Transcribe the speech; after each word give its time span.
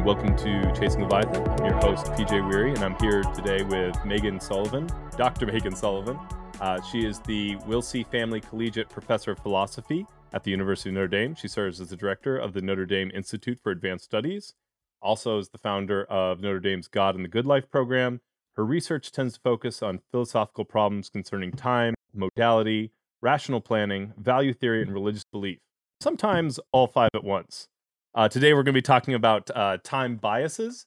And 0.00 0.06
welcome 0.06 0.34
to 0.34 0.80
Chasing 0.80 1.02
Leviathan. 1.02 1.46
I'm 1.46 1.62
your 1.62 1.74
host, 1.74 2.06
PJ 2.12 2.30
Wehry, 2.50 2.74
and 2.74 2.82
I'm 2.82 2.96
here 3.00 3.22
today 3.34 3.62
with 3.62 3.94
Meghan 3.96 4.40
Sullivan, 4.40 4.88
Dr. 5.18 5.44
Meghan 5.44 5.76
Sullivan. 5.76 6.18
Uh, 6.58 6.80
she 6.80 7.04
is 7.04 7.18
the 7.18 7.56
Wilsey 7.66 8.06
Family 8.06 8.40
Collegiate 8.40 8.88
Professor 8.88 9.32
of 9.32 9.40
Philosophy 9.40 10.06
at 10.32 10.42
the 10.42 10.50
University 10.50 10.88
of 10.88 10.94
Notre 10.94 11.06
Dame. 11.06 11.34
She 11.34 11.48
serves 11.48 11.82
as 11.82 11.90
the 11.90 11.96
director 11.96 12.38
of 12.38 12.54
the 12.54 12.62
Notre 12.62 12.86
Dame 12.86 13.10
Institute 13.12 13.60
for 13.62 13.72
Advanced 13.72 14.06
Studies, 14.06 14.54
also 15.02 15.36
is 15.36 15.50
the 15.50 15.58
founder 15.58 16.04
of 16.04 16.40
Notre 16.40 16.60
Dame's 16.60 16.88
God 16.88 17.14
and 17.14 17.22
the 17.22 17.28
Good 17.28 17.44
Life 17.44 17.70
program. 17.70 18.22
Her 18.56 18.64
research 18.64 19.12
tends 19.12 19.34
to 19.34 19.40
focus 19.42 19.82
on 19.82 20.00
philosophical 20.10 20.64
problems 20.64 21.10
concerning 21.10 21.52
time, 21.52 21.92
modality, 22.14 22.90
rational 23.20 23.60
planning, 23.60 24.14
value 24.16 24.54
theory, 24.54 24.80
and 24.80 24.94
religious 24.94 25.24
belief, 25.30 25.58
sometimes 26.00 26.58
all 26.72 26.86
five 26.86 27.10
at 27.14 27.22
once. 27.22 27.68
Uh, 28.12 28.28
today, 28.28 28.52
we're 28.52 28.64
going 28.64 28.74
to 28.74 28.78
be 28.78 28.82
talking 28.82 29.14
about 29.14 29.50
uh, 29.54 29.78
time 29.84 30.16
biases, 30.16 30.86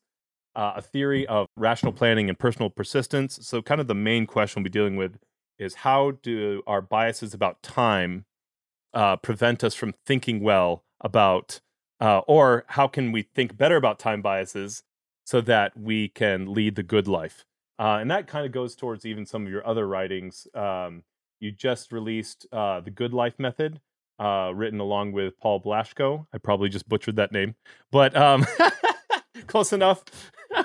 uh, 0.55 0.73
a 0.75 0.81
theory 0.81 1.25
of 1.27 1.47
rational 1.55 1.93
planning 1.93 2.27
and 2.27 2.37
personal 2.37 2.69
persistence. 2.69 3.39
So, 3.43 3.61
kind 3.61 3.79
of 3.79 3.87
the 3.87 3.95
main 3.95 4.25
question 4.25 4.61
we'll 4.61 4.65
be 4.65 4.77
dealing 4.77 4.97
with 4.97 5.17
is 5.57 5.75
how 5.75 6.11
do 6.21 6.61
our 6.67 6.81
biases 6.81 7.33
about 7.33 7.63
time 7.63 8.25
uh, 8.93 9.15
prevent 9.15 9.63
us 9.63 9.73
from 9.73 9.93
thinking 10.05 10.41
well 10.41 10.83
about, 10.99 11.61
uh, 12.01 12.19
or 12.27 12.65
how 12.67 12.87
can 12.87 13.13
we 13.13 13.21
think 13.21 13.55
better 13.55 13.77
about 13.77 13.99
time 13.99 14.21
biases 14.21 14.83
so 15.23 15.39
that 15.39 15.77
we 15.79 16.09
can 16.09 16.53
lead 16.53 16.75
the 16.75 16.83
good 16.83 17.07
life? 17.07 17.45
Uh, 17.79 17.99
and 18.01 18.11
that 18.11 18.27
kind 18.27 18.45
of 18.45 18.51
goes 18.51 18.75
towards 18.75 19.05
even 19.05 19.25
some 19.25 19.45
of 19.45 19.51
your 19.51 19.65
other 19.65 19.87
writings. 19.87 20.45
Um, 20.53 21.03
you 21.39 21.53
just 21.53 21.93
released 21.93 22.47
The 22.51 22.91
Good 22.93 23.13
Life 23.13 23.39
Method, 23.39 23.79
uh, 24.19 24.51
written 24.53 24.79
along 24.79 25.11
with 25.11 25.37
Paul 25.39 25.61
Blaschko. 25.61 26.25
I 26.33 26.37
probably 26.37 26.69
just 26.69 26.87
butchered 26.87 27.15
that 27.17 27.31
name, 27.31 27.55
but 27.91 28.15
um, 28.15 28.45
close 29.47 29.73
enough. 29.73 30.03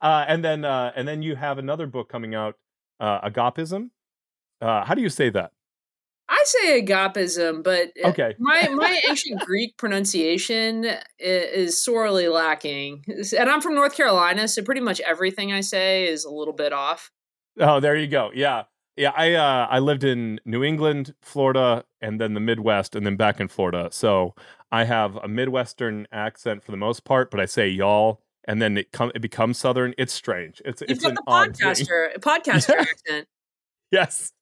uh, 0.00 0.24
and 0.28 0.44
then 0.44 0.64
uh, 0.64 0.92
and 0.94 1.06
then 1.06 1.22
you 1.22 1.36
have 1.36 1.58
another 1.58 1.86
book 1.86 2.08
coming 2.08 2.34
out, 2.34 2.56
uh, 2.98 3.28
Agapism. 3.28 3.90
Uh, 4.60 4.84
how 4.84 4.94
do 4.94 5.02
you 5.02 5.08
say 5.08 5.30
that? 5.30 5.52
I 6.30 6.42
say 6.44 6.82
agapism, 6.82 7.64
but 7.64 7.90
uh, 8.04 8.10
okay. 8.10 8.36
my 8.38 8.68
my 8.68 9.00
ancient 9.08 9.40
Greek 9.40 9.76
pronunciation 9.76 10.84
is, 10.84 10.98
is, 11.18 11.82
sorely 11.82 12.28
lacking. 12.28 13.04
And 13.36 13.50
I'm 13.50 13.60
from 13.60 13.74
North 13.74 13.96
Carolina, 13.96 14.46
so 14.46 14.62
pretty 14.62 14.80
much 14.80 15.00
everything 15.00 15.52
I 15.52 15.60
say 15.60 16.06
is 16.06 16.24
a 16.24 16.30
little 16.30 16.54
bit 16.54 16.72
off. 16.72 17.10
Oh, 17.58 17.80
there 17.80 17.96
you 17.96 18.06
go. 18.06 18.30
Yeah. 18.32 18.64
Yeah, 19.00 19.12
I 19.16 19.32
uh, 19.32 19.66
I 19.70 19.78
lived 19.78 20.04
in 20.04 20.40
New 20.44 20.62
England, 20.62 21.14
Florida, 21.22 21.86
and 22.02 22.20
then 22.20 22.34
the 22.34 22.40
Midwest, 22.40 22.94
and 22.94 23.06
then 23.06 23.16
back 23.16 23.40
in 23.40 23.48
Florida. 23.48 23.88
So 23.90 24.34
I 24.70 24.84
have 24.84 25.16
a 25.16 25.26
Midwestern 25.26 26.06
accent 26.12 26.62
for 26.62 26.70
the 26.70 26.76
most 26.76 27.04
part, 27.04 27.30
but 27.30 27.40
I 27.40 27.46
say 27.46 27.66
y'all, 27.66 28.20
and 28.44 28.60
then 28.60 28.76
it 28.76 28.92
come 28.92 29.10
it 29.14 29.22
becomes 29.22 29.56
Southern. 29.56 29.94
It's 29.96 30.12
strange. 30.12 30.60
It's 30.66 30.82
You've 30.82 30.90
it's 30.90 31.00
got 31.02 31.12
an 31.12 31.14
the 31.14 31.22
podcaster 31.22 32.14
podcaster 32.18 32.78
accent. 32.78 33.26
Yes, 33.90 34.32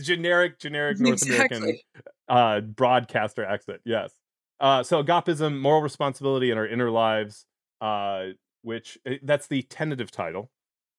generic 0.00 0.58
generic 0.58 0.98
North 0.98 1.22
exactly. 1.22 1.56
American 1.56 1.80
uh, 2.28 2.60
broadcaster 2.60 3.44
accent. 3.44 3.82
Yes. 3.84 4.10
Uh, 4.58 4.82
so 4.82 5.00
agapism, 5.00 5.60
moral 5.60 5.80
responsibility 5.80 6.50
in 6.50 6.58
our 6.58 6.66
inner 6.66 6.90
lives, 6.90 7.46
uh, 7.80 8.30
which 8.62 8.98
eh, 9.06 9.18
that's 9.22 9.46
the 9.46 9.62
tentative 9.62 10.10
title, 10.10 10.50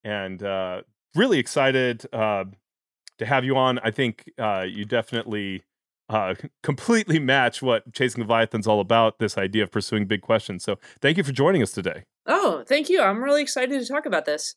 and 0.05 0.41
uh, 0.41 0.83
really 1.15 1.39
excited. 1.39 2.05
Uh, 2.13 2.45
to 3.17 3.25
have 3.25 3.43
you 3.43 3.55
on. 3.57 3.79
I 3.79 3.91
think 3.91 4.31
uh, 4.37 4.65
you 4.67 4.85
definitely 4.85 5.63
uh, 6.09 6.35
completely 6.63 7.19
match 7.19 7.61
what 7.61 7.91
Chasing 7.93 8.21
Leviathan's 8.21 8.67
all 8.67 8.79
about. 8.79 9.19
This 9.19 9.37
idea 9.37 9.63
of 9.63 9.71
pursuing 9.71 10.05
big 10.05 10.21
questions. 10.21 10.63
So 10.63 10.77
thank 11.01 11.17
you 11.17 11.23
for 11.23 11.31
joining 11.31 11.61
us 11.61 11.71
today. 11.71 12.03
Oh, 12.25 12.63
thank 12.67 12.89
you. 12.89 13.01
I'm 13.01 13.23
really 13.23 13.41
excited 13.41 13.79
to 13.79 13.87
talk 13.87 14.05
about 14.05 14.25
this. 14.25 14.55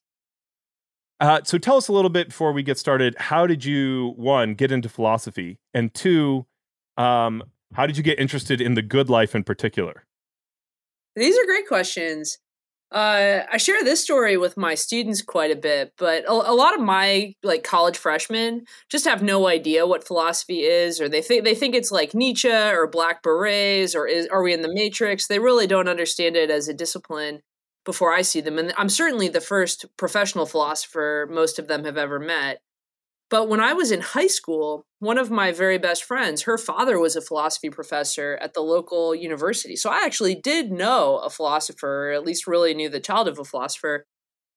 Uh, 1.18 1.40
so 1.44 1.56
tell 1.56 1.76
us 1.76 1.88
a 1.88 1.92
little 1.92 2.10
bit 2.10 2.28
before 2.28 2.52
we 2.52 2.62
get 2.62 2.78
started. 2.78 3.14
How 3.18 3.46
did 3.46 3.64
you 3.64 4.12
one 4.16 4.54
get 4.54 4.70
into 4.70 4.88
philosophy, 4.88 5.58
and 5.72 5.92
two, 5.94 6.44
um, 6.98 7.42
how 7.72 7.86
did 7.86 7.96
you 7.96 8.02
get 8.02 8.18
interested 8.18 8.60
in 8.60 8.74
the 8.74 8.82
good 8.82 9.08
life 9.08 9.34
in 9.34 9.42
particular? 9.42 10.04
These 11.14 11.38
are 11.38 11.46
great 11.46 11.66
questions. 11.66 12.38
Uh, 12.96 13.44
I 13.52 13.58
share 13.58 13.84
this 13.84 14.02
story 14.02 14.38
with 14.38 14.56
my 14.56 14.74
students 14.74 15.20
quite 15.20 15.50
a 15.50 15.56
bit, 15.56 15.92
but 15.98 16.24
a, 16.24 16.32
a, 16.32 16.56
lot 16.56 16.72
of 16.72 16.80
my 16.80 17.34
like 17.42 17.62
college 17.62 17.98
freshmen 17.98 18.64
just 18.88 19.04
have 19.04 19.22
no 19.22 19.48
idea 19.48 19.86
what 19.86 20.06
philosophy 20.06 20.60
is, 20.60 20.98
or 20.98 21.06
they 21.06 21.20
think 21.20 21.44
they 21.44 21.54
think 21.54 21.74
it's 21.74 21.92
like 21.92 22.14
Nietzsche 22.14 22.50
or 22.50 22.86
Black 22.86 23.22
Berets, 23.22 23.94
or 23.94 24.06
is 24.08 24.26
are 24.28 24.42
we 24.42 24.54
in 24.54 24.62
the 24.62 24.72
Matrix? 24.72 25.26
They 25.26 25.38
really 25.38 25.66
don't 25.66 25.90
understand 25.90 26.36
it 26.36 26.50
as 26.50 26.68
a 26.68 26.72
discipline 26.72 27.42
before 27.84 28.14
I 28.14 28.22
see 28.22 28.40
them, 28.40 28.58
and 28.58 28.72
I'm 28.78 28.88
certainly 28.88 29.28
the 29.28 29.42
first 29.42 29.84
professional 29.98 30.46
philosopher 30.46 31.28
most 31.30 31.58
of 31.58 31.68
them 31.68 31.84
have 31.84 31.98
ever 31.98 32.18
met. 32.18 32.62
But 33.28 33.48
when 33.48 33.60
I 33.60 33.72
was 33.72 33.90
in 33.90 34.00
high 34.00 34.28
school, 34.28 34.86
one 35.00 35.18
of 35.18 35.30
my 35.30 35.50
very 35.50 35.78
best 35.78 36.04
friends, 36.04 36.42
her 36.42 36.56
father 36.56 36.98
was 36.98 37.16
a 37.16 37.20
philosophy 37.20 37.70
professor 37.70 38.38
at 38.40 38.54
the 38.54 38.60
local 38.60 39.14
university. 39.14 39.74
So 39.74 39.90
I 39.90 40.04
actually 40.04 40.36
did 40.36 40.70
know 40.70 41.18
a 41.18 41.30
philosopher, 41.30 42.10
or 42.10 42.12
at 42.12 42.24
least 42.24 42.46
really 42.46 42.72
knew 42.72 42.88
the 42.88 43.00
child 43.00 43.26
of 43.26 43.38
a 43.38 43.44
philosopher 43.44 44.06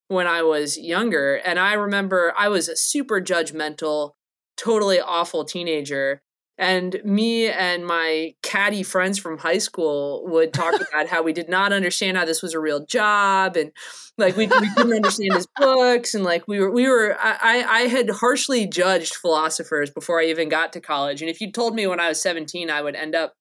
when 0.08 0.28
I 0.28 0.44
was 0.44 0.78
younger. 0.78 1.36
And 1.36 1.58
I 1.58 1.74
remember 1.74 2.34
I 2.38 2.48
was 2.50 2.70
a 2.70 2.76
super 2.76 3.20
judgmental, 3.20 4.12
totally 4.56 5.00
awful 5.00 5.46
teenager. 5.46 6.22
And 6.60 7.00
me 7.06 7.48
and 7.48 7.86
my 7.86 8.36
catty 8.44 8.84
friends 8.84 9.18
from 9.18 9.38
high 9.38 9.60
school 9.60 10.26
would 10.28 10.54
talk 10.54 10.76
about 10.92 11.08
how 11.08 11.24
we 11.24 11.32
did 11.32 11.48
not 11.48 11.72
understand 11.72 12.18
how 12.18 12.26
this 12.26 12.42
was 12.42 12.54
a 12.54 12.60
real 12.60 12.86
job, 12.86 13.56
and 13.56 13.72
like 14.18 14.36
we, 14.36 14.48
we 14.48 14.70
couldn't 14.76 14.94
understand 14.94 15.34
his 15.34 15.48
books, 15.56 16.14
and 16.14 16.26
like 16.26 16.50
we 16.50 16.60
were 16.60 16.70
we 16.70 16.90
were 16.90 17.18
I 17.18 17.64
I 17.64 17.80
had 17.84 18.10
harshly 18.10 18.68
judged 18.68 19.16
philosophers 19.16 19.90
before 19.90 20.20
I 20.20 20.26
even 20.26 20.50
got 20.50 20.74
to 20.74 20.82
college. 20.82 21.22
And 21.22 21.32
if 21.32 21.40
you 21.40 21.50
told 21.50 21.76
me 21.76 21.88
when 21.88 22.02
I 22.02 22.10
was 22.10 22.22
seventeen 22.22 22.70
I 22.70 22.82
would 22.82 22.96
end 22.96 23.16
up 23.16 23.34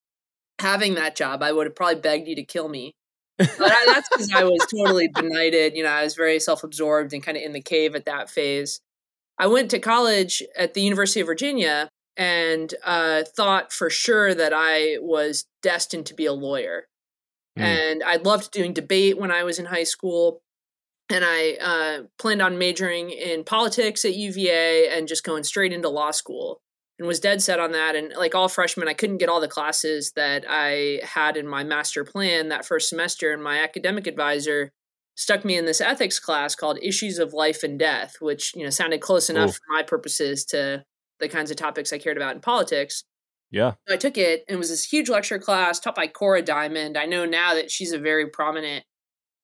having 0.61 0.95
that 0.95 1.17
job, 1.17 1.43
I 1.43 1.51
would 1.51 1.67
have 1.67 1.75
probably 1.75 2.01
begged 2.01 2.29
you 2.29 2.37
to 2.37 2.45
kill 2.45 2.69
me. 2.69 2.95
But 3.37 3.51
I, 3.61 3.85
that's 3.87 4.09
because 4.09 4.33
I 4.33 4.45
was 4.45 4.65
totally 4.73 5.09
benighted. 5.09 5.77
You 5.77 5.83
know, 5.83 5.91
I 5.91 6.05
was 6.05 6.15
very 6.15 6.39
self 6.39 6.63
absorbed 6.63 7.13
and 7.13 7.23
kind 7.23 7.37
of 7.37 7.43
in 7.43 7.53
the 7.53 7.61
cave 7.61 7.97
at 7.97 8.05
that 8.05 8.31
phase. 8.31 8.81
I 9.41 9.49
went 9.49 9.73
to 9.73 9.81
college 9.81 10.41
at 10.57 10.75
the 10.75 10.83
University 10.83 11.21
of 11.21 11.27
Virginia 11.27 11.91
and 12.19 12.75
uh, 12.85 13.23
thought 13.37 13.73
for 13.73 13.89
sure 13.89 14.35
that 14.35 14.53
I 14.53 14.97
was 15.01 15.47
destined 15.63 16.07
to 16.07 16.15
be 16.15 16.27
a 16.27 16.33
lawyer. 16.33 16.89
Mm. 17.57 17.63
And 17.63 18.03
I 18.03 18.17
loved 18.17 18.51
doing 18.51 18.73
debate 18.73 19.17
when 19.17 19.31
I 19.31 19.45
was 19.45 19.61
in 19.61 19.67
high 19.67 19.85
school. 19.85 20.43
And 21.09 21.25
I 21.25 21.55
uh, 21.55 22.03
planned 22.19 22.43
on 22.43 22.59
majoring 22.59 23.11
in 23.11 23.45
politics 23.45 24.05
at 24.05 24.15
UVA 24.15 24.91
and 24.91 25.09
just 25.09 25.25
going 25.25 25.45
straight 25.45 25.73
into 25.73 25.89
law 25.89 26.11
school 26.11 26.61
and 26.99 27.09
was 27.09 27.21
dead 27.21 27.41
set 27.41 27.61
on 27.61 27.73
that. 27.73 27.95
And 27.95 28.13
like 28.15 28.35
all 28.35 28.49
freshmen, 28.49 28.89
I 28.89 28.95
couldn't 28.95 29.17
get 29.19 29.31
all 29.31 29.41
the 29.41 29.49
classes 29.49 30.13
that 30.17 30.45
I 30.47 31.01
had 31.05 31.39
in 31.39 31.47
my 31.47 31.65
master 31.65 32.05
plan 32.05 32.49
that 32.49 32.67
first 32.67 32.91
semester. 32.91 33.33
And 33.33 33.43
my 33.43 33.61
academic 33.61 34.07
advisor 34.07 34.71
stuck 35.15 35.45
me 35.45 35.57
in 35.57 35.65
this 35.65 35.81
ethics 35.81 36.19
class 36.19 36.55
called 36.55 36.79
Issues 36.83 37.19
of 37.19 37.33
Life 37.33 37.63
and 37.63 37.79
Death, 37.79 38.17
which 38.21 38.55
you 38.55 38.65
know 38.65 38.71
sounded 38.71 39.01
close 39.01 39.31
enough 39.31 39.51
Ooh. 39.51 39.53
for 39.53 39.73
my 39.73 39.83
purposes 39.83 40.45
to 40.47 40.85
the 41.21 41.29
kinds 41.29 41.51
of 41.51 41.57
topics 41.57 41.93
I 41.93 41.99
cared 41.99 42.17
about 42.17 42.35
in 42.35 42.41
politics. 42.41 43.05
Yeah. 43.51 43.75
So 43.87 43.95
I 43.95 43.97
took 43.97 44.19
it 44.19 44.45
and 44.49 44.57
it 44.57 44.59
was 44.59 44.69
this 44.69 44.85
huge 44.85 45.09
lecture 45.09 45.39
class 45.39 45.81
taught 45.81 45.95
by 45.95 46.07
Cora 46.07 46.43
Diamond. 46.43 46.97
I 46.97 47.07
know 47.07 47.25
now 47.25 47.55
that 47.55 47.71
she's 47.71 47.93
a 47.93 47.99
very 47.99 48.29
prominent 48.29 48.85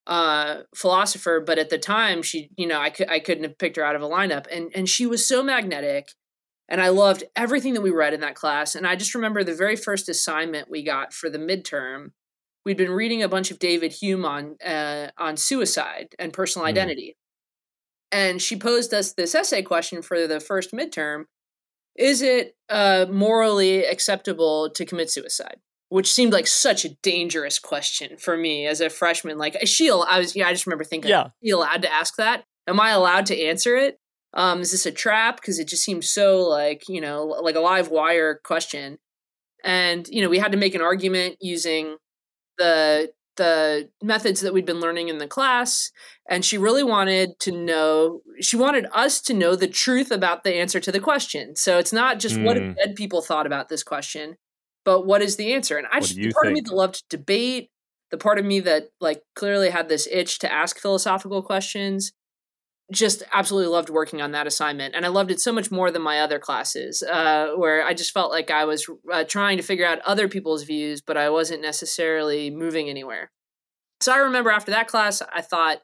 uh, 0.06 0.62
philosopher, 0.74 1.40
but 1.40 1.58
at 1.58 1.70
the 1.70 1.78
time 1.78 2.22
she, 2.22 2.50
you 2.56 2.66
know, 2.66 2.78
I 2.78 2.90
could 2.90 3.08
I 3.08 3.18
couldn't 3.18 3.44
have 3.44 3.58
picked 3.58 3.76
her 3.76 3.84
out 3.84 3.96
of 3.96 4.02
a 4.02 4.08
lineup. 4.08 4.46
And 4.52 4.70
and 4.74 4.88
she 4.88 5.06
was 5.06 5.26
so 5.26 5.42
magnetic. 5.42 6.10
And 6.68 6.80
I 6.80 6.88
loved 6.88 7.24
everything 7.36 7.74
that 7.74 7.82
we 7.82 7.90
read 7.90 8.14
in 8.14 8.20
that 8.20 8.34
class. 8.34 8.74
And 8.74 8.86
I 8.86 8.96
just 8.96 9.14
remember 9.14 9.44
the 9.44 9.54
very 9.54 9.76
first 9.76 10.08
assignment 10.08 10.70
we 10.70 10.82
got 10.82 11.12
for 11.12 11.28
the 11.28 11.38
midterm. 11.38 12.12
We'd 12.64 12.78
been 12.78 12.90
reading 12.90 13.22
a 13.22 13.28
bunch 13.28 13.50
of 13.50 13.58
David 13.58 13.92
Hume 13.92 14.24
on 14.24 14.56
uh, 14.64 15.08
on 15.18 15.36
suicide 15.36 16.14
and 16.18 16.32
personal 16.32 16.66
mm. 16.66 16.70
identity. 16.70 17.16
And 18.12 18.40
she 18.40 18.56
posed 18.56 18.94
us 18.94 19.12
this 19.12 19.34
essay 19.34 19.62
question 19.62 20.02
for 20.02 20.26
the 20.26 20.40
first 20.40 20.72
midterm 20.72 21.24
is 21.96 22.22
it 22.22 22.56
uh, 22.68 23.06
morally 23.10 23.84
acceptable 23.84 24.70
to 24.70 24.84
commit 24.84 25.10
suicide? 25.10 25.58
Which 25.90 26.12
seemed 26.12 26.32
like 26.32 26.46
such 26.46 26.84
a 26.84 26.94
dangerous 27.02 27.58
question 27.58 28.16
for 28.16 28.36
me 28.36 28.66
as 28.66 28.80
a 28.80 28.90
freshman. 28.90 29.38
Like, 29.38 29.56
is 29.62 29.68
she? 29.68 29.90
I 29.90 30.18
was. 30.18 30.34
Yeah, 30.34 30.48
I 30.48 30.52
just 30.52 30.66
remember 30.66 30.82
thinking, 30.82 31.10
yeah, 31.10 31.22
"Are 31.22 31.32
allowed 31.52 31.82
to 31.82 31.92
ask 31.92 32.16
that? 32.16 32.44
Am 32.66 32.80
I 32.80 32.90
allowed 32.90 33.26
to 33.26 33.40
answer 33.40 33.76
it? 33.76 33.98
Um, 34.32 34.60
is 34.60 34.72
this 34.72 34.86
a 34.86 34.90
trap? 34.90 35.36
Because 35.36 35.58
it 35.58 35.68
just 35.68 35.84
seems 35.84 36.08
so 36.08 36.40
like 36.48 36.88
you 36.88 37.00
know, 37.00 37.26
like 37.26 37.54
a 37.54 37.60
live 37.60 37.90
wire 37.90 38.40
question." 38.42 38.98
And 39.62 40.08
you 40.08 40.22
know, 40.22 40.28
we 40.28 40.38
had 40.38 40.52
to 40.52 40.58
make 40.58 40.74
an 40.74 40.82
argument 40.82 41.36
using 41.40 41.96
the 42.58 43.12
the 43.36 43.88
methods 44.02 44.40
that 44.40 44.54
we'd 44.54 44.66
been 44.66 44.80
learning 44.80 45.08
in 45.08 45.18
the 45.18 45.26
class 45.26 45.90
and 46.28 46.44
she 46.44 46.56
really 46.58 46.82
wanted 46.82 47.38
to 47.40 47.52
know 47.52 48.20
she 48.40 48.56
wanted 48.56 48.86
us 48.92 49.20
to 49.20 49.34
know 49.34 49.56
the 49.56 49.68
truth 49.68 50.10
about 50.10 50.44
the 50.44 50.54
answer 50.54 50.80
to 50.80 50.92
the 50.92 51.00
question 51.00 51.56
so 51.56 51.78
it's 51.78 51.92
not 51.92 52.18
just 52.18 52.36
mm. 52.36 52.44
what 52.44 52.54
dead 52.54 52.94
people 52.94 53.22
thought 53.22 53.46
about 53.46 53.68
this 53.68 53.82
question 53.82 54.36
but 54.84 55.06
what 55.06 55.22
is 55.22 55.36
the 55.36 55.52
answer 55.52 55.76
and 55.76 55.86
i 55.92 56.00
just 56.00 56.16
the 56.16 56.32
part 56.32 56.46
think? 56.46 56.58
of 56.58 56.64
me 56.64 56.68
that 56.68 56.76
loved 56.76 57.02
debate 57.08 57.70
the 58.10 58.18
part 58.18 58.38
of 58.38 58.44
me 58.44 58.60
that 58.60 58.84
like 59.00 59.22
clearly 59.34 59.70
had 59.70 59.88
this 59.88 60.08
itch 60.10 60.38
to 60.38 60.52
ask 60.52 60.78
philosophical 60.78 61.42
questions 61.42 62.12
just 62.92 63.22
absolutely 63.32 63.68
loved 63.68 63.88
working 63.88 64.20
on 64.20 64.32
that 64.32 64.46
assignment 64.46 64.94
and 64.94 65.06
i 65.06 65.08
loved 65.08 65.30
it 65.30 65.40
so 65.40 65.52
much 65.52 65.70
more 65.70 65.90
than 65.90 66.02
my 66.02 66.20
other 66.20 66.38
classes 66.38 67.02
uh, 67.02 67.52
where 67.56 67.82
i 67.84 67.94
just 67.94 68.12
felt 68.12 68.30
like 68.30 68.50
i 68.50 68.64
was 68.64 68.88
uh, 69.12 69.24
trying 69.24 69.56
to 69.56 69.62
figure 69.62 69.86
out 69.86 70.00
other 70.00 70.28
people's 70.28 70.64
views 70.64 71.00
but 71.00 71.16
i 71.16 71.30
wasn't 71.30 71.60
necessarily 71.60 72.50
moving 72.50 72.90
anywhere. 72.90 73.30
So 74.00 74.12
i 74.12 74.18
remember 74.18 74.50
after 74.50 74.70
that 74.70 74.86
class 74.86 75.22
i 75.32 75.40
thought 75.40 75.78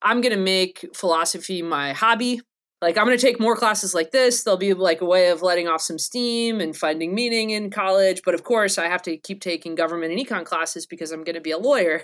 i'm 0.00 0.20
going 0.20 0.34
to 0.34 0.40
make 0.40 0.86
philosophy 0.94 1.60
my 1.62 1.92
hobby. 1.92 2.40
Like 2.80 2.96
i'm 2.96 3.06
going 3.06 3.18
to 3.18 3.26
take 3.26 3.40
more 3.40 3.56
classes 3.56 3.92
like 3.92 4.12
this. 4.12 4.44
They'll 4.44 4.56
be 4.56 4.74
like 4.74 5.00
a 5.00 5.06
way 5.06 5.30
of 5.30 5.42
letting 5.42 5.66
off 5.66 5.80
some 5.80 5.98
steam 5.98 6.60
and 6.60 6.76
finding 6.76 7.16
meaning 7.16 7.50
in 7.50 7.70
college 7.70 8.22
but 8.24 8.34
of 8.34 8.44
course 8.44 8.78
i 8.78 8.86
have 8.86 9.02
to 9.02 9.16
keep 9.16 9.40
taking 9.40 9.74
government 9.74 10.12
and 10.12 10.24
econ 10.24 10.44
classes 10.44 10.86
because 10.86 11.10
i'm 11.10 11.24
going 11.24 11.34
to 11.34 11.40
be 11.40 11.50
a 11.50 11.58
lawyer. 11.58 12.02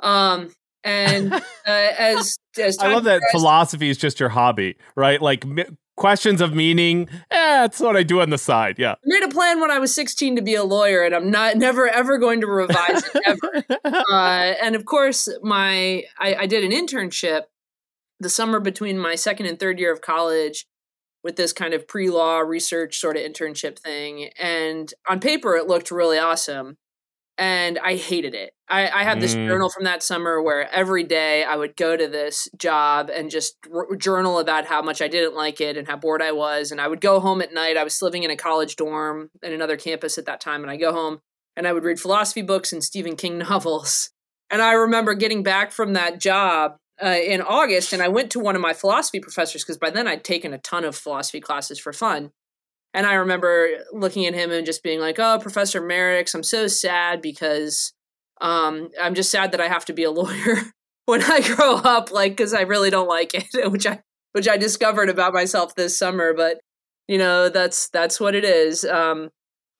Um 0.00 0.50
and 0.86 1.32
uh, 1.34 1.40
as 1.66 2.38
as 2.58 2.78
I 2.78 2.92
love 2.92 3.04
that 3.04 3.20
philosophy 3.30 3.90
is 3.90 3.98
just 3.98 4.18
your 4.20 4.30
hobby, 4.30 4.76
right? 4.94 5.20
Like 5.20 5.44
m- 5.44 5.76
questions 5.96 6.40
of 6.40 6.54
meaning. 6.54 7.08
Eh, 7.30 7.36
that's 7.60 7.80
what 7.80 7.96
I 7.96 8.02
do 8.02 8.20
on 8.20 8.30
the 8.30 8.38
side. 8.38 8.78
Yeah. 8.78 8.92
I 8.92 8.96
made 9.04 9.24
a 9.24 9.28
plan 9.28 9.60
when 9.60 9.70
I 9.70 9.78
was 9.78 9.94
16 9.94 10.36
to 10.36 10.42
be 10.42 10.54
a 10.54 10.64
lawyer, 10.64 11.02
and 11.02 11.14
I'm 11.14 11.30
not 11.30 11.56
never 11.56 11.88
ever 11.88 12.18
going 12.18 12.40
to 12.40 12.46
revise 12.46 13.02
it 13.14 13.22
ever. 13.26 13.64
uh, 13.84 14.54
and 14.62 14.76
of 14.76 14.84
course, 14.86 15.28
my 15.42 16.04
I, 16.18 16.34
I 16.40 16.46
did 16.46 16.64
an 16.64 16.70
internship 16.70 17.42
the 18.20 18.30
summer 18.30 18.60
between 18.60 18.98
my 18.98 19.14
second 19.14 19.46
and 19.46 19.58
third 19.58 19.78
year 19.78 19.92
of 19.92 20.00
college 20.00 20.66
with 21.22 21.36
this 21.36 21.52
kind 21.52 21.74
of 21.74 21.88
pre-law 21.88 22.38
research 22.38 22.98
sort 22.98 23.16
of 23.16 23.22
internship 23.22 23.78
thing 23.78 24.30
and 24.38 24.94
on 25.08 25.20
paper 25.20 25.56
it 25.56 25.66
looked 25.66 25.90
really 25.90 26.18
awesome 26.18 26.78
and 27.38 27.78
I 27.78 27.96
hated 27.96 28.34
it. 28.34 28.52
I, 28.68 28.88
I 28.88 29.02
had 29.04 29.20
this 29.20 29.34
mm. 29.34 29.46
journal 29.46 29.68
from 29.68 29.84
that 29.84 30.02
summer 30.02 30.42
where 30.42 30.72
every 30.72 31.04
day 31.04 31.44
I 31.44 31.56
would 31.56 31.76
go 31.76 31.96
to 31.96 32.08
this 32.08 32.48
job 32.56 33.10
and 33.10 33.30
just 33.30 33.56
r- 33.72 33.94
journal 33.96 34.38
about 34.38 34.64
how 34.64 34.82
much 34.82 35.02
I 35.02 35.08
didn't 35.08 35.36
like 35.36 35.60
it 35.60 35.76
and 35.76 35.86
how 35.86 35.96
bored 35.96 36.22
I 36.22 36.32
was. 36.32 36.70
And 36.70 36.80
I 36.80 36.88
would 36.88 37.00
go 37.00 37.20
home 37.20 37.42
at 37.42 37.52
night. 37.52 37.76
I 37.76 37.84
was 37.84 38.00
living 38.00 38.22
in 38.22 38.30
a 38.30 38.36
college 38.36 38.76
dorm 38.76 39.30
in 39.42 39.52
another 39.52 39.76
campus 39.76 40.18
at 40.18 40.26
that 40.26 40.40
time. 40.40 40.62
And 40.62 40.70
I 40.70 40.76
go 40.76 40.92
home 40.92 41.20
and 41.56 41.66
I 41.66 41.72
would 41.72 41.84
read 41.84 42.00
philosophy 42.00 42.42
books 42.42 42.72
and 42.72 42.82
Stephen 42.82 43.16
King 43.16 43.38
novels. 43.50 44.10
And 44.50 44.62
I 44.62 44.72
remember 44.72 45.14
getting 45.14 45.42
back 45.42 45.72
from 45.72 45.92
that 45.92 46.18
job 46.18 46.76
uh, 47.02 47.08
in 47.08 47.42
August 47.42 47.92
and 47.92 48.02
I 48.02 48.08
went 48.08 48.30
to 48.30 48.40
one 48.40 48.56
of 48.56 48.62
my 48.62 48.72
philosophy 48.72 49.20
professors 49.20 49.62
because 49.62 49.76
by 49.76 49.90
then 49.90 50.08
I'd 50.08 50.24
taken 50.24 50.54
a 50.54 50.58
ton 50.58 50.84
of 50.84 50.96
philosophy 50.96 51.40
classes 51.40 51.78
for 51.78 51.92
fun. 51.92 52.30
And 52.96 53.06
I 53.06 53.12
remember 53.14 53.68
looking 53.92 54.24
at 54.24 54.32
him 54.32 54.50
and 54.50 54.64
just 54.64 54.82
being 54.82 55.00
like, 55.00 55.18
"Oh, 55.18 55.38
Professor 55.38 55.82
Merricks, 55.82 56.34
I'm 56.34 56.42
so 56.42 56.66
sad 56.66 57.20
because 57.20 57.92
um, 58.40 58.88
I'm 58.98 59.14
just 59.14 59.30
sad 59.30 59.52
that 59.52 59.60
I 59.60 59.68
have 59.68 59.84
to 59.84 59.92
be 59.92 60.02
a 60.02 60.10
lawyer 60.22 60.56
when 61.04 61.22
I 61.22 61.42
grow 61.42 61.76
up, 61.76 62.10
like 62.10 62.32
because 62.32 62.54
I 62.54 62.62
really 62.62 62.88
don't 62.88 63.06
like 63.06 63.34
it, 63.34 63.46
which 63.70 63.86
I 63.86 64.00
which 64.32 64.48
I 64.48 64.56
discovered 64.56 65.10
about 65.10 65.34
myself 65.34 65.74
this 65.74 65.96
summer. 65.98 66.32
But 66.32 66.58
you 67.06 67.18
know, 67.18 67.50
that's 67.50 67.90
that's 67.90 68.18
what 68.18 68.34
it 68.34 68.44
is. 68.44 68.82
Um, 68.86 69.28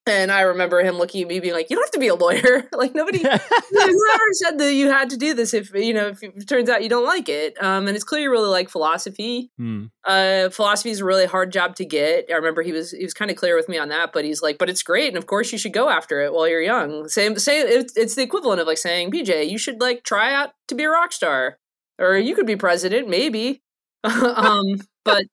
and 0.06 0.30
I 0.30 0.42
remember 0.42 0.82
him 0.82 0.98
looking 0.98 1.22
at 1.22 1.28
me 1.28 1.40
being 1.40 1.52
like, 1.52 1.68
"You 1.68 1.76
don't 1.76 1.84
have 1.84 1.90
to 1.92 1.98
be 1.98 2.08
a 2.08 2.14
lawyer. 2.14 2.68
like 2.72 2.94
nobody, 2.94 3.18
whoever 3.70 4.24
said 4.32 4.58
that 4.58 4.72
you 4.72 4.88
had 4.88 5.10
to 5.10 5.16
do 5.16 5.34
this. 5.34 5.52
If 5.52 5.74
you 5.74 5.92
know, 5.92 6.08
if 6.08 6.22
it 6.22 6.48
turns 6.48 6.70
out 6.70 6.82
you 6.82 6.88
don't 6.88 7.04
like 7.04 7.28
it, 7.28 7.60
um, 7.62 7.88
and 7.88 7.96
it's 7.96 8.04
clear 8.04 8.22
you 8.22 8.30
really 8.30 8.48
like 8.48 8.68
philosophy. 8.68 9.50
Hmm. 9.58 9.86
Uh, 10.04 10.48
philosophy 10.50 10.90
is 10.90 11.00
a 11.00 11.04
really 11.04 11.26
hard 11.26 11.50
job 11.50 11.74
to 11.76 11.84
get. 11.84 12.26
I 12.30 12.36
remember 12.36 12.62
he 12.62 12.72
was 12.72 12.92
he 12.92 13.02
was 13.02 13.14
kind 13.14 13.30
of 13.30 13.36
clear 13.36 13.56
with 13.56 13.68
me 13.68 13.78
on 13.78 13.88
that, 13.88 14.12
but 14.12 14.24
he's 14.24 14.42
like, 14.42 14.58
"But 14.58 14.70
it's 14.70 14.82
great, 14.82 15.08
and 15.08 15.16
of 15.16 15.26
course 15.26 15.50
you 15.50 15.58
should 15.58 15.72
go 15.72 15.88
after 15.88 16.20
it 16.20 16.32
while 16.32 16.46
you're 16.46 16.62
young." 16.62 17.08
Same, 17.08 17.36
say 17.38 17.60
it's, 17.60 17.96
it's 17.96 18.14
the 18.14 18.22
equivalent 18.22 18.60
of 18.60 18.66
like 18.66 18.78
saying, 18.78 19.10
"PJ, 19.10 19.50
you 19.50 19.58
should 19.58 19.80
like 19.80 20.04
try 20.04 20.32
out 20.32 20.50
to 20.68 20.74
be 20.76 20.84
a 20.84 20.90
rock 20.90 21.12
star, 21.12 21.58
or 21.98 22.16
you 22.16 22.34
could 22.36 22.46
be 22.46 22.56
president, 22.56 23.08
maybe." 23.08 23.62
um, 24.04 24.80
but 25.04 25.24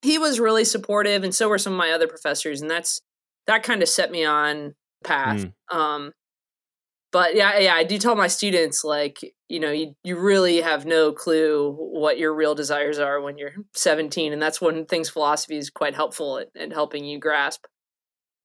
he 0.00 0.16
was 0.16 0.40
really 0.40 0.64
supportive, 0.64 1.24
and 1.24 1.34
so 1.34 1.48
were 1.48 1.58
some 1.58 1.74
of 1.74 1.78
my 1.78 1.90
other 1.90 2.06
professors, 2.06 2.62
and 2.62 2.70
that's 2.70 3.02
that 3.48 3.62
kind 3.62 3.82
of 3.82 3.88
set 3.88 4.12
me 4.12 4.24
on 4.24 4.74
path. 5.02 5.46
Mm. 5.70 5.76
Um, 5.76 6.12
but 7.10 7.34
yeah, 7.34 7.58
yeah, 7.58 7.74
I 7.74 7.84
do 7.84 7.96
tell 7.98 8.14
my 8.14 8.28
students 8.28 8.84
like, 8.84 9.20
you 9.48 9.58
know, 9.58 9.70
you, 9.70 9.94
you 10.04 10.18
really 10.18 10.60
have 10.60 10.84
no 10.84 11.12
clue 11.12 11.72
what 11.72 12.18
your 12.18 12.34
real 12.34 12.54
desires 12.54 12.98
are 12.98 13.20
when 13.22 13.38
you're 13.38 13.54
17. 13.74 14.34
And 14.34 14.40
that's 14.40 14.60
one 14.60 14.84
things 14.84 15.08
philosophy 15.08 15.56
is 15.56 15.70
quite 15.70 15.94
helpful 15.94 16.38
at, 16.38 16.48
at 16.54 16.72
helping 16.72 17.06
you 17.06 17.18
grasp. 17.18 17.64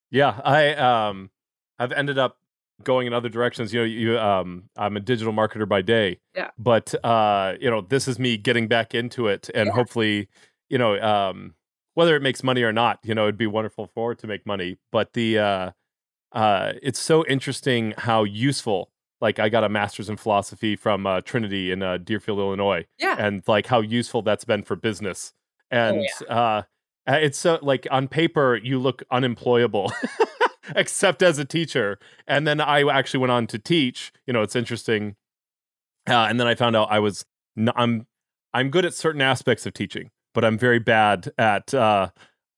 Yeah. 0.10 0.40
I, 0.44 0.70
um, 0.76 1.30
I've 1.78 1.92
ended 1.92 2.18
up 2.18 2.38
going 2.82 3.06
in 3.06 3.14
other 3.14 3.28
directions. 3.28 3.74
You 3.74 3.82
know, 3.82 3.86
you, 3.86 4.18
um, 4.18 4.70
I'm 4.78 4.96
a 4.96 5.02
digital 5.02 5.34
marketer 5.34 5.68
by 5.68 5.82
day. 5.82 6.22
Yeah. 6.34 6.52
But, 6.58 6.96
uh, 7.04 7.56
you 7.60 7.70
know, 7.70 7.82
this 7.82 8.08
is 8.08 8.18
me 8.18 8.38
getting 8.38 8.70
back 8.70 8.96
into 8.96 9.28
it 9.28 9.50
and 9.54 9.68
yeah. 9.68 9.74
hopefully, 9.74 10.30
you 10.70 10.78
know, 10.78 10.98
um, 11.02 11.56
whether 11.94 12.16
it 12.16 12.22
makes 12.22 12.44
money 12.44 12.64
or 12.64 12.74
not, 12.74 13.00
you 13.04 13.14
know, 13.14 13.24
it'd 13.24 13.38
be 13.38 13.48
wonderful 13.48 13.88
for 13.94 14.12
it 14.12 14.20
to 14.20 14.28
make 14.28 14.46
money. 14.46 14.78
But 14.92 15.14
the 15.14 15.40
uh, 15.40 15.72
uh, 16.32 16.74
it's 16.82 17.00
so 17.00 17.26
interesting 17.26 17.94
how 17.98 18.24
useful. 18.24 18.90
Like 19.22 19.40
I 19.40 19.48
got 19.48 19.64
a 19.64 19.70
master's 19.70 20.10
in 20.10 20.18
philosophy 20.18 20.76
from 20.76 21.08
uh, 21.08 21.22
Trinity 21.22 21.72
in 21.72 21.82
uh, 21.82 21.98
Deerfield, 21.98 22.40
Illinois. 22.40 22.86
Yeah, 23.00 23.16
and 23.18 23.42
like 23.48 23.68
how 23.68 23.80
useful 23.80 24.22
that's 24.22 24.44
been 24.44 24.64
for 24.64 24.76
business. 24.76 25.34
Oh, 25.72 25.78
and 25.78 25.98
oh, 26.00 26.06
yeah. 26.30 26.36
uh, 26.36 26.64
it's 27.08 27.38
so 27.38 27.60
like 27.62 27.88
on 27.90 28.08
paper 28.08 28.60
you 28.62 28.80
look 28.80 29.04
unemployable. 29.12 29.92
except 30.76 31.22
as 31.22 31.38
a 31.40 31.44
teacher 31.44 32.00
and 32.26 32.48
then 32.48 32.62
i 32.62 32.82
actually 32.90 33.20
went 33.20 33.32
on 33.32 33.46
to 33.46 33.60
teach 33.60 34.14
you 34.26 34.32
know 34.32 34.42
it's 34.42 34.56
interesting 34.56 35.18
uh, 36.08 36.26
and 36.30 36.40
then 36.40 36.48
i 36.48 36.56
found 36.56 36.74
out 36.74 36.88
i 36.90 37.00
was 37.00 37.26
n- 37.58 37.70
i'm 37.76 38.08
i'm 38.54 38.70
good 38.70 38.86
at 38.86 38.94
certain 38.94 39.22
aspects 39.22 39.66
of 39.66 39.74
teaching 39.74 40.10
but 40.34 40.46
I'm 40.46 40.58
very 40.58 40.80
bad 40.80 41.32
at 41.38 41.74
uh, 41.74 42.10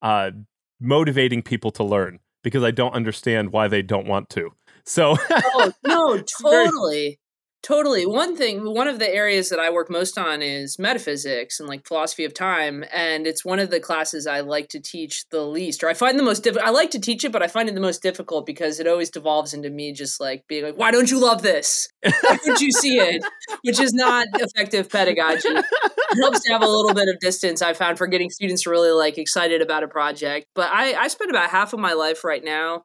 uh, 0.02 0.32
motivating 0.80 1.42
people 1.42 1.72
to 1.72 1.84
learn 1.84 2.20
because 2.44 2.64
I 2.64 2.72
don't 2.72 2.94
understand 2.94 3.52
why 3.52 3.68
they 3.68 3.82
don't 3.82 4.08
want 4.08 4.30
to. 4.32 4.52
So, 4.86 5.16
oh, 5.30 5.72
no, 5.84 6.24
totally. 6.42 7.20
Totally. 7.66 8.06
One 8.06 8.38
thing, 8.38 8.64
one 8.76 8.88
of 8.88 9.00
the 9.00 9.12
areas 9.12 9.50
that 9.50 9.60
I 9.60 9.72
work 9.72 9.90
most 9.90 10.20
on 10.20 10.44
is 10.44 10.78
metaphysics 10.78 11.60
and 11.60 11.68
like 11.68 11.88
philosophy 11.88 12.24
of 12.24 12.32
time. 12.32 12.86
And 12.94 13.26
it's 13.26 13.44
one 13.44 13.58
of 13.58 13.72
the 13.72 13.80
classes 13.80 14.28
I 14.28 14.42
like 14.42 14.70
to 14.70 14.80
teach 14.80 15.28
the 15.32 15.42
least, 15.42 15.84
or 15.84 15.90
I 15.90 15.96
find 15.96 16.20
the 16.20 16.24
most 16.24 16.44
difficult. 16.44 16.68
I 16.68 16.70
like 16.70 16.92
to 16.92 17.00
teach 17.00 17.24
it, 17.24 17.32
but 17.32 17.42
I 17.42 17.48
find 17.48 17.68
it 17.68 17.74
the 17.74 17.82
most 17.82 18.04
difficult 18.04 18.46
because 18.46 18.80
it 18.80 18.86
always 18.88 19.10
devolves 19.10 19.56
into 19.56 19.72
me 19.72 19.94
just 19.94 20.20
like 20.20 20.46
being 20.48 20.64
like, 20.64 20.78
why 20.78 20.92
don't 20.92 21.10
you 21.10 21.20
love 21.20 21.42
this? 21.42 21.90
Why 22.04 22.38
don't 22.46 22.62
you 22.62 22.72
see 22.72 23.00
it? 23.00 23.26
Which 23.64 23.80
is 23.80 23.94
not 23.94 24.28
effective 24.36 24.88
pedagogy. 24.88 25.50
It 25.50 26.22
helps 26.22 26.44
to 26.44 26.54
have 26.54 26.62
a 26.62 26.68
little 26.68 26.94
bit 26.94 27.08
of 27.10 27.20
distance, 27.20 27.64
I 27.64 27.74
found, 27.74 27.98
for 27.98 28.06
getting 28.06 28.30
students 28.30 28.68
really 28.68 28.92
like 28.92 29.18
excited 29.18 29.64
about 29.64 29.82
a 29.82 29.88
project. 29.88 30.46
But 30.54 30.70
I, 30.72 30.94
I 30.94 31.08
spend 31.08 31.32
about 31.32 31.50
half 31.50 31.74
of 31.74 31.80
my 31.80 31.94
life 31.94 32.24
right 32.24 32.44
now 32.44 32.84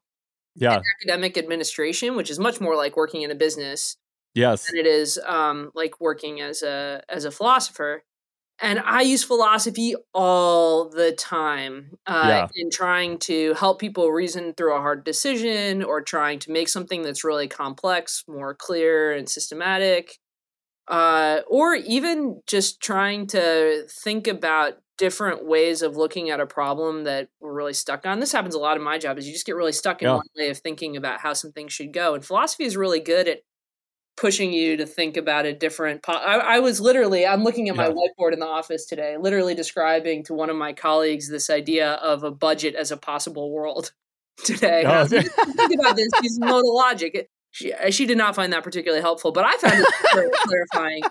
yeah. 0.55 0.81
academic 1.03 1.37
administration, 1.37 2.17
which 2.17 2.31
is 2.31 2.39
much 2.39 2.63
more 2.63 2.77
like 2.77 2.97
working 2.97 3.21
in 3.21 3.31
a 3.31 3.35
business 3.35 3.99
yes 4.35 4.67
than 4.67 4.79
it 4.79 4.87
is 4.87 5.19
um, 5.27 5.71
like 5.75 6.01
working 6.01 6.41
as 6.41 6.63
a 6.63 7.03
as 7.09 7.25
a 7.25 7.31
philosopher 7.31 8.05
and 8.63 8.79
i 8.81 9.01
use 9.01 9.25
philosophy 9.25 9.95
all 10.13 10.89
the 10.89 11.13
time 11.13 11.97
uh, 12.07 12.25
yeah. 12.27 12.49
in 12.57 12.71
trying 12.71 13.19
to 13.19 13.55
help 13.55 13.81
people 13.81 14.11
reason 14.11 14.55
through 14.55 14.75
a 14.75 14.81
hard 14.81 15.05
decision 15.05 15.83
or 15.83 16.01
trying 16.01 16.39
to 16.39 16.51
make 16.51 16.69
something 16.69 17.03
that's 17.03 17.25
really 17.25 17.49
complex 17.49 18.25
more 18.29 18.55
clear 18.55 19.13
and 19.13 19.29
systematic 19.29 20.19
uh, 20.91 21.41
or 21.47 21.75
even 21.75 22.43
just 22.47 22.81
trying 22.81 23.27
to 23.29 23.87
think 23.89 24.27
about 24.27 24.75
different 24.99 25.47
ways 25.47 25.81
of 25.81 25.97
looking 25.97 26.29
at 26.31 26.41
a 26.41 26.47
problem 26.47 27.05
that 27.05 27.29
we're 27.41 27.55
really 27.55 27.73
stuck 27.73 28.05
on. 28.05 28.21
This 28.21 28.33
happens 28.33 28.55
a 28.55 28.59
lot 28.59 28.77
in 28.77 28.83
my 28.83 28.99
job 28.99 29.17
is 29.17 29.27
you 29.27 29.33
just 29.33 29.47
get 29.47 29.55
really 29.55 29.73
stuck 29.73 30.03
in 30.03 30.09
yeah. 30.09 30.17
one 30.17 30.27
way 30.37 30.51
of 30.51 30.59
thinking 30.59 30.97
about 30.97 31.21
how 31.21 31.33
something 31.33 31.69
should 31.69 31.93
go. 31.93 32.15
And 32.15 32.25
philosophy 32.25 32.65
is 32.65 32.77
really 32.77 33.01
good 33.01 33.29
at 33.29 33.39
pushing 34.21 34.53
you 34.53 34.77
to 34.77 34.85
think 34.85 35.17
about 35.17 35.47
a 35.47 35.53
different 35.55 36.03
po- 36.03 36.12
I, 36.12 36.57
I, 36.57 36.59
was 36.59 36.79
literally 36.79 37.27
i'm 37.27 37.43
looking 37.43 37.71
at 37.71 37.77
my 37.77 37.89
yeah. 37.89 37.95
whiteboard 37.95 38.35
in 38.35 38.39
the 38.39 38.47
office 38.47 38.85
today 38.85 39.17
literally 39.17 39.55
describing 39.55 40.25
to 40.25 40.35
one 40.35 40.50
of 40.50 40.57
my 40.57 40.75
colleagues 40.75 41.31
this 41.31 41.49
idea 41.49 41.93
of 41.93 42.23
a 42.23 42.31
budget 42.31 42.75
as 42.75 42.91
a 42.91 42.99
possible 42.99 43.50
world 43.50 43.93
today. 44.45 44.85
Oh, 44.87 45.07
think 45.07 45.27
about 45.75 45.97
this 45.97 46.09
using 46.23 46.45
modal 46.47 46.77
logic 46.77 47.31
she, 47.50 47.73
she 47.91 48.05
did 48.05 48.19
not 48.19 48.37
find 48.37 48.53
that 48.53 48.62
particularly 48.62 49.00
helpful 49.00 49.33
but 49.33 49.47
i 49.47 49.57
found 49.57 49.81
it 49.81 49.89
very 50.15 50.31
clarifying. 50.45 51.03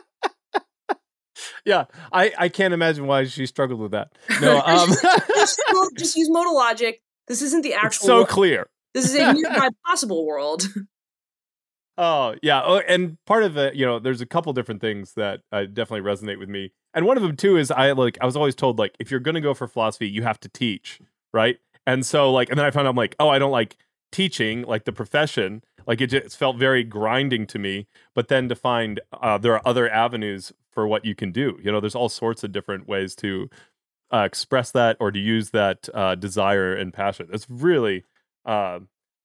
Yeah 1.65 1.85
i 2.11 2.31
i 2.37 2.47
can't 2.47 2.75
imagine 2.75 3.07
why 3.07 3.23
she 3.23 3.47
struggled 3.47 3.79
with 3.79 3.91
that. 3.91 4.11
No 4.39 4.59
um 4.65 4.89
just, 5.35 5.59
just, 5.97 6.15
use 6.15 6.29
modal 6.29 6.53
logic 6.53 7.01
this 7.27 7.41
isn't 7.41 7.63
the 7.63 7.73
actual 7.73 7.87
it's 7.87 7.99
so 8.01 8.15
world. 8.17 8.27
clear. 8.27 8.69
this 8.93 9.05
is 9.05 9.15
a 9.15 9.33
nearby 9.33 9.69
possible 9.87 10.27
world 10.27 10.67
Oh 12.01 12.35
yeah, 12.41 12.61
oh, 12.63 12.77
and 12.87 13.17
part 13.25 13.43
of 13.43 13.57
it, 13.57 13.75
you 13.75 13.85
know, 13.85 13.99
there's 13.99 14.21
a 14.21 14.25
couple 14.25 14.53
different 14.53 14.79
things 14.79 15.13
that 15.15 15.41
uh, 15.51 15.65
definitely 15.65 16.09
resonate 16.09 16.39
with 16.39 16.47
me, 16.47 16.71
and 16.93 17.05
one 17.05 17.17
of 17.17 17.23
them 17.23 17.35
too 17.35 17.57
is 17.57 17.71
I 17.71 17.91
like 17.91 18.17
I 18.21 18.25
was 18.25 18.37
always 18.37 18.55
told 18.55 18.79
like 18.79 18.95
if 18.99 19.11
you're 19.11 19.19
gonna 19.19 19.41
go 19.41 19.53
for 19.53 19.67
philosophy, 19.67 20.07
you 20.07 20.23
have 20.23 20.39
to 20.41 20.49
teach, 20.49 21.01
right? 21.33 21.59
And 21.85 22.05
so 22.05 22.31
like, 22.31 22.49
and 22.49 22.57
then 22.57 22.65
I 22.65 22.71
found 22.71 22.87
out 22.87 22.91
I'm 22.91 22.95
like, 22.95 23.15
oh, 23.19 23.27
I 23.29 23.37
don't 23.39 23.51
like 23.51 23.75
teaching 24.13 24.61
like 24.63 24.85
the 24.85 24.93
profession, 24.93 25.61
Like 25.87 25.99
it 26.01 26.07
just 26.07 26.37
felt 26.37 26.57
very 26.57 26.83
grinding 26.83 27.45
to 27.47 27.59
me. 27.59 27.87
But 28.15 28.29
then 28.29 28.47
to 28.49 28.55
find 28.55 29.01
uh, 29.13 29.37
there 29.37 29.53
are 29.53 29.61
other 29.65 29.89
avenues 29.89 30.53
for 30.71 30.87
what 30.87 31.03
you 31.05 31.15
can 31.15 31.31
do. 31.33 31.59
You 31.61 31.71
know, 31.71 31.79
there's 31.81 31.95
all 31.95 32.09
sorts 32.09 32.43
of 32.43 32.51
different 32.53 32.87
ways 32.87 33.13
to 33.17 33.49
uh, 34.13 34.19
express 34.19 34.71
that 34.71 34.97
or 34.99 35.11
to 35.11 35.19
use 35.19 35.51
that 35.51 35.89
uh, 35.93 36.15
desire 36.15 36.75
and 36.75 36.93
passion. 36.93 37.29
It's 37.33 37.49
really 37.49 38.05
uh, 38.45 38.79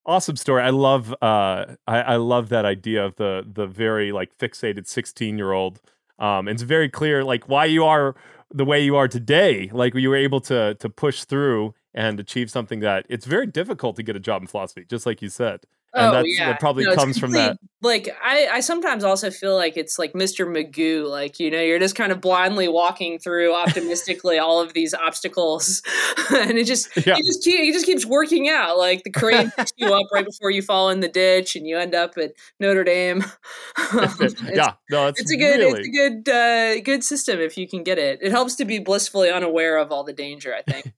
awesome 0.07 0.37
story. 0.37 0.63
I 0.63 0.71
love 0.71 1.13
uh, 1.23 1.77
I, 1.87 2.01
I, 2.01 2.17
love 2.17 2.49
that 2.51 2.65
idea 2.65 3.05
of 3.05 3.17
the 3.17 3.47
the 3.47 3.67
very 3.67 4.13
like 4.13 4.37
fixated 4.39 4.87
16 4.87 5.39
year 5.39 5.53
old. 5.53 5.81
Um, 6.19 6.49
it's 6.49 6.63
very 6.63 6.89
clear 6.89 7.25
like 7.25 7.49
why 7.49 7.65
you 7.65 7.85
are 7.85 8.15
the 8.53 8.65
way 8.65 8.83
you 8.85 8.97
are 8.97 9.09
today. 9.09 9.71
Like 9.73 9.95
you 9.95 10.09
were 10.09 10.17
able 10.17 10.41
to 10.43 10.75
to 10.75 10.89
push 10.89 11.25
through 11.25 11.75
and 11.93 12.19
achieve 12.19 12.51
something 12.51 12.81
that 12.81 13.07
it's 13.09 13.27
very 13.27 13.47
difficult 13.47 13.97
to 13.97 14.03
get 14.03 14.17
a 14.17 14.21
job 14.21 14.43
in 14.43 14.49
philosophy, 14.49 14.85
just 14.89 15.07
like 15.07 15.23
you 15.23 15.29
said 15.29 15.61
and 15.95 16.07
oh, 16.07 16.13
that's 16.13 16.39
yeah. 16.39 16.49
that 16.49 16.61
probably 16.61 16.85
no, 16.85 16.95
comes 16.95 17.19
from 17.19 17.33
that. 17.33 17.59
like 17.83 18.09
I, 18.23 18.49
I 18.53 18.61
sometimes 18.61 19.05
also 19.05 19.31
feel 19.31 19.55
like 19.55 19.77
it's 19.77 19.99
like 19.99 20.13
mr 20.13 20.47
magoo 20.47 21.09
like 21.09 21.39
you 21.39 21.51
know 21.51 21.61
you're 21.61 21.79
just 21.79 21.95
kind 21.95 22.13
of 22.13 22.21
blindly 22.21 22.69
walking 22.69 23.19
through 23.19 23.55
optimistically 23.55 24.39
all 24.39 24.61
of 24.61 24.73
these 24.73 24.95
obstacles. 24.95 25.83
And 26.35 26.53
it 26.59 26.65
just 26.65 26.89
yeah. 27.07 27.17
it 27.19 27.25
just 27.27 27.47
it 27.47 27.73
just 27.73 27.85
keeps 27.85 28.07
working 28.07 28.49
out 28.49 28.79
like 28.79 29.03
the 29.03 29.11
crane 29.11 29.51
picks 29.51 29.73
you 29.77 29.93
up 29.93 30.07
right 30.13 30.25
before 30.25 30.51
you 30.51 30.63
fall 30.63 30.89
in 30.89 31.01
the 31.01 31.09
ditch 31.09 31.55
and 31.55 31.67
you 31.67 31.77
end 31.77 31.95
up 31.95 32.17
at 32.17 32.33
notre 32.59 32.83
dame. 32.83 33.25
Yeah 34.55 34.73
no 34.91 35.09
it's, 35.09 35.21
it's 35.21 35.33
a 35.33 35.37
good 35.37 35.59
really... 35.59 35.81
it's 35.81 35.89
a 35.89 35.91
good 35.91 36.29
uh, 36.29 36.81
good 36.81 37.05
system 37.05 37.41
if 37.41 37.59
you 37.59 37.69
can 37.69 37.83
get 37.83 37.99
it. 37.99 38.21
It 38.23 38.31
helps 38.31 38.55
to 38.57 38.65
be 38.65 38.79
blissfully 38.79 39.31
unaware 39.31 39.77
of 39.77 39.93
all 39.93 40.03
the 40.03 40.13
danger 40.13 40.55
i 40.55 40.63
think 40.63 40.93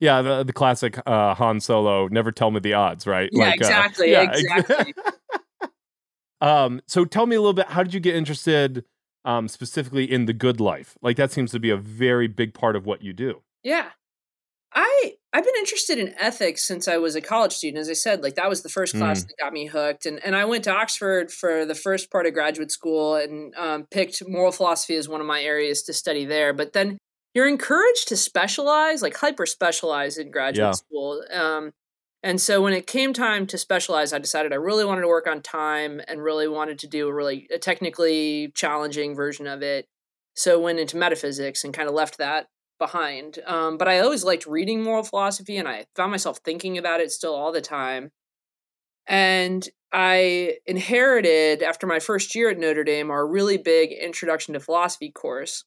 yeah, 0.00 0.22
the, 0.22 0.42
the 0.42 0.52
classic 0.52 0.98
uh, 1.06 1.34
Han 1.34 1.60
Solo, 1.60 2.08
never 2.08 2.32
tell 2.32 2.50
me 2.50 2.58
the 2.58 2.72
odds, 2.72 3.06
right? 3.06 3.28
Yeah, 3.32 3.44
like, 3.44 3.54
exactly. 3.56 4.16
Uh, 4.16 4.22
yeah, 4.22 4.32
exactly. 4.34 4.94
um, 6.40 6.80
so 6.86 7.04
tell 7.04 7.26
me 7.26 7.36
a 7.36 7.40
little 7.40 7.52
bit, 7.52 7.68
how 7.68 7.82
did 7.82 7.92
you 7.92 8.00
get 8.00 8.16
interested 8.16 8.84
um, 9.26 9.46
specifically 9.46 10.10
in 10.10 10.24
the 10.24 10.32
good 10.32 10.58
life? 10.58 10.96
Like 11.02 11.16
that 11.18 11.30
seems 11.30 11.50
to 11.52 11.60
be 11.60 11.68
a 11.70 11.76
very 11.76 12.28
big 12.28 12.54
part 12.54 12.76
of 12.76 12.86
what 12.86 13.02
you 13.02 13.12
do. 13.12 13.42
Yeah. 13.62 13.90
I 14.72 15.14
I've 15.32 15.44
been 15.44 15.54
interested 15.58 15.98
in 15.98 16.14
ethics 16.16 16.64
since 16.64 16.86
I 16.88 16.96
was 16.96 17.16
a 17.16 17.20
college 17.20 17.52
student. 17.52 17.80
As 17.80 17.88
I 17.88 17.94
said, 17.94 18.22
like 18.22 18.36
that 18.36 18.48
was 18.48 18.62
the 18.62 18.68
first 18.68 18.96
class 18.96 19.22
mm. 19.22 19.26
that 19.26 19.34
got 19.40 19.52
me 19.52 19.66
hooked, 19.66 20.06
and 20.06 20.24
and 20.24 20.36
I 20.36 20.44
went 20.44 20.62
to 20.64 20.72
Oxford 20.72 21.32
for 21.32 21.64
the 21.64 21.74
first 21.74 22.10
part 22.10 22.26
of 22.26 22.34
graduate 22.34 22.70
school 22.70 23.16
and 23.16 23.52
um, 23.56 23.86
picked 23.90 24.22
moral 24.28 24.52
philosophy 24.52 24.94
as 24.94 25.08
one 25.08 25.20
of 25.20 25.26
my 25.26 25.42
areas 25.42 25.82
to 25.84 25.92
study 25.92 26.24
there. 26.24 26.52
But 26.52 26.72
then 26.72 26.98
you're 27.34 27.48
encouraged 27.48 28.08
to 28.08 28.16
specialize, 28.16 29.02
like 29.02 29.16
hyper 29.16 29.46
specialize 29.46 30.18
in 30.18 30.30
graduate 30.30 30.68
yeah. 30.68 30.72
school. 30.72 31.22
Um, 31.32 31.72
and 32.22 32.40
so 32.40 32.60
when 32.60 32.72
it 32.72 32.86
came 32.86 33.12
time 33.12 33.46
to 33.46 33.56
specialize, 33.56 34.12
I 34.12 34.18
decided 34.18 34.52
I 34.52 34.56
really 34.56 34.84
wanted 34.84 35.02
to 35.02 35.08
work 35.08 35.26
on 35.26 35.40
time 35.40 36.00
and 36.06 36.22
really 36.22 36.48
wanted 36.48 36.78
to 36.80 36.86
do 36.86 37.08
a 37.08 37.14
really 37.14 37.46
a 37.52 37.58
technically 37.58 38.52
challenging 38.54 39.14
version 39.14 39.46
of 39.46 39.62
it. 39.62 39.86
So 40.34 40.60
went 40.60 40.78
into 40.78 40.96
metaphysics 40.96 41.64
and 41.64 41.72
kind 41.72 41.88
of 41.88 41.94
left 41.94 42.18
that 42.18 42.48
behind. 42.78 43.38
Um, 43.46 43.78
but 43.78 43.88
I 43.88 44.00
always 44.00 44.24
liked 44.24 44.46
reading 44.46 44.82
moral 44.82 45.02
philosophy, 45.02 45.56
and 45.56 45.68
I 45.68 45.86
found 45.96 46.10
myself 46.10 46.38
thinking 46.44 46.78
about 46.78 47.00
it 47.00 47.10
still 47.10 47.34
all 47.34 47.52
the 47.52 47.60
time. 47.60 48.10
And 49.06 49.66
I 49.92 50.58
inherited 50.66 51.62
after 51.62 51.86
my 51.86 51.98
first 51.98 52.34
year 52.34 52.50
at 52.50 52.58
Notre 52.58 52.84
Dame 52.84 53.10
our 53.10 53.26
really 53.26 53.56
big 53.56 53.92
introduction 53.92 54.54
to 54.54 54.60
philosophy 54.60 55.10
course 55.10 55.64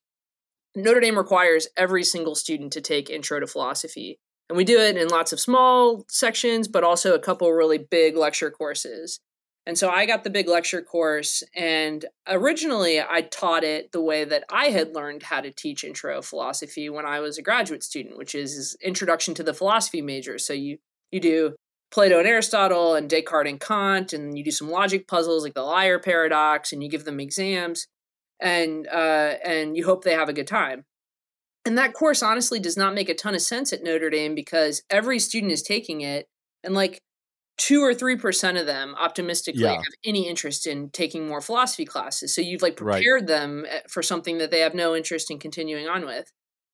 Notre 0.75 0.99
Dame 0.99 1.17
requires 1.17 1.67
every 1.77 2.03
single 2.03 2.35
student 2.35 2.73
to 2.73 2.81
take 2.81 3.09
Intro 3.09 3.39
to 3.39 3.47
Philosophy. 3.47 4.19
And 4.49 4.57
we 4.57 4.63
do 4.63 4.79
it 4.79 4.97
in 4.97 5.07
lots 5.07 5.31
of 5.31 5.39
small 5.39 6.05
sections, 6.09 6.67
but 6.67 6.83
also 6.83 7.13
a 7.13 7.19
couple 7.19 7.51
really 7.51 7.77
big 7.77 8.17
lecture 8.17 8.51
courses. 8.51 9.19
And 9.65 9.77
so 9.77 9.89
I 9.89 10.05
got 10.05 10.25
the 10.25 10.29
big 10.29 10.49
lecture 10.49 10.81
course, 10.81 11.41
and 11.55 12.03
originally 12.27 12.99
I 12.99 13.21
taught 13.21 13.63
it 13.63 13.93
the 13.93 14.01
way 14.01 14.25
that 14.25 14.43
I 14.49 14.65
had 14.65 14.93
learned 14.93 15.23
how 15.23 15.39
to 15.39 15.51
teach 15.51 15.85
intro 15.85 16.21
philosophy 16.21 16.89
when 16.89 17.05
I 17.05 17.21
was 17.21 17.37
a 17.37 17.41
graduate 17.41 17.81
student, 17.81 18.17
which 18.17 18.35
is, 18.35 18.75
introduction 18.83 19.33
to 19.35 19.43
the 19.43 19.53
philosophy 19.53 20.01
major. 20.01 20.37
So 20.37 20.51
you 20.51 20.79
you 21.11 21.21
do 21.21 21.55
Plato 21.91 22.19
and 22.19 22.27
Aristotle 22.27 22.95
and 22.95 23.09
Descartes 23.09 23.49
and 23.49 23.59
Kant, 23.59 24.11
and 24.11 24.37
you 24.37 24.43
do 24.43 24.51
some 24.51 24.69
logic 24.69 25.07
puzzles 25.07 25.43
like 25.43 25.53
the 25.53 25.61
liar 25.61 25.97
paradox, 25.97 26.73
and 26.73 26.83
you 26.83 26.89
give 26.89 27.05
them 27.05 27.21
exams 27.21 27.87
and 28.43 28.88
uh, 28.88 29.35
and 29.43 29.75
you 29.75 29.85
hope 29.85 30.03
they 30.03 30.13
have 30.13 30.29
a 30.29 30.33
good 30.33 30.47
time. 30.47 30.85
And 31.65 31.77
that 31.77 31.93
course 31.93 32.21
honestly 32.21 32.59
does 32.59 32.75
not 32.75 32.93
make 32.93 33.07
a 33.07 33.15
ton 33.15 33.33
of 33.33 33.41
sense 33.41 33.71
at 33.71 33.83
Notre 33.83 34.09
Dame 34.09 34.35
because 34.35 34.83
every 34.89 35.17
student 35.17 35.51
is 35.51 35.63
taking 35.63 36.01
it, 36.01 36.27
and 36.63 36.75
like 36.75 37.01
two 37.57 37.81
or 37.81 37.93
three 37.93 38.17
percent 38.17 38.57
of 38.57 38.65
them 38.65 38.93
optimistically 39.00 39.63
yeah. 39.63 39.75
have 39.75 39.83
any 40.05 40.27
interest 40.27 40.67
in 40.67 40.89
taking 40.89 41.25
more 41.25 41.41
philosophy 41.41 41.85
classes. 41.85 42.35
So 42.35 42.41
you've 42.41 42.62
like 42.62 42.75
prepared 42.75 43.21
right. 43.21 43.27
them 43.27 43.65
eh, 43.67 43.79
for 43.89 44.03
something 44.03 44.38
that 44.39 44.51
they 44.51 44.59
have 44.59 44.75
no 44.75 44.95
interest 44.95 45.31
in 45.31 45.39
continuing 45.39 45.88
on 45.88 46.05
with. 46.05 46.31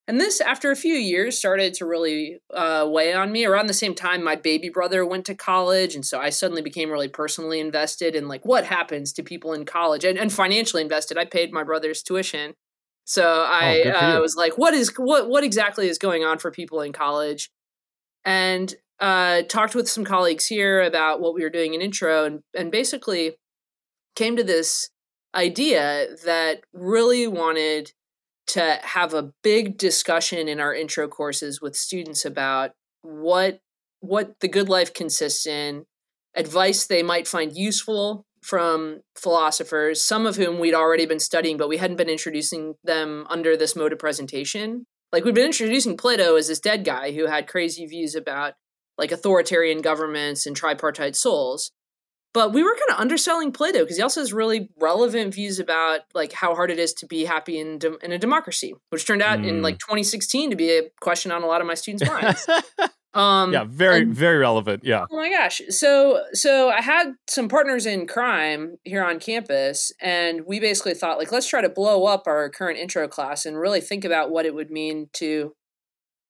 And 0.10 0.20
this, 0.20 0.42
after 0.42 0.72
a 0.72 0.76
few 0.76 0.96
years, 0.96 1.38
started 1.38 1.76
to 1.76 1.86
really 1.86 2.40
uh, 2.52 2.84
weigh 2.90 3.14
on 3.14 3.32
me. 3.32 3.46
Around 3.46 3.68
the 3.68 3.76
same 3.76 3.94
time, 3.94 4.24
my 4.24 4.36
baby 4.36 4.68
brother 4.68 5.06
went 5.06 5.24
to 5.28 5.36
college, 5.36 5.94
and 5.94 6.04
so 6.04 6.20
I 6.20 6.32
suddenly 6.32 6.64
became 6.64 6.90
really 6.90 7.08
personally 7.08 7.60
invested 7.60 8.16
in 8.16 8.28
like 8.28 8.44
what 8.44 8.66
happens 8.66 9.14
to 9.14 9.24
people 9.24 9.54
in 9.54 9.66
college, 9.66 10.04
and, 10.04 10.18
and 10.18 10.34
financially 10.34 10.82
invested. 10.82 11.20
I 11.20 11.26
paid 11.26 11.54
my 11.54 11.64
brother's 11.64 12.02
tuition, 12.02 12.56
so 13.06 13.46
I 13.48 13.84
oh, 13.86 14.18
uh, 14.18 14.20
was 14.20 14.36
like, 14.36 14.58
what 14.58 14.74
is 14.74 14.92
what 14.98 15.30
what 15.30 15.44
exactly 15.44 15.88
is 15.88 16.00
going 16.00 16.24
on 16.24 16.40
for 16.40 16.50
people 16.50 16.82
in 16.82 16.92
college? 16.92 17.52
And 18.26 18.74
uh, 19.00 19.44
talked 19.44 19.76
with 19.76 19.88
some 19.88 20.06
colleagues 20.06 20.48
here 20.48 20.82
about 20.82 21.22
what 21.22 21.36
we 21.36 21.44
were 21.44 21.52
doing 21.52 21.76
in 21.76 21.82
intro, 21.82 22.26
and 22.26 22.40
and 22.58 22.72
basically 22.72 23.36
came 24.16 24.36
to 24.38 24.44
this 24.44 24.90
idea 25.36 26.08
that 26.26 26.62
really 26.74 27.28
wanted 27.28 27.92
to 28.50 28.80
have 28.84 29.14
a 29.14 29.32
big 29.44 29.78
discussion 29.78 30.48
in 30.48 30.60
our 30.60 30.74
intro 30.74 31.08
courses 31.08 31.62
with 31.62 31.76
students 31.76 32.26
about 32.26 32.72
what 33.02 33.60
what 34.02 34.40
the 34.40 34.48
good 34.48 34.70
life 34.70 34.94
consists 34.94 35.46
in, 35.46 35.86
advice 36.36 36.88
they 36.88 37.04
might 37.04 37.28
find 37.28 37.56
useful 37.56 38.26
from 38.42 39.02
philosophers, 39.18 40.02
some 40.02 40.26
of 40.26 40.38
whom 40.38 40.60
we'd 40.60 40.74
already 40.74 41.06
been 41.06 41.20
studying, 41.20 41.58
but 41.58 41.68
we 41.68 41.78
hadn't 41.78 41.98
been 41.98 42.10
introducing 42.10 42.76
them 42.84 43.26
under 43.30 43.58
this 43.58 43.76
mode 43.76 43.92
of 43.92 44.00
presentation. 44.00 44.86
Like 45.12 45.26
we'd 45.26 45.36
been 45.36 45.46
introducing 45.46 45.98
Plato 45.98 46.36
as 46.38 46.48
this 46.48 46.60
dead 46.60 46.86
guy 46.86 47.12
who 47.12 47.26
had 47.26 47.48
crazy 47.48 47.86
views 47.86 48.16
about 48.16 48.54
like 48.98 49.12
authoritarian 49.12 49.82
governments 49.82 50.46
and 50.46 50.56
tripartite 50.56 51.16
souls. 51.16 51.72
But 52.34 52.54
we 52.54 52.62
were 52.62 52.74
kind 52.74 52.92
of 52.92 53.02
underselling 53.02 53.52
Plato 53.52 53.80
because 53.80 53.98
he 53.98 54.04
also 54.04 54.22
has 54.22 54.32
really 54.32 54.70
relevant 54.80 55.34
views 55.34 55.60
about 55.60 56.02
like 56.14 56.32
how 56.32 56.54
hard 56.54 56.70
it 56.70 56.78
is 56.78 56.94
to 56.96 57.08
be 57.08 57.26
happy 57.26 57.60
in 57.60 57.80
de- 57.80 57.98
in 58.06 58.12
a 58.12 58.20
democracy, 58.20 58.76
which 58.90 59.08
turned 59.08 59.24
out 59.24 59.40
mm. 59.40 59.48
in 59.48 59.62
like 59.64 59.80
2016 59.80 60.52
to 60.52 60.56
be 60.56 60.78
a 60.78 60.84
question 61.02 61.32
on 61.32 61.42
a 61.42 61.48
lot 61.48 61.60
of 61.60 61.66
my 61.66 61.74
students' 61.74 62.08
minds. 62.08 62.48
um, 63.16 63.52
yeah, 63.52 63.66
very 63.68 64.04
and, 64.04 64.14
very 64.14 64.38
relevant. 64.38 64.84
Yeah. 64.84 65.08
Oh 65.10 65.18
my 65.18 65.32
gosh. 65.32 65.60
So 65.70 66.22
so 66.34 66.70
I 66.70 66.82
had 66.82 67.14
some 67.28 67.50
partners 67.50 67.88
in 67.88 68.06
crime 68.06 68.78
here 68.84 69.04
on 69.04 69.20
campus, 69.20 69.92
and 70.00 70.42
we 70.46 70.60
basically 70.60 70.94
thought 70.94 71.18
like 71.18 71.32
let's 71.32 71.48
try 71.48 71.62
to 71.62 71.70
blow 71.70 72.06
up 72.06 72.28
our 72.28 72.48
current 72.52 72.78
intro 72.78 73.08
class 73.08 73.48
and 73.48 73.58
really 73.58 73.82
think 73.82 74.06
about 74.06 74.30
what 74.30 74.46
it 74.46 74.54
would 74.54 74.70
mean 74.70 75.10
to 75.14 75.54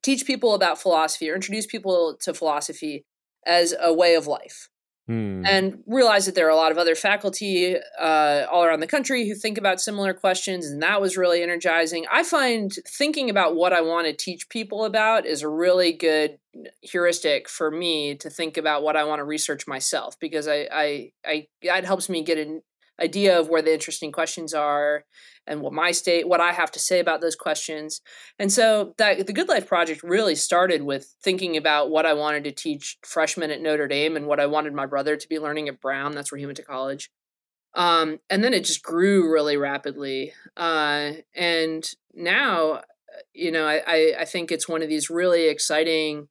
teach 0.02 0.26
people 0.26 0.54
about 0.54 0.82
philosophy 0.82 1.30
or 1.30 1.36
introduce 1.36 1.66
people 1.66 2.16
to 2.22 2.34
philosophy 2.34 3.04
as 3.46 3.76
a 3.82 3.94
way 3.94 4.16
of 4.16 4.28
life 4.28 4.70
Hmm. 5.10 5.44
and 5.44 5.82
realize 5.88 6.28
that 6.28 6.36
there 6.36 6.46
are 6.46 6.52
a 6.52 6.56
lot 6.56 6.72
of 6.72 6.78
other 6.78 6.94
faculty 6.94 7.76
uh, 8.00 8.46
all 8.52 8.64
around 8.64 8.82
the 8.82 8.86
country 8.86 9.28
who 9.28 9.34
think 9.34 9.58
about 9.58 9.82
similar 9.82 10.14
questions, 10.14 10.68
and 10.68 10.84
that 10.84 11.02
was 11.02 11.18
really 11.18 11.42
energizing. 11.42 12.06
I 12.12 12.22
find 12.22 12.72
thinking 12.88 13.28
about 13.28 13.56
what 13.56 13.74
I 13.74 13.82
want 13.82 14.06
to 14.06 14.14
teach 14.14 14.50
people 14.50 14.86
about 14.86 15.26
is 15.26 15.42
a 15.42 15.50
really 15.50 15.94
good 15.94 16.38
heuristic 16.84 17.50
for 17.50 17.72
me 17.72 18.18
to 18.18 18.30
think 18.30 18.56
about 18.56 18.84
what 18.84 18.96
I 18.96 19.04
want 19.04 19.18
to 19.18 19.24
research 19.24 19.66
myself 19.66 20.16
because 20.20 20.48
I, 20.48 20.68
I, 20.72 21.12
I 21.26 21.48
that 21.64 21.86
helps 21.86 22.08
me 22.08 22.24
get 22.24 22.38
an 22.38 22.62
idea 23.02 23.40
of 23.40 23.50
where 23.50 23.62
the 23.62 23.74
interesting 23.74 24.12
questions 24.12 24.54
are 24.54 25.06
and 25.48 25.62
what 25.62 25.74
my 25.74 25.92
state 25.92 26.28
what 26.28 26.42
i 26.42 26.52
have 26.52 26.72
to 26.72 26.80
say 26.80 27.00
about 27.00 27.22
those 27.22 27.36
questions. 27.36 28.02
And 28.38 28.52
so 28.52 28.94
that 28.98 29.26
the 29.26 29.34
good 29.34 29.50
life 29.50 29.68
project 29.68 30.04
really 30.04 30.36
started 30.36 30.84
with 30.84 31.16
thinking 31.24 31.58
about 31.58 31.90
what 31.90 32.06
i 32.06 32.14
wanted 32.14 32.44
to 32.46 32.52
teach 32.52 32.98
freshmen 33.06 33.52
at 33.52 33.62
notre 33.62 33.88
dame 33.88 34.16
and 34.16 34.28
what 34.28 34.40
i 34.40 34.46
wanted 34.46 34.74
my 34.74 34.86
brother 34.86 35.16
to 35.16 35.30
be 35.30 35.40
learning 35.40 35.68
at 35.68 35.82
brown. 35.82 36.14
That's 36.14 36.32
where 36.32 36.40
he 36.40 36.46
went 36.46 36.58
to 36.58 36.64
college. 36.64 37.10
Um, 37.76 38.20
and 38.30 38.44
then 38.44 38.54
it 38.54 38.66
just 38.66 38.82
grew 38.82 39.32
really 39.32 39.56
rapidly. 39.56 40.34
Uh, 40.58 41.12
and 41.36 41.88
now 42.14 42.82
you 43.34 43.52
know 43.52 43.66
I, 43.66 44.16
I 44.20 44.26
think 44.26 44.52
it's 44.52 44.70
one 44.70 44.82
of 44.82 44.90
these 44.90 45.10
really 45.10 45.48
exciting 45.48 46.28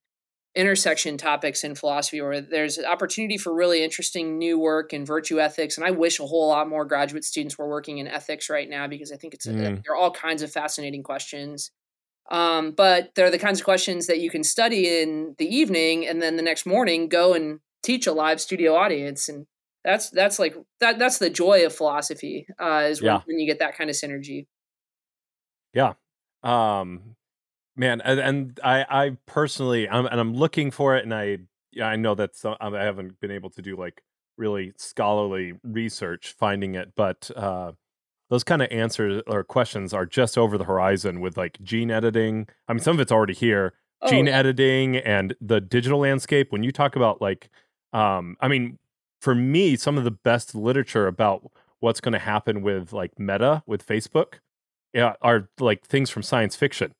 intersection 0.58 1.16
topics 1.16 1.62
in 1.62 1.76
philosophy 1.76 2.20
where 2.20 2.40
there's 2.40 2.80
opportunity 2.80 3.38
for 3.38 3.54
really 3.54 3.84
interesting 3.84 4.38
new 4.38 4.58
work 4.58 4.92
in 4.92 5.06
virtue 5.06 5.40
ethics 5.40 5.76
and 5.76 5.86
i 5.86 5.90
wish 5.92 6.18
a 6.18 6.26
whole 6.26 6.48
lot 6.48 6.68
more 6.68 6.84
graduate 6.84 7.24
students 7.24 7.56
were 7.56 7.68
working 7.68 7.98
in 7.98 8.08
ethics 8.08 8.50
right 8.50 8.68
now 8.68 8.88
because 8.88 9.12
i 9.12 9.16
think 9.16 9.34
it's 9.34 9.46
mm. 9.46 9.54
a, 9.54 9.80
there 9.82 9.92
are 9.92 9.96
all 9.96 10.10
kinds 10.10 10.42
of 10.42 10.50
fascinating 10.50 11.04
questions 11.04 11.70
um, 12.30 12.72
but 12.72 13.14
they're 13.14 13.30
the 13.30 13.38
kinds 13.38 13.60
of 13.60 13.64
questions 13.64 14.08
that 14.08 14.18
you 14.18 14.30
can 14.30 14.42
study 14.42 15.00
in 15.00 15.36
the 15.38 15.46
evening 15.46 16.06
and 16.06 16.20
then 16.20 16.36
the 16.36 16.42
next 16.42 16.66
morning 16.66 17.08
go 17.08 17.34
and 17.34 17.60
teach 17.84 18.08
a 18.08 18.12
live 18.12 18.40
studio 18.40 18.74
audience 18.74 19.28
and 19.28 19.46
that's 19.84 20.10
that's 20.10 20.40
like 20.40 20.56
that 20.80 20.98
that's 20.98 21.18
the 21.18 21.30
joy 21.30 21.64
of 21.64 21.72
philosophy 21.72 22.48
uh 22.60 22.88
is 22.90 23.00
when, 23.00 23.12
Yeah. 23.12 23.20
when 23.26 23.38
you 23.38 23.46
get 23.46 23.60
that 23.60 23.78
kind 23.78 23.88
of 23.88 23.94
synergy 23.94 24.48
Yeah. 25.72 25.92
Um 26.42 27.14
man, 27.78 28.00
and, 28.02 28.20
and 28.20 28.60
I 28.62 28.84
I 28.88 29.16
personally 29.26 29.88
I'm 29.88 30.06
and 30.06 30.20
I'm 30.20 30.34
looking 30.34 30.70
for 30.70 30.96
it 30.96 31.04
and 31.04 31.14
I 31.14 31.38
I 31.82 31.96
know 31.96 32.14
that 32.14 32.36
so, 32.36 32.56
I 32.60 32.70
haven't 32.70 33.20
been 33.20 33.30
able 33.30 33.50
to 33.50 33.62
do 33.62 33.76
like 33.76 34.02
really 34.36 34.72
scholarly 34.76 35.54
research 35.62 36.34
finding 36.38 36.74
it, 36.74 36.92
but 36.96 37.30
uh 37.34 37.72
those 38.30 38.44
kind 38.44 38.62
of 38.62 38.70
answers 38.70 39.22
or 39.26 39.42
questions 39.42 39.94
are 39.94 40.04
just 40.04 40.36
over 40.36 40.58
the 40.58 40.64
horizon 40.64 41.20
with 41.20 41.36
like 41.36 41.58
gene 41.62 41.90
editing. 41.90 42.46
I 42.68 42.74
mean, 42.74 42.80
some 42.80 42.96
of 42.96 43.00
it's 43.00 43.12
already 43.12 43.34
here. 43.34 43.74
Oh, 44.02 44.10
gene 44.10 44.26
yeah. 44.26 44.38
editing 44.38 44.96
and 44.96 45.34
the 45.40 45.60
digital 45.60 46.00
landscape. 46.00 46.52
When 46.52 46.62
you 46.62 46.70
talk 46.70 46.94
about 46.94 47.20
like, 47.22 47.48
um, 47.92 48.36
I 48.40 48.48
mean, 48.48 48.78
for 49.20 49.34
me, 49.34 49.76
some 49.76 49.96
of 49.98 50.04
the 50.04 50.10
best 50.10 50.54
literature 50.54 51.06
about 51.06 51.50
what's 51.80 52.00
going 52.00 52.12
to 52.12 52.18
happen 52.18 52.62
with 52.62 52.92
like 52.92 53.18
Meta 53.18 53.62
with 53.66 53.86
Facebook, 53.86 54.34
yeah, 54.92 55.14
are 55.22 55.48
like 55.58 55.84
things 55.86 56.10
from 56.10 56.22
science 56.22 56.54
fiction. 56.54 56.92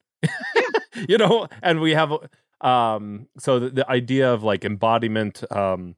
you 1.09 1.19
know, 1.19 1.49
and 1.63 1.81
we 1.81 1.93
have 1.93 2.13
um, 2.61 3.29
so 3.39 3.59
the, 3.59 3.71
the 3.71 3.91
idea 3.91 4.33
of 4.33 4.43
like 4.43 4.65
embodiment. 4.65 5.45
Um, 5.51 5.97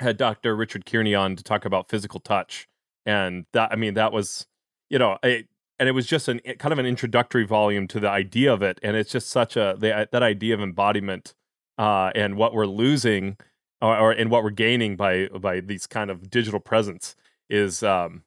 had 0.00 0.16
Dr. 0.16 0.54
Richard 0.54 0.86
Kearney 0.86 1.14
on 1.14 1.34
to 1.34 1.42
talk 1.42 1.64
about 1.64 1.88
physical 1.88 2.20
touch, 2.20 2.68
and 3.04 3.46
that 3.52 3.72
I 3.72 3.76
mean 3.76 3.94
that 3.94 4.12
was, 4.12 4.46
you 4.90 4.98
know, 4.98 5.18
a, 5.24 5.44
and 5.78 5.88
it 5.88 5.92
was 5.92 6.06
just 6.06 6.28
an 6.28 6.40
kind 6.58 6.72
of 6.72 6.78
an 6.78 6.86
introductory 6.86 7.44
volume 7.44 7.88
to 7.88 8.00
the 8.00 8.08
idea 8.08 8.52
of 8.52 8.62
it, 8.62 8.78
and 8.82 8.96
it's 8.96 9.10
just 9.10 9.28
such 9.28 9.56
a 9.56 9.76
the, 9.78 10.08
that 10.12 10.22
idea 10.22 10.54
of 10.54 10.60
embodiment 10.60 11.34
uh, 11.78 12.10
and 12.14 12.36
what 12.36 12.54
we're 12.54 12.66
losing 12.66 13.36
or, 13.80 13.96
or 13.98 14.12
and 14.12 14.30
what 14.30 14.42
we're 14.42 14.50
gaining 14.50 14.96
by 14.96 15.28
by 15.28 15.60
these 15.60 15.86
kind 15.86 16.10
of 16.10 16.30
digital 16.30 16.60
presence 16.60 17.16
is 17.48 17.82
um 17.82 18.22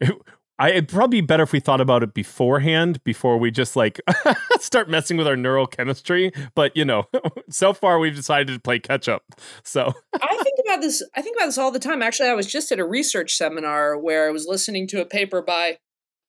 I 0.58 0.70
it'd 0.70 0.88
probably 0.88 1.20
be 1.20 1.26
better 1.26 1.42
if 1.44 1.52
we 1.52 1.60
thought 1.60 1.80
about 1.80 2.02
it 2.02 2.14
beforehand 2.14 3.02
before 3.04 3.38
we 3.38 3.50
just 3.50 3.76
like 3.76 4.00
start 4.58 4.88
messing 4.90 5.16
with 5.16 5.26
our 5.28 5.36
neural 5.36 5.66
chemistry. 5.66 6.32
But 6.54 6.76
you 6.76 6.84
know, 6.84 7.04
so 7.50 7.72
far 7.72 7.98
we've 7.98 8.16
decided 8.16 8.52
to 8.54 8.60
play 8.60 8.78
catch 8.80 9.08
up. 9.08 9.22
So 9.62 9.92
I 10.20 10.36
think 10.42 10.56
about 10.66 10.80
this. 10.80 11.02
I 11.16 11.22
think 11.22 11.36
about 11.36 11.46
this 11.46 11.58
all 11.58 11.70
the 11.70 11.78
time. 11.78 12.02
Actually, 12.02 12.28
I 12.30 12.34
was 12.34 12.46
just 12.46 12.72
at 12.72 12.78
a 12.78 12.84
research 12.84 13.36
seminar 13.36 13.96
where 13.98 14.26
I 14.28 14.30
was 14.32 14.46
listening 14.46 14.86
to 14.88 15.00
a 15.00 15.04
paper 15.06 15.42
by 15.42 15.78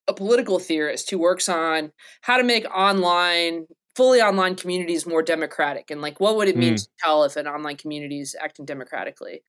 a 0.08 0.14
political 0.14 0.60
theorist 0.60 1.10
who 1.10 1.18
works 1.20 1.48
on 1.50 1.92
how 2.22 2.38
to 2.38 2.44
make 2.44 2.66
online, 2.74 3.66
fully 3.96 4.22
online 4.22 4.56
communities 4.56 5.06
more 5.06 5.22
democratic, 5.22 5.92
and 5.92 6.02
like 6.02 6.20
what 6.20 6.36
would 6.36 6.48
it 6.48 6.58
mean 6.58 6.74
Mm. 6.76 6.84
to 6.84 6.88
tell 7.04 7.24
if 7.24 7.36
an 7.36 7.48
online 7.48 7.78
community 7.78 8.20
is 8.20 8.36
acting 8.40 8.66
democratically. 8.66 9.42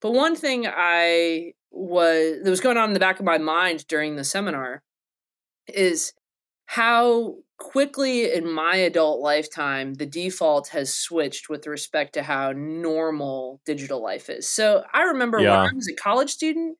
But 0.00 0.12
one 0.12 0.36
thing 0.36 0.66
I 0.68 1.54
was 1.70 2.42
that 2.42 2.50
was 2.50 2.60
going 2.60 2.76
on 2.76 2.88
in 2.90 2.94
the 2.94 3.00
back 3.00 3.18
of 3.20 3.24
my 3.26 3.38
mind 3.38 3.86
during 3.88 4.16
the 4.16 4.24
seminar 4.24 4.82
is 5.68 6.12
how 6.66 7.36
quickly 7.58 8.32
in 8.32 8.50
my 8.50 8.76
adult 8.76 9.20
lifetime 9.20 9.94
the 9.94 10.06
default 10.06 10.68
has 10.68 10.94
switched 10.94 11.48
with 11.48 11.66
respect 11.66 12.14
to 12.14 12.22
how 12.22 12.52
normal 12.52 13.60
digital 13.66 14.02
life 14.02 14.30
is. 14.30 14.48
So 14.48 14.84
I 14.94 15.02
remember 15.02 15.42
Yeah. 15.42 15.44
when 15.44 15.60
I 15.72 15.76
was 15.76 15.88
a 15.88 15.94
college 15.96 16.30
student, 16.30 16.78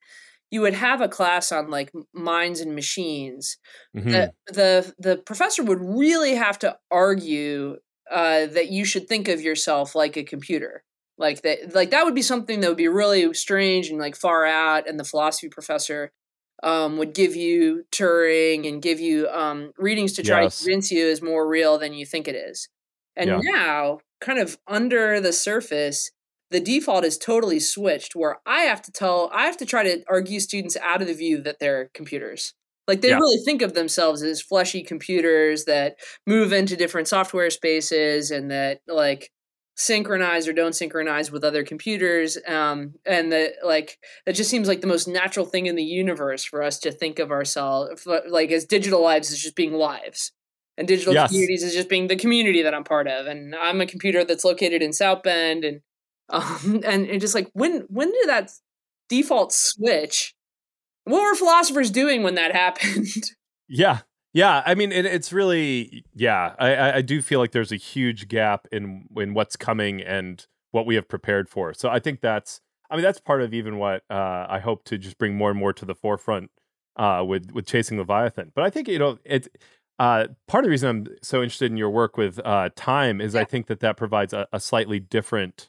you 0.50 0.60
would 0.62 0.74
have 0.74 1.00
a 1.00 1.08
class 1.08 1.52
on 1.52 1.70
like 1.70 1.92
minds 2.14 2.60
and 2.60 2.74
machines. 2.74 3.58
mhm. 3.94 4.10
The, 4.10 4.32
the 4.48 4.94
the 4.98 5.16
professor 5.18 5.62
would 5.64 5.80
really 5.80 6.34
have 6.34 6.58
to 6.60 6.78
argue 6.90 7.78
uh, 8.10 8.46
that 8.46 8.70
you 8.70 8.84
should 8.84 9.08
think 9.08 9.28
of 9.28 9.40
yourself 9.40 9.94
like 9.94 10.16
a 10.16 10.24
computer. 10.24 10.84
Like 11.20 11.42
that, 11.42 11.74
like 11.74 11.90
that 11.90 12.04
would 12.04 12.14
be 12.16 12.22
something 12.22 12.60
that 12.60 12.68
would 12.68 12.78
be 12.78 12.88
really 12.88 13.32
strange 13.34 13.88
and 13.90 14.00
like 14.00 14.16
far 14.16 14.46
out. 14.46 14.88
And 14.88 14.98
the 14.98 15.04
philosophy 15.04 15.50
professor 15.50 16.12
um, 16.62 16.96
would 16.98 17.14
give 17.14 17.36
you 17.36 17.84
Turing 17.92 18.66
and 18.66 18.82
give 18.82 19.00
you 19.00 19.28
um, 19.28 19.72
readings 19.78 20.14
to 20.14 20.22
try 20.22 20.44
Yes. 20.44 20.58
to 20.58 20.64
convince 20.64 20.90
you 20.90 21.06
is 21.06 21.22
more 21.22 21.46
real 21.48 21.78
than 21.78 21.92
you 21.94 22.06
think 22.06 22.26
it 22.26 22.34
is. 22.34 22.68
And 23.16 23.30
Yeah. 23.30 23.40
now, 23.54 24.00
kind 24.20 24.38
of 24.38 24.58
under 24.66 25.20
the 25.20 25.32
surface, 25.32 26.10
the 26.50 26.60
default 26.60 27.04
is 27.04 27.18
totally 27.18 27.60
switched 27.60 28.16
where 28.16 28.38
I 28.46 28.62
have 28.62 28.82
to 28.82 28.92
tell, 28.92 29.30
I 29.32 29.44
have 29.46 29.58
to 29.58 29.66
try 29.66 29.82
to 29.84 30.02
argue 30.08 30.40
students 30.40 30.76
out 30.78 31.02
of 31.02 31.08
the 31.08 31.14
view 31.14 31.42
that 31.42 31.58
they're 31.60 31.90
computers. 31.94 32.54
Like 32.88 33.02
they 33.02 33.10
Yeah. 33.10 33.18
really 33.18 33.44
think 33.44 33.62
of 33.62 33.74
themselves 33.74 34.22
as 34.22 34.42
fleshy 34.42 34.82
computers 34.82 35.66
that 35.66 35.96
move 36.26 36.52
into 36.52 36.76
different 36.76 37.08
software 37.08 37.50
spaces 37.50 38.30
and 38.30 38.50
that 38.50 38.80
like 38.88 39.30
synchronize 39.76 40.46
or 40.46 40.52
don't 40.52 40.74
synchronize 40.74 41.30
with 41.30 41.42
other 41.42 41.64
computers 41.64 42.36
um, 42.46 42.92
and 43.06 43.32
that 43.32 43.52
like 43.64 43.98
it 44.26 44.34
just 44.34 44.50
seems 44.50 44.68
like 44.68 44.80
the 44.80 44.86
most 44.86 45.08
natural 45.08 45.46
thing 45.46 45.66
in 45.66 45.76
the 45.76 45.82
universe 45.82 46.44
for 46.44 46.62
us 46.62 46.78
to 46.78 46.92
think 46.92 47.18
of 47.18 47.30
ourselves 47.30 48.06
like 48.28 48.50
as 48.50 48.66
digital 48.66 49.02
lives 49.02 49.32
as 49.32 49.38
just 49.38 49.56
being 49.56 49.72
lives. 49.72 50.32
And 50.78 50.88
digital 50.88 51.12
Yes. 51.12 51.28
communities 51.28 51.62
as 51.62 51.74
just 51.74 51.90
being 51.90 52.06
the 52.06 52.16
community 52.16 52.62
that 52.62 52.74
i'm 52.74 52.84
part 52.84 53.06
of. 53.06 53.26
And 53.26 53.54
i'm 53.54 53.80
a 53.80 53.86
computer 53.86 54.24
that's 54.24 54.44
located 54.44 54.82
in 54.82 54.92
south 54.92 55.22
bend 55.22 55.64
and 55.64 55.80
um, 56.30 56.80
and 56.86 57.06
it 57.06 57.20
just 57.20 57.34
like 57.34 57.50
when 57.54 57.86
when 57.88 58.10
did 58.12 58.28
that 58.28 58.50
default 59.08 59.52
switch 59.52 60.34
what 61.04 61.22
were 61.22 61.34
philosophers 61.34 61.90
doing 61.90 62.22
when 62.22 62.34
that 62.36 62.52
happened? 62.54 63.32
Yeah, 63.68 64.00
yeah. 64.32 64.62
I 64.64 64.74
mean, 64.74 64.92
it, 64.92 65.04
it's 65.06 65.32
really 65.32 66.04
yeah. 66.14 66.54
I, 66.58 66.74
I 66.74 66.96
I 66.96 67.02
do 67.02 67.22
feel 67.22 67.40
like 67.40 67.52
there's 67.52 67.72
a 67.72 67.76
huge 67.76 68.28
gap 68.28 68.66
in 68.72 69.06
in 69.16 69.34
what's 69.34 69.56
coming 69.56 70.00
and 70.00 70.46
what 70.72 70.86
we 70.86 70.94
have 70.94 71.08
prepared 71.08 71.48
for. 71.48 71.74
So 71.74 71.88
I 71.88 71.98
think 71.98 72.20
that's 72.20 72.60
I 72.90 72.96
mean 72.96 73.02
that's 73.02 73.20
part 73.20 73.42
of 73.42 73.52
even 73.54 73.78
what 73.78 74.02
uh, 74.10 74.46
I 74.48 74.60
hope 74.60 74.84
to 74.84 74.98
just 74.98 75.18
bring 75.18 75.36
more 75.36 75.50
and 75.50 75.58
more 75.58 75.72
to 75.72 75.84
the 75.84 75.94
forefront 75.94 76.50
uh, 76.96 77.24
with 77.26 77.50
with 77.52 77.66
chasing 77.66 77.98
Leviathan. 77.98 78.52
But 78.54 78.64
I 78.64 78.70
think 78.70 78.88
you 78.88 78.98
know 78.98 79.18
it. 79.24 79.48
Uh, 79.98 80.28
part 80.48 80.64
of 80.64 80.66
the 80.66 80.70
reason 80.70 80.88
I'm 80.88 81.06
so 81.22 81.42
interested 81.42 81.70
in 81.70 81.76
your 81.76 81.90
work 81.90 82.16
with 82.16 82.40
uh, 82.42 82.70
time 82.74 83.20
is 83.20 83.34
I 83.36 83.44
think 83.44 83.66
that 83.66 83.80
that 83.80 83.98
provides 83.98 84.32
a, 84.32 84.48
a 84.50 84.58
slightly 84.58 84.98
different 84.98 85.68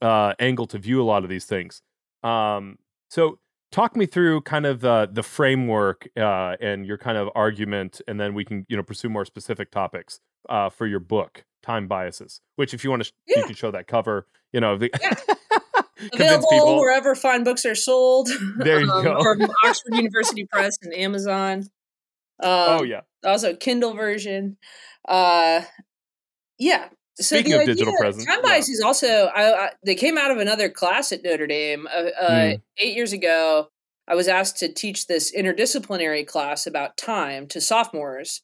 uh, 0.00 0.34
angle 0.38 0.66
to 0.66 0.78
view 0.78 1.02
a 1.02 1.04
lot 1.04 1.24
of 1.24 1.28
these 1.28 1.44
things. 1.44 1.82
Um, 2.22 2.78
so 3.10 3.40
talk 3.72 3.96
me 3.96 4.06
through 4.06 4.42
kind 4.42 4.66
of 4.66 4.80
the 4.80 5.08
the 5.10 5.22
framework 5.24 6.08
uh, 6.16 6.56
and 6.60 6.86
your 6.86 6.98
kind 6.98 7.18
of 7.18 7.28
argument, 7.34 8.00
and 8.06 8.20
then 8.20 8.34
we 8.34 8.44
can 8.44 8.64
you 8.68 8.76
know 8.76 8.82
pursue 8.84 9.08
more 9.08 9.24
specific 9.24 9.70
topics 9.72 10.20
uh, 10.48 10.68
for 10.70 10.86
your 10.86 11.00
book, 11.00 11.44
Time 11.62 11.88
Biases. 11.88 12.40
Which, 12.56 12.72
if 12.74 12.84
you 12.84 12.90
want 12.90 13.02
to, 13.02 13.08
sh- 13.08 13.12
you 13.36 13.42
can 13.44 13.54
show 13.54 13.70
that 13.72 13.88
cover. 13.88 14.28
You 14.52 14.60
know, 14.60 14.76
the 14.78 14.90
Yeah. 15.00 15.14
available 16.12 16.48
people. 16.50 16.78
wherever 16.78 17.14
fine 17.14 17.44
books 17.44 17.64
are 17.64 17.74
sold 17.76 18.28
There 18.56 18.80
you 18.80 18.90
um, 18.90 19.04
go. 19.04 19.22
from 19.22 19.40
oxford 19.64 19.94
university 19.94 20.46
press 20.50 20.76
and 20.82 20.92
amazon 20.94 21.60
um, 22.42 22.80
oh 22.80 22.82
yeah, 22.82 23.02
also 23.24 23.54
kindle 23.54 23.94
version 23.94 24.56
uh 25.08 25.62
yeah 26.58 26.88
so 27.18 27.36
Speaking 27.36 27.52
the 27.52 27.60
of 27.60 27.66
digital 27.66 27.94
presence, 27.98 28.24
time 28.26 28.40
yeah. 28.44 28.56
is 28.56 28.80
also 28.84 29.26
I, 29.34 29.66
I 29.66 29.70
they 29.84 29.94
came 29.94 30.16
out 30.18 30.30
of 30.30 30.38
another 30.38 30.68
class 30.70 31.12
at 31.12 31.22
notre 31.22 31.46
dame 31.46 31.86
uh, 31.86 32.08
uh, 32.20 32.30
Mm. 32.30 32.60
eight 32.78 32.94
years 32.94 33.12
ago 33.12 33.68
i 34.08 34.14
was 34.14 34.28
asked 34.28 34.56
to 34.58 34.72
teach 34.72 35.06
this 35.06 35.30
interdisciplinary 35.36 36.26
class 36.26 36.66
about 36.66 36.96
time 36.96 37.46
to 37.48 37.60
sophomores 37.60 38.42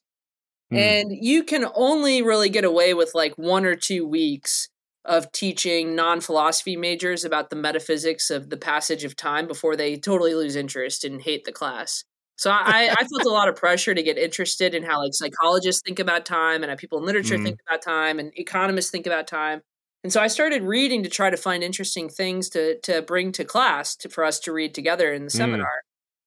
Mm. 0.71 0.77
and 0.77 1.11
you 1.19 1.43
can 1.43 1.65
only 1.73 2.21
really 2.21 2.49
get 2.49 2.63
away 2.63 2.93
with 2.93 3.11
like 3.15 3.35
one 3.37 3.65
or 3.65 3.75
two 3.75 4.05
weeks 4.07 4.69
of 5.03 5.31
teaching 5.31 5.95
non-philosophy 5.95 6.75
majors 6.77 7.25
about 7.25 7.49
the 7.49 7.55
metaphysics 7.55 8.29
of 8.29 8.51
the 8.51 8.57
passage 8.57 9.03
of 9.03 9.15
time 9.15 9.47
before 9.47 9.75
they 9.75 9.97
totally 9.97 10.35
lose 10.35 10.55
interest 10.55 11.03
and 11.03 11.21
hate 11.23 11.45
the 11.45 11.51
class 11.51 12.03
so 12.39 12.49
i, 12.51 12.89
I 12.99 13.03
felt 13.03 13.25
a 13.25 13.29
lot 13.29 13.47
of 13.49 13.55
pressure 13.55 13.93
to 13.93 14.03
get 14.03 14.17
interested 14.17 14.73
in 14.73 14.83
how 14.83 14.99
like 15.03 15.13
psychologists 15.13 15.81
think 15.85 15.99
about 15.99 16.25
time 16.25 16.63
and 16.63 16.69
how 16.71 16.75
people 16.75 16.97
in 16.99 17.05
literature 17.05 17.37
Mm. 17.37 17.43
think 17.43 17.59
about 17.67 17.81
time 17.81 18.19
and 18.19 18.31
economists 18.37 18.89
think 18.91 19.05
about 19.05 19.27
time 19.27 19.61
and 20.03 20.11
so 20.13 20.21
i 20.21 20.27
started 20.27 20.63
reading 20.63 21.03
to 21.03 21.09
try 21.09 21.29
to 21.29 21.37
find 21.37 21.63
interesting 21.63 22.09
things 22.09 22.49
to 22.49 22.79
to 22.81 23.01
bring 23.01 23.31
to 23.33 23.43
class 23.43 23.95
to, 23.97 24.09
for 24.09 24.23
us 24.23 24.39
to 24.41 24.51
read 24.53 24.73
together 24.73 25.13
in 25.13 25.23
the 25.25 25.29
Mm. 25.31 25.37
seminar 25.37 25.81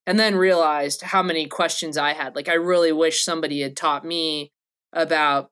and 0.07 0.19
then 0.19 0.35
realized 0.35 1.03
how 1.03 1.23
many 1.23 1.47
questions 1.47 1.97
I 1.97 2.13
had. 2.13 2.35
Like, 2.35 2.49
I 2.49 2.55
really 2.55 2.91
wish 2.91 3.25
somebody 3.25 3.61
had 3.61 3.77
taught 3.77 4.05
me 4.05 4.51
about 4.93 5.51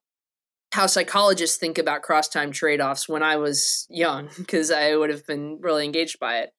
how 0.73 0.89
psychologists 0.89 1.57
think 1.57 1.79
about 1.79 2.03
cross 2.03 2.29
time 2.29 2.51
trade 2.51 2.81
offs 2.81 3.09
when 3.09 3.23
I 3.23 3.37
was 3.37 3.87
young, 3.89 4.29
because 4.39 4.73
I 4.73 4.97
would 4.97 5.11
have 5.11 5.25
been 5.25 5.59
really 5.61 5.85
engaged 5.85 6.19
by 6.19 6.39
it. 6.39 6.51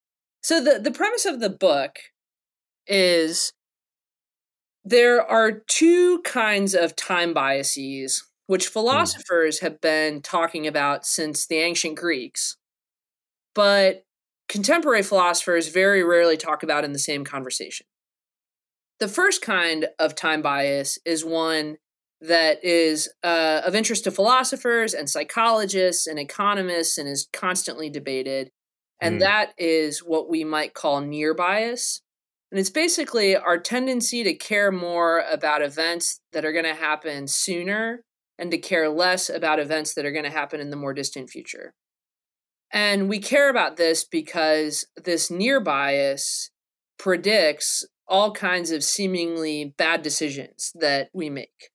So, 0.41 0.63
the, 0.63 0.79
the 0.79 0.91
premise 0.91 1.25
of 1.25 1.41
the 1.41 1.49
book 1.49 1.97
is 2.87 3.51
there 4.83 5.21
are 5.23 5.51
two 5.51 6.21
kinds 6.23 6.73
of 6.73 6.95
time 6.95 7.33
biases 7.33 8.23
which 8.47 8.67
philosophers 8.67 9.59
have 9.59 9.79
been 9.79 10.21
talking 10.21 10.67
about 10.67 11.05
since 11.05 11.47
the 11.47 11.55
ancient 11.55 11.95
Greeks. 11.95 12.57
But 13.55 14.03
contemporary 14.49 15.03
philosophers 15.03 15.69
very 15.69 16.03
rarely 16.03 16.35
talk 16.35 16.61
about 16.63 16.83
in 16.83 16.91
the 16.91 16.99
same 16.99 17.23
conversation. 17.23 17.85
The 18.99 19.07
first 19.07 19.41
kind 19.41 19.87
of 19.97 20.15
time 20.15 20.41
bias 20.41 20.99
is 21.05 21.23
one 21.23 21.77
that 22.19 22.63
is 22.63 23.09
uh, 23.23 23.61
of 23.65 23.73
interest 23.73 24.03
to 24.03 24.11
philosophers 24.11 24.93
and 24.93 25.09
psychologists 25.09 26.05
and 26.05 26.19
economists 26.19 26.97
and 26.97 27.07
is 27.07 27.27
constantly 27.33 27.89
debated. 27.89 28.51
And 28.99 29.15
mm. 29.15 29.19
that 29.21 29.53
is 29.57 29.99
what 29.99 30.29
we 30.29 30.43
might 30.43 30.73
call 30.73 31.01
near 31.01 31.33
bias. 31.33 32.01
And 32.51 32.59
it's 32.59 32.69
basically 32.69 33.35
our 33.35 33.57
tendency 33.57 34.23
to 34.23 34.33
care 34.33 34.71
more 34.71 35.23
about 35.31 35.61
events 35.61 36.19
that 36.33 36.43
are 36.43 36.51
going 36.51 36.65
to 36.65 36.73
happen 36.73 37.27
sooner 37.27 38.03
and 38.37 38.51
to 38.51 38.57
care 38.57 38.89
less 38.89 39.29
about 39.29 39.59
events 39.59 39.93
that 39.93 40.05
are 40.05 40.11
going 40.11 40.25
to 40.25 40.31
happen 40.31 40.59
in 40.59 40.69
the 40.69 40.75
more 40.75 40.93
distant 40.93 41.29
future. 41.29 41.73
And 42.73 43.07
we 43.07 43.19
care 43.19 43.49
about 43.49 43.77
this 43.77 44.03
because 44.03 44.85
this 45.01 45.29
near 45.31 45.59
bias 45.59 46.49
predicts 46.97 47.85
all 48.07 48.33
kinds 48.33 48.71
of 48.71 48.83
seemingly 48.83 49.73
bad 49.77 50.01
decisions 50.01 50.71
that 50.75 51.09
we 51.13 51.29
make. 51.29 51.69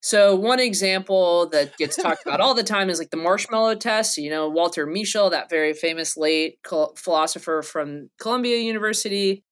So 0.00 0.34
one 0.34 0.58
example 0.58 1.48
that 1.50 1.76
gets 1.76 1.96
talked 1.96 2.26
about 2.26 2.40
all 2.40 2.54
the 2.54 2.62
time 2.64 2.90
is 2.90 2.98
like 2.98 3.10
the 3.10 3.16
marshmallow 3.16 3.76
test. 3.76 4.18
You 4.18 4.30
know, 4.30 4.48
Walter 4.48 4.86
Mischel, 4.86 5.30
that 5.30 5.50
very 5.50 5.72
famous 5.72 6.16
late 6.16 6.58
philosopher 6.96 7.62
from 7.62 8.10
Columbia 8.20 8.58
University, 8.58 9.44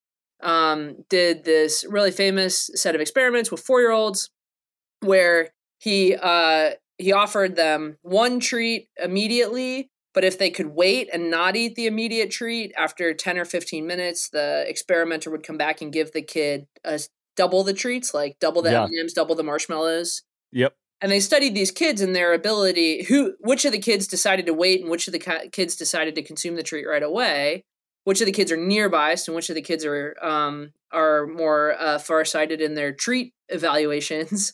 um, 0.43 1.05
did 1.09 1.45
this 1.45 1.85
really 1.89 2.11
famous 2.11 2.71
set 2.75 2.95
of 2.95 3.01
experiments 3.01 3.51
with 3.51 3.61
four-year-olds, 3.61 4.31
where 5.01 5.51
he 5.79 6.17
uh, 6.17 6.71
he 6.99 7.13
offered 7.13 7.57
them 7.57 7.97
one 8.03 8.41
treat 8.41 8.89
immediately, 9.03 9.91
but 10.13 10.25
if 10.25 10.39
they 10.39 10.51
could 10.51 10.69
wait 10.69 11.09
and 11.13 11.31
not 11.31 11.57
eat 11.57 11.75
the 11.75 11.87
immediate 11.87 12.31
treat 12.31 12.73
after 12.77 13.15
ten 13.15 13.39
or 13.39 13.45
fifteen 13.45 13.87
minutes, 13.87 14.29
the 14.29 14.65
experimenter 14.69 15.31
would 15.31 15.43
come 15.43 15.57
back 15.57 15.81
and 15.81 15.93
give 15.93 16.13
the 16.13 16.23
kid 16.23 16.67
a 16.85 17.01
double 17.37 17.65
the 17.65 17.73
treats, 17.73 18.13
like 18.13 18.39
double 18.39 18.61
the 18.61 18.71
yeah. 18.71 18.83
M&Ms, 18.83 19.15
double 19.15 19.35
the 19.35 19.43
marshmallows. 19.43 20.23
Yep. 20.53 20.75
And 21.01 21.11
they 21.11 21.21
studied 21.21 21.55
these 21.55 21.71
kids 21.71 22.03
and 22.03 22.15
their 22.15 22.35
ability 22.35 23.05
who 23.05 23.35
which 23.41 23.65
of 23.65 23.73
the 23.73 23.79
kids 23.79 24.07
decided 24.07 24.45
to 24.47 24.53
wait 24.53 24.83
and 24.83 24.91
which 24.91 25.09
of 25.09 25.13
the 25.13 25.49
kids 25.51 25.77
decided 25.77 26.15
to 26.17 26.23
consume 26.23 26.57
the 26.57 26.63
treat 26.63 26.87
right 26.87 27.03
away. 27.03 27.65
Which 28.11 28.21
of 28.21 28.27
the 28.27 28.33
kids 28.33 28.51
are 28.51 28.57
near 28.57 28.89
biased 28.89 29.29
and 29.29 29.37
which 29.37 29.51
of 29.51 29.55
the 29.55 29.63
kids 29.63 29.85
are 29.85 30.17
um, 30.21 30.73
are 30.91 31.29
more 31.29 31.77
uh, 31.79 32.01
farsighted 32.01 32.61
in 32.61 32.75
their 32.75 32.93
treat 32.93 33.35
evaluations. 33.49 34.53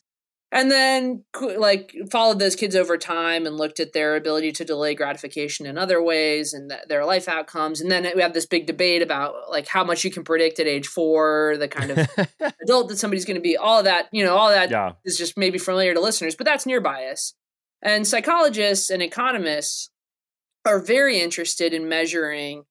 And 0.53 0.71
then 0.71 1.25
like 1.40 1.97
followed 2.11 2.38
those 2.38 2.55
kids 2.55 2.77
over 2.77 2.99
time 2.99 3.47
and 3.47 3.57
looked 3.57 3.81
at 3.81 3.95
their 3.95 4.14
ability 4.14 4.53
to 4.53 4.64
delay 4.66 4.95
gratification 4.95 5.64
in 5.64 5.79
other 5.79 6.03
ways 6.03 6.53
and 6.53 6.69
th- 6.69 6.83
their 6.87 7.07
life 7.07 7.29
outcomes. 7.29 7.81
And 7.81 7.90
then 7.90 8.07
we 8.14 8.21
have 8.21 8.35
this 8.35 8.45
big 8.45 8.66
debate 8.66 9.01
about 9.01 9.51
like 9.51 9.66
how 9.69 9.85
much 9.85 10.05
you 10.05 10.11
can 10.11 10.23
predict 10.23 10.61
at 10.61 10.66
age 10.66 10.87
four 10.87 11.57
the 11.59 11.69
kind 11.69 11.92
of 11.92 12.09
adult 12.62 12.90
that 12.90 12.99
somebody's 12.99 13.25
going 13.25 13.37
to 13.37 13.40
be 13.40 13.57
all 13.57 13.79
of 13.79 13.87
that 13.87 14.09
you 14.12 14.23
know 14.23 14.37
all 14.37 14.51
that 14.51 14.71
yeah. 14.71 14.92
is 15.07 15.16
just 15.16 15.38
maybe 15.38 15.57
familiar 15.57 15.95
to 15.95 16.01
listeners 16.01 16.37
but 16.37 16.45
that's 16.45 16.66
near 16.66 16.83
bias. 16.83 17.33
And 17.81 18.07
psychologists 18.07 18.90
and 18.90 19.03
economists 19.03 19.88
are 20.66 20.79
very 20.79 21.21
interested 21.21 21.73
in 21.73 21.88
measuring 21.88 22.64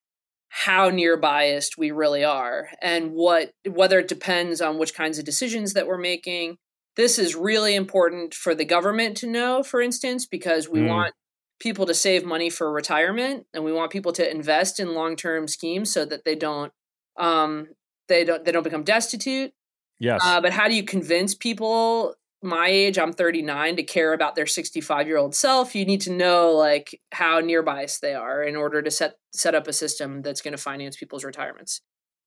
how 0.49 0.89
near 0.89 1.17
biased 1.17 1.77
we 1.77 1.91
really 1.91 2.23
are 2.23 2.69
and 2.81 3.11
what 3.11 3.51
whether 3.69 3.99
it 3.99 4.07
depends 4.07 4.61
on 4.61 4.77
which 4.77 4.93
kinds 4.93 5.19
of 5.19 5.25
decisions 5.25 5.73
that 5.73 5.87
we're 5.87 5.97
making 5.97 6.57
this 6.95 7.19
is 7.19 7.35
really 7.35 7.75
important 7.75 8.33
for 8.33 8.55
the 8.55 8.65
government 8.65 9.17
to 9.17 9.27
know, 9.27 9.63
for 9.63 9.81
instance, 9.81 10.25
because 10.25 10.69
we 10.69 10.79
mm. 10.79 10.87
want 10.87 11.13
people 11.59 11.85
to 11.85 11.93
save 11.93 12.25
money 12.25 12.49
for 12.49 12.71
retirement 12.71 13.45
and 13.53 13.63
we 13.63 13.71
want 13.71 13.91
people 13.91 14.11
to 14.13 14.29
invest 14.29 14.79
in 14.79 14.93
long-term 14.93 15.47
schemes 15.47 15.91
so 15.91 16.05
that 16.05 16.25
they 16.25 16.35
don't 16.35 16.71
um, 17.17 17.67
they 18.07 18.23
don't 18.23 18.43
they 18.43 18.51
don't 18.51 18.63
become 18.63 18.83
destitute. 18.83 19.53
Yes. 19.99 20.21
Uh, 20.23 20.41
but 20.41 20.51
how 20.51 20.67
do 20.67 20.75
you 20.75 20.83
convince 20.83 21.33
people 21.33 22.15
my 22.45 22.67
age, 22.67 22.97
I'm 22.97 23.13
39, 23.13 23.75
to 23.77 23.83
care 23.83 24.13
about 24.13 24.35
their 24.35 24.45
65 24.45 25.07
year 25.07 25.17
old 25.17 25.35
self? 25.35 25.75
You 25.75 25.85
need 25.85 26.01
to 26.01 26.11
know 26.11 26.51
like 26.51 27.01
how 27.11 27.39
near 27.39 27.63
biased 27.63 28.01
they 28.01 28.13
are 28.13 28.43
in 28.43 28.55
order 28.55 28.81
to 28.81 28.91
set 28.91 29.17
set 29.33 29.55
up 29.55 29.67
a 29.67 29.73
system 29.73 30.21
that's 30.21 30.41
going 30.41 30.53
to 30.53 30.57
finance 30.57 30.95
people's 30.95 31.23
retirements. 31.23 31.81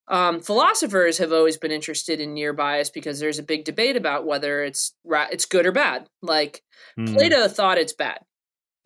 Um, 0.09 0.41
philosophers 0.41 1.19
have 1.19 1.33
always 1.33 1.59
been 1.59 1.71
interested 1.71 2.21
in 2.21 2.33
near 2.33 2.53
bias 2.53 2.89
because 2.89 3.21
there's 3.21 3.39
a 3.39 3.43
big 3.43 3.65
debate 3.65 3.97
about 3.97 4.27
whether 4.27 4.63
it's 4.65 4.95
ra- 5.05 5.29
it's 5.31 5.45
good 5.45 5.67
or 5.67 5.73
bad. 5.73 6.09
Like 6.23 6.63
mm. 6.99 7.13
Plato 7.15 7.47
thought 7.49 7.79
it's 7.79 7.93
bad. 7.93 8.21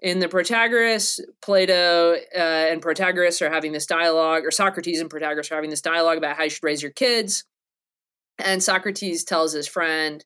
In 0.01 0.19
the 0.19 0.27
Protagoras, 0.27 1.21
Plato 1.41 2.15
uh, 2.15 2.39
and 2.39 2.83
Protagoras 2.83 3.41
are 3.41 3.51
having 3.51 3.71
this 3.71 3.87
dialogue, 3.87 4.45
or 4.45 4.51
Socrates 4.51 5.01
and 5.01 5.09
Protagoras 5.09 5.53
are 5.53 5.55
having 5.55 5.71
this 5.71 5.81
dialogue 5.81 6.19
about 6.19 6.37
how 6.37 6.43
you 6.43 6.51
should 6.51 6.65
raise 6.65 6.83
your 6.83 6.91
kids. 6.91 7.45
And 8.39 8.61
Socrates 8.61 9.23
tells 9.23 9.53
his 9.53 9.69
friend, 9.69 10.25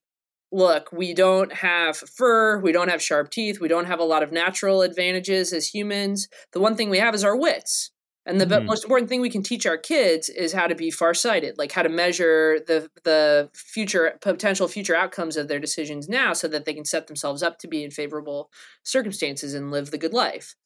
Look, 0.53 0.91
we 0.93 1.13
don't 1.13 1.53
have 1.53 1.97
fur, 1.97 2.61
we 2.61 2.73
don't 2.73 2.89
have 2.89 3.03
sharp 3.03 3.31
teeth, 3.31 3.61
we 3.61 3.69
don't 3.69 3.87
have 3.87 3.99
a 3.99 4.05
lot 4.05 4.23
of 4.23 4.33
natural 4.33 4.83
advantages 4.83 5.53
as 5.53 5.67
humans. 5.67 6.29
The 6.53 6.61
one 6.61 6.77
thing 6.77 6.89
we 6.89 6.99
have 6.99 7.15
is 7.15 7.25
our 7.25 7.37
wits. 7.37 7.91
And 8.27 8.41
the 8.41 8.47
mm-hmm. 8.47 8.67
most 8.67 8.83
important 8.83 9.09
thing 9.09 9.21
we 9.21 9.31
can 9.31 9.45
teach 9.45 9.67
our 9.67 9.79
kids 9.79 10.29
is 10.29 10.53
how 10.53 10.67
to 10.67 10.75
be 10.75 10.91
farsighted, 10.91 11.59
like 11.59 11.71
how 11.71 11.83
to 11.83 11.89
measure 11.89 12.59
the 12.67 12.91
the 13.05 13.49
future 13.55 14.19
potential 14.21 14.67
future 14.67 14.97
outcomes 14.97 15.37
of 15.37 15.47
their 15.47 15.61
decisions 15.61 16.09
now, 16.09 16.33
so 16.33 16.49
that 16.49 16.65
they 16.65 16.75
can 16.75 16.85
set 16.85 17.07
themselves 17.07 17.43
up 17.45 17.59
to 17.61 17.69
be 17.69 17.85
in 17.85 17.93
favorable 17.93 18.51
circumstances 18.83 19.55
and 19.55 19.71
live 19.71 19.93
the 19.93 19.99
good 19.99 20.13
life. 20.13 20.57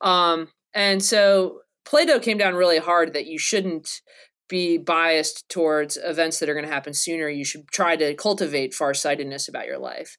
Um, 0.00 0.48
and 0.74 1.02
so 1.02 1.60
Plato 1.84 2.18
came 2.18 2.38
down 2.38 2.56
really 2.56 2.78
hard 2.78 3.12
that 3.12 3.26
you 3.26 3.38
shouldn't 3.38 4.02
be 4.48 4.78
biased 4.78 5.48
towards 5.48 5.98
events 6.02 6.38
that 6.38 6.48
are 6.48 6.54
going 6.54 6.66
to 6.66 6.72
happen 6.72 6.94
sooner. 6.94 7.28
You 7.28 7.44
should 7.44 7.68
try 7.68 7.96
to 7.96 8.14
cultivate 8.14 8.74
farsightedness 8.74 9.48
about 9.48 9.66
your 9.66 9.78
life. 9.78 10.18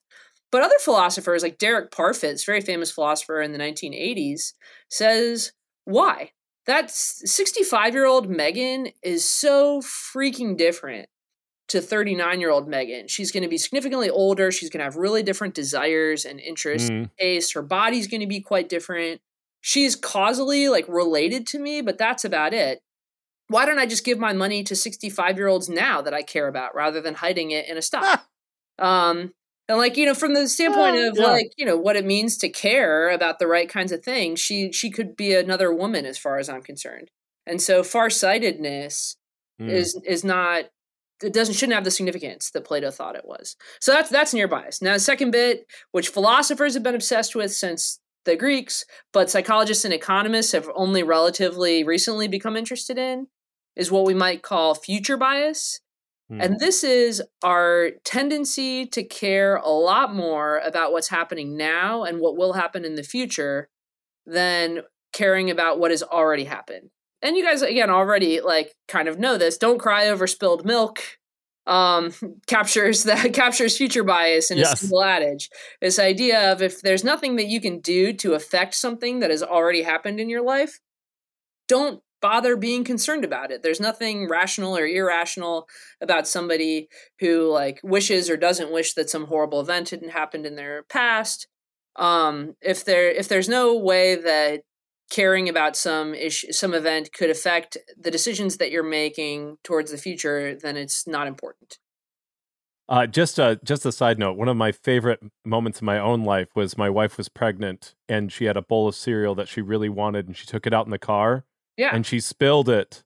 But 0.52 0.64
other 0.64 0.78
philosophers, 0.80 1.44
like 1.44 1.58
Derek 1.58 1.92
Parfit, 1.92 2.46
very 2.46 2.62
famous 2.62 2.92
philosopher 2.92 3.42
in 3.42 3.52
the 3.52 3.60
1980s, 3.60 4.54
says 4.90 5.52
why 5.84 6.32
that 6.68 6.92
65 6.92 7.94
year 7.94 8.06
old 8.06 8.30
Meghan 8.30 8.94
is 9.02 9.28
so 9.28 9.82
freaking 9.82 10.56
different 10.56 11.10
to 11.70 11.82
39 11.82 12.40
year 12.40 12.52
old 12.52 12.70
Meghan. 12.70 13.10
She's 13.10 13.32
going 13.32 13.44
to 13.44 13.50
be 13.50 13.58
significantly 13.58 14.10
older. 14.10 14.52
She's 14.52 14.70
going 14.70 14.80
to 14.80 14.86
have 14.86 14.96
really 14.96 15.24
different 15.24 15.54
desires 15.54 16.26
and 16.26 16.40
interests, 16.40 16.90
mm. 16.90 17.10
tastes. 17.20 17.54
Her 17.54 17.62
body's 17.62 18.08
going 18.08 18.22
to 18.22 18.28
be 18.28 18.42
quite 18.42 18.70
different. 18.70 19.22
She's 19.62 19.96
causally 19.96 20.70
like 20.70 20.88
related 20.88 21.48
to 21.48 21.60
me, 21.60 21.82
but 21.82 21.98
that's 21.98 22.24
about 22.24 22.54
it. 22.54 22.82
Why 23.50 23.66
don't 23.66 23.80
I 23.80 23.86
just 23.86 24.04
give 24.04 24.20
my 24.20 24.34
money 24.34 24.64
to 24.64 24.76
65 24.76 25.38
year 25.38 25.48
olds 25.48 25.70
now 25.70 26.02
that 26.02 26.14
I 26.14 26.22
care 26.22 26.48
about 26.48 26.76
rather 26.76 27.02
than 27.02 27.16
hiding 27.16 27.52
it 27.52 27.68
in 27.70 27.78
a 27.78 27.82
stock? 27.82 28.26
um, 28.80 29.32
and 29.68 29.78
like 29.78 29.98
you 29.98 30.06
know 30.06 30.14
from 30.14 30.34
the 30.34 30.48
standpoint 30.48 30.96
oh, 30.96 31.10
of 31.10 31.18
yeah. 31.18 31.28
like 31.28 31.54
you 31.58 31.66
know 31.66 31.78
what 31.78 31.96
it 31.96 32.06
means 32.06 32.38
to 32.38 32.50
care 32.50 33.10
about 33.10 33.40
the 33.40 33.48
right 33.48 33.70
kinds 33.70 33.92
of 33.92 34.04
things 34.04 34.40
she 34.40 34.72
she 34.72 34.90
could 34.90 35.16
be 35.16 35.34
another 35.34 35.74
woman 35.74 36.06
as 36.06 36.18
far 36.18 36.38
as 36.38 36.50
i'm 36.50 36.62
concerned 36.62 37.10
and 37.46 37.62
so 37.62 37.84
farsightedness 37.84 39.18
mm. 39.62 39.70
is 39.70 40.00
is 40.06 40.24
not 40.24 40.66
it 41.24 41.34
doesn't 41.34 41.56
shouldn't 41.56 41.76
have 41.76 41.84
the 41.84 41.92
significance 41.92 42.52
that 42.52 42.66
plato 42.66 42.92
thought 42.92 43.16
it 43.16 43.26
was 43.26 43.56
so 43.80 43.92
that's 43.92 44.10
that's 44.10 44.34
near 44.34 44.48
bias 44.48 44.82
now 44.82 44.94
the 44.94 45.00
second 45.00 45.32
bit 45.32 45.66
which 45.92 46.10
philosophers 46.10 46.74
have 46.74 46.84
been 46.84 46.96
obsessed 46.96 47.36
with 47.36 47.52
since 47.52 48.00
the 48.26 48.36
greeks 48.36 48.86
but 49.14 49.30
psychologists 49.30 49.86
and 49.86 49.94
economists 49.94 50.52
have 50.52 50.70
only 50.76 51.04
relatively 51.04 51.84
recently 51.84 52.28
become 52.28 52.58
interested 52.58 52.98
in 52.98 53.28
is 53.78 53.92
what 53.92 54.06
we 54.06 54.14
might 54.14 54.42
call 54.42 54.76
future 54.76 55.16
bias 55.16 55.80
Hmm. 56.30 56.42
And 56.42 56.60
this 56.60 56.84
is 56.84 57.22
our 57.44 57.92
tendency 58.04 58.86
to 58.88 59.04
care 59.04 59.58
a 59.58 59.70
lot 59.70 60.14
more 60.14 60.60
about 60.60 60.92
what's 60.92 61.08
happening 61.08 61.56
now 61.56 62.04
and 62.04 62.20
what 62.20 62.38
will 62.38 62.54
happen 62.54 62.84
in 62.84 62.96
the 62.96 63.04
future 63.04 63.70
than 64.26 64.82
caring 65.14 65.50
about 65.50 65.80
what 65.80 65.92
has 65.92 66.04
already 66.04 66.44
happened. 66.44 66.90
And 67.22 67.36
you 67.36 67.44
guys 67.44 67.62
again 67.62 67.90
already 67.90 68.42
like 68.42 68.74
kind 68.88 69.08
of 69.08 69.18
know 69.18 69.38
this. 69.38 69.58
Don't 69.58 69.80
cry 69.80 70.08
over 70.10 70.28
spilled 70.28 70.66
milk. 70.66 71.00
Um, 71.66 72.14
captures 72.48 73.04
that 73.04 73.34
captures 73.34 73.78
future 73.78 74.04
bias 74.04 74.52
in 74.52 74.58
yes. 74.58 74.74
a 74.74 74.78
single 74.78 75.04
adage. 75.04 75.50
This 75.82 76.00
idea 76.00 76.52
of 76.52 76.62
if 76.62 76.82
there's 76.82 77.04
nothing 77.04 77.38
that 77.38 77.48
you 77.48 77.60
can 77.60 77.80
do 77.80 78.14
to 78.14 78.34
affect 78.34 78.74
something 78.76 79.20
that 79.20 79.32
has 79.32 79.44
already 79.44 79.84
happened 79.84 80.20
in 80.20 80.30
your 80.30 80.44
life, 80.44 80.80
don't 81.68 82.02
bother 82.22 82.56
being 82.56 82.84
concerned 82.84 83.24
about 83.24 83.52
it. 83.52 83.64
There's 83.64 83.80
nothing 83.80 84.28
rational 84.28 84.78
or 84.78 84.86
irrational 84.86 85.68
about 86.02 86.28
somebody 86.28 86.90
who 87.20 87.50
like 87.52 87.80
wishes 87.84 88.30
or 88.30 88.38
doesn't 88.38 88.72
wish 88.72 88.94
that 88.94 89.10
some 89.10 89.26
horrible 89.26 89.62
event 89.62 89.90
hadn't 89.90 90.12
happened 90.12 90.46
in 90.46 90.56
their 90.56 90.84
past. 90.84 91.48
Um, 91.96 92.56
if 92.62 92.86
there 92.86 93.10
if 93.10 93.28
there's 93.28 93.50
no 93.50 93.76
way 93.76 94.16
that 94.16 94.62
caring 95.10 95.48
about 95.48 95.76
some 95.76 96.14
issue 96.14 96.52
some 96.52 96.74
event 96.74 97.14
could 97.14 97.30
affect 97.30 97.78
the 97.98 98.12
decisions 98.12 98.58
that 98.58 98.72
you're 98.72 98.84
making 98.84 99.58
towards 99.64 99.92
the 99.92 99.98
future, 99.98 100.56
then 100.56 100.78
it's 100.78 101.08
not 101.08 101.28
important. 101.28 101.78
Uh, 102.90 103.06
just 103.06 103.38
a 103.38 103.60
just 103.64 103.86
a 103.86 103.92
side 103.92 104.18
note. 104.18 104.38
One 104.38 104.48
of 104.48 104.56
my 104.56 104.72
favorite 104.72 105.20
moments 105.46 105.82
in 105.82 105.86
my 105.86 106.00
own 106.00 106.24
life 106.24 106.50
was 106.56 106.78
my 106.78 106.90
wife 106.90 107.18
was 107.18 107.28
pregnant 107.28 107.96
and 108.08 108.32
she 108.32 108.46
had 108.46 108.56
a 108.56 108.62
bowl 108.62 108.88
of 108.88 108.96
cereal 108.96 109.36
that 109.36 109.50
she 109.50 109.62
really 109.62 109.90
wanted, 109.90 110.28
and 110.28 110.38
she 110.38 110.46
took 110.46 110.66
it 110.66 110.74
out 110.74 110.86
in 110.86 110.92
the 110.92 111.00
car 111.00 111.46
yeah. 111.78 111.92
And 111.94 112.06
she 112.06 112.20
spilled 112.20 112.68
it 112.68 113.04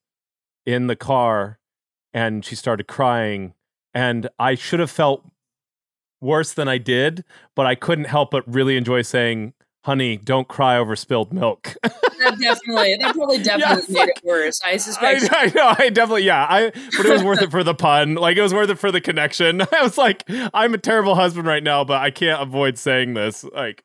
in 0.66 0.88
the 0.88 0.96
car 0.96 1.60
and 2.14 2.44
she 2.44 2.56
started 2.56 2.88
crying. 2.88 3.54
And 3.94 4.30
I 4.40 4.56
should 4.56 4.80
have 4.80 4.92
felt 4.92 5.30
worse 6.22 6.54
than 6.54 6.68
I 6.68 6.78
did, 6.78 7.24
but 7.56 7.66
I 7.66 7.76
couldn't 7.76 8.06
help 8.06 8.32
but 8.32 8.52
really 8.52 8.78
enjoy 8.78 9.02
saying, 9.02 9.54
honey, 9.84 10.18
don't 10.18 10.48
cry 10.48 10.78
over 10.78 10.96
spilled 10.96 11.34
milk. 11.34 11.76
that 11.84 12.38
definitely, 12.40 12.98
that 13.00 13.16
probably 13.16 13.42
definitely 13.42 13.84
yeah, 13.88 13.94
made 13.94 14.00
like, 14.00 14.10
it 14.10 14.22
worse. 14.24 14.62
I 14.64 14.78
suspect. 14.78 15.32
I, 15.34 15.44
I, 15.44 15.46
know, 15.48 15.76
I 15.78 15.90
definitely, 15.90 16.24
yeah. 16.24 16.46
I, 16.48 16.72
but 16.98 17.06
it 17.06 17.12
was 17.12 17.24
worth 17.24 17.42
it 17.42 17.52
for 17.52 17.64
the 17.64 17.74
pun. 17.74 18.16
Like 18.16 18.38
it 18.38 18.42
was 18.42 18.54
worth 18.54 18.70
it 18.70 18.80
for 18.80 18.92
the 18.92 19.02
connection. 19.02 19.62
I 19.74 19.84
was 19.84 19.98
like, 19.98 20.24
I'm 20.54 20.74
a 20.74 20.78
terrible 20.78 21.16
husband 21.16 21.48
right 21.48 21.64
now, 21.64 21.84
but 21.84 22.02
I 22.02 22.12
can't 22.12 22.42
avoid 22.42 22.78
saying 22.78 23.14
this. 23.14 23.44
Like, 23.44 23.84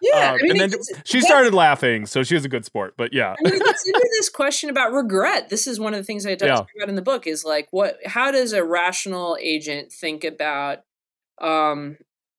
yeah. 0.00 0.30
Um, 0.30 0.38
I 0.40 0.42
mean, 0.42 0.60
and 0.60 0.72
then 0.72 0.80
she 1.04 1.20
started 1.20 1.54
laughing, 1.54 2.06
so 2.06 2.22
she 2.22 2.34
was 2.34 2.44
a 2.44 2.48
good 2.48 2.64
sport. 2.64 2.94
But 2.96 3.12
yeah, 3.12 3.34
I 3.38 3.42
mean, 3.42 3.54
into 3.54 4.08
this 4.18 4.28
question 4.28 4.70
about 4.70 4.92
regret. 4.92 5.48
This 5.48 5.66
is 5.66 5.80
one 5.80 5.94
of 5.94 5.98
the 5.98 6.04
things 6.04 6.26
I 6.26 6.34
talk 6.34 6.48
yeah. 6.48 6.64
about 6.76 6.88
in 6.88 6.94
the 6.94 7.02
book. 7.02 7.26
Is 7.26 7.44
like, 7.44 7.68
what? 7.70 7.98
How 8.04 8.30
does 8.30 8.52
a 8.52 8.64
rational 8.64 9.38
agent 9.40 9.92
think 9.92 10.24
about 10.24 10.80
um 11.40 11.96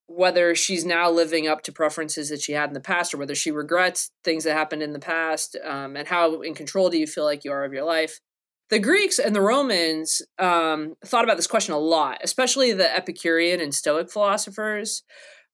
whether 0.08 0.54
she's 0.54 0.86
now 0.86 1.10
living 1.10 1.48
up 1.48 1.64
to 1.64 1.72
preferences 1.72 2.30
that 2.30 2.42
she 2.42 2.52
had 2.52 2.70
in 2.70 2.74
the 2.74 2.80
past 2.80 3.14
or 3.14 3.18
whether 3.18 3.36
she 3.36 3.52
regrets 3.52 4.12
things 4.24 4.44
that 4.44 4.56
happened 4.56 4.84
in 4.84 4.94
the 4.94 5.00
past 5.00 5.58
um, 5.64 5.96
and 5.96 6.08
how 6.08 6.42
in 6.42 6.54
control 6.54 6.90
do 6.90 6.98
you 6.98 7.08
feel 7.08 7.24
like 7.24 7.44
you 7.44 7.52
are 7.52 7.64
of 7.64 7.74
your 7.74 7.84
life? 7.84 8.20
The 8.70 8.80
greeks 8.80 9.20
and 9.20 9.36
the 9.36 9.42
romans 9.42 10.22
um, 10.38 10.96
thought 11.04 11.24
about 11.24 11.38
this 11.38 11.48
question 11.48 11.74
a 11.74 11.80
lot 11.80 12.20
especially 12.24 12.72
the 12.72 12.96
epicurean 12.96 13.60
and 13.60 13.74
stoic 13.74 14.12
philosophers. 14.12 15.04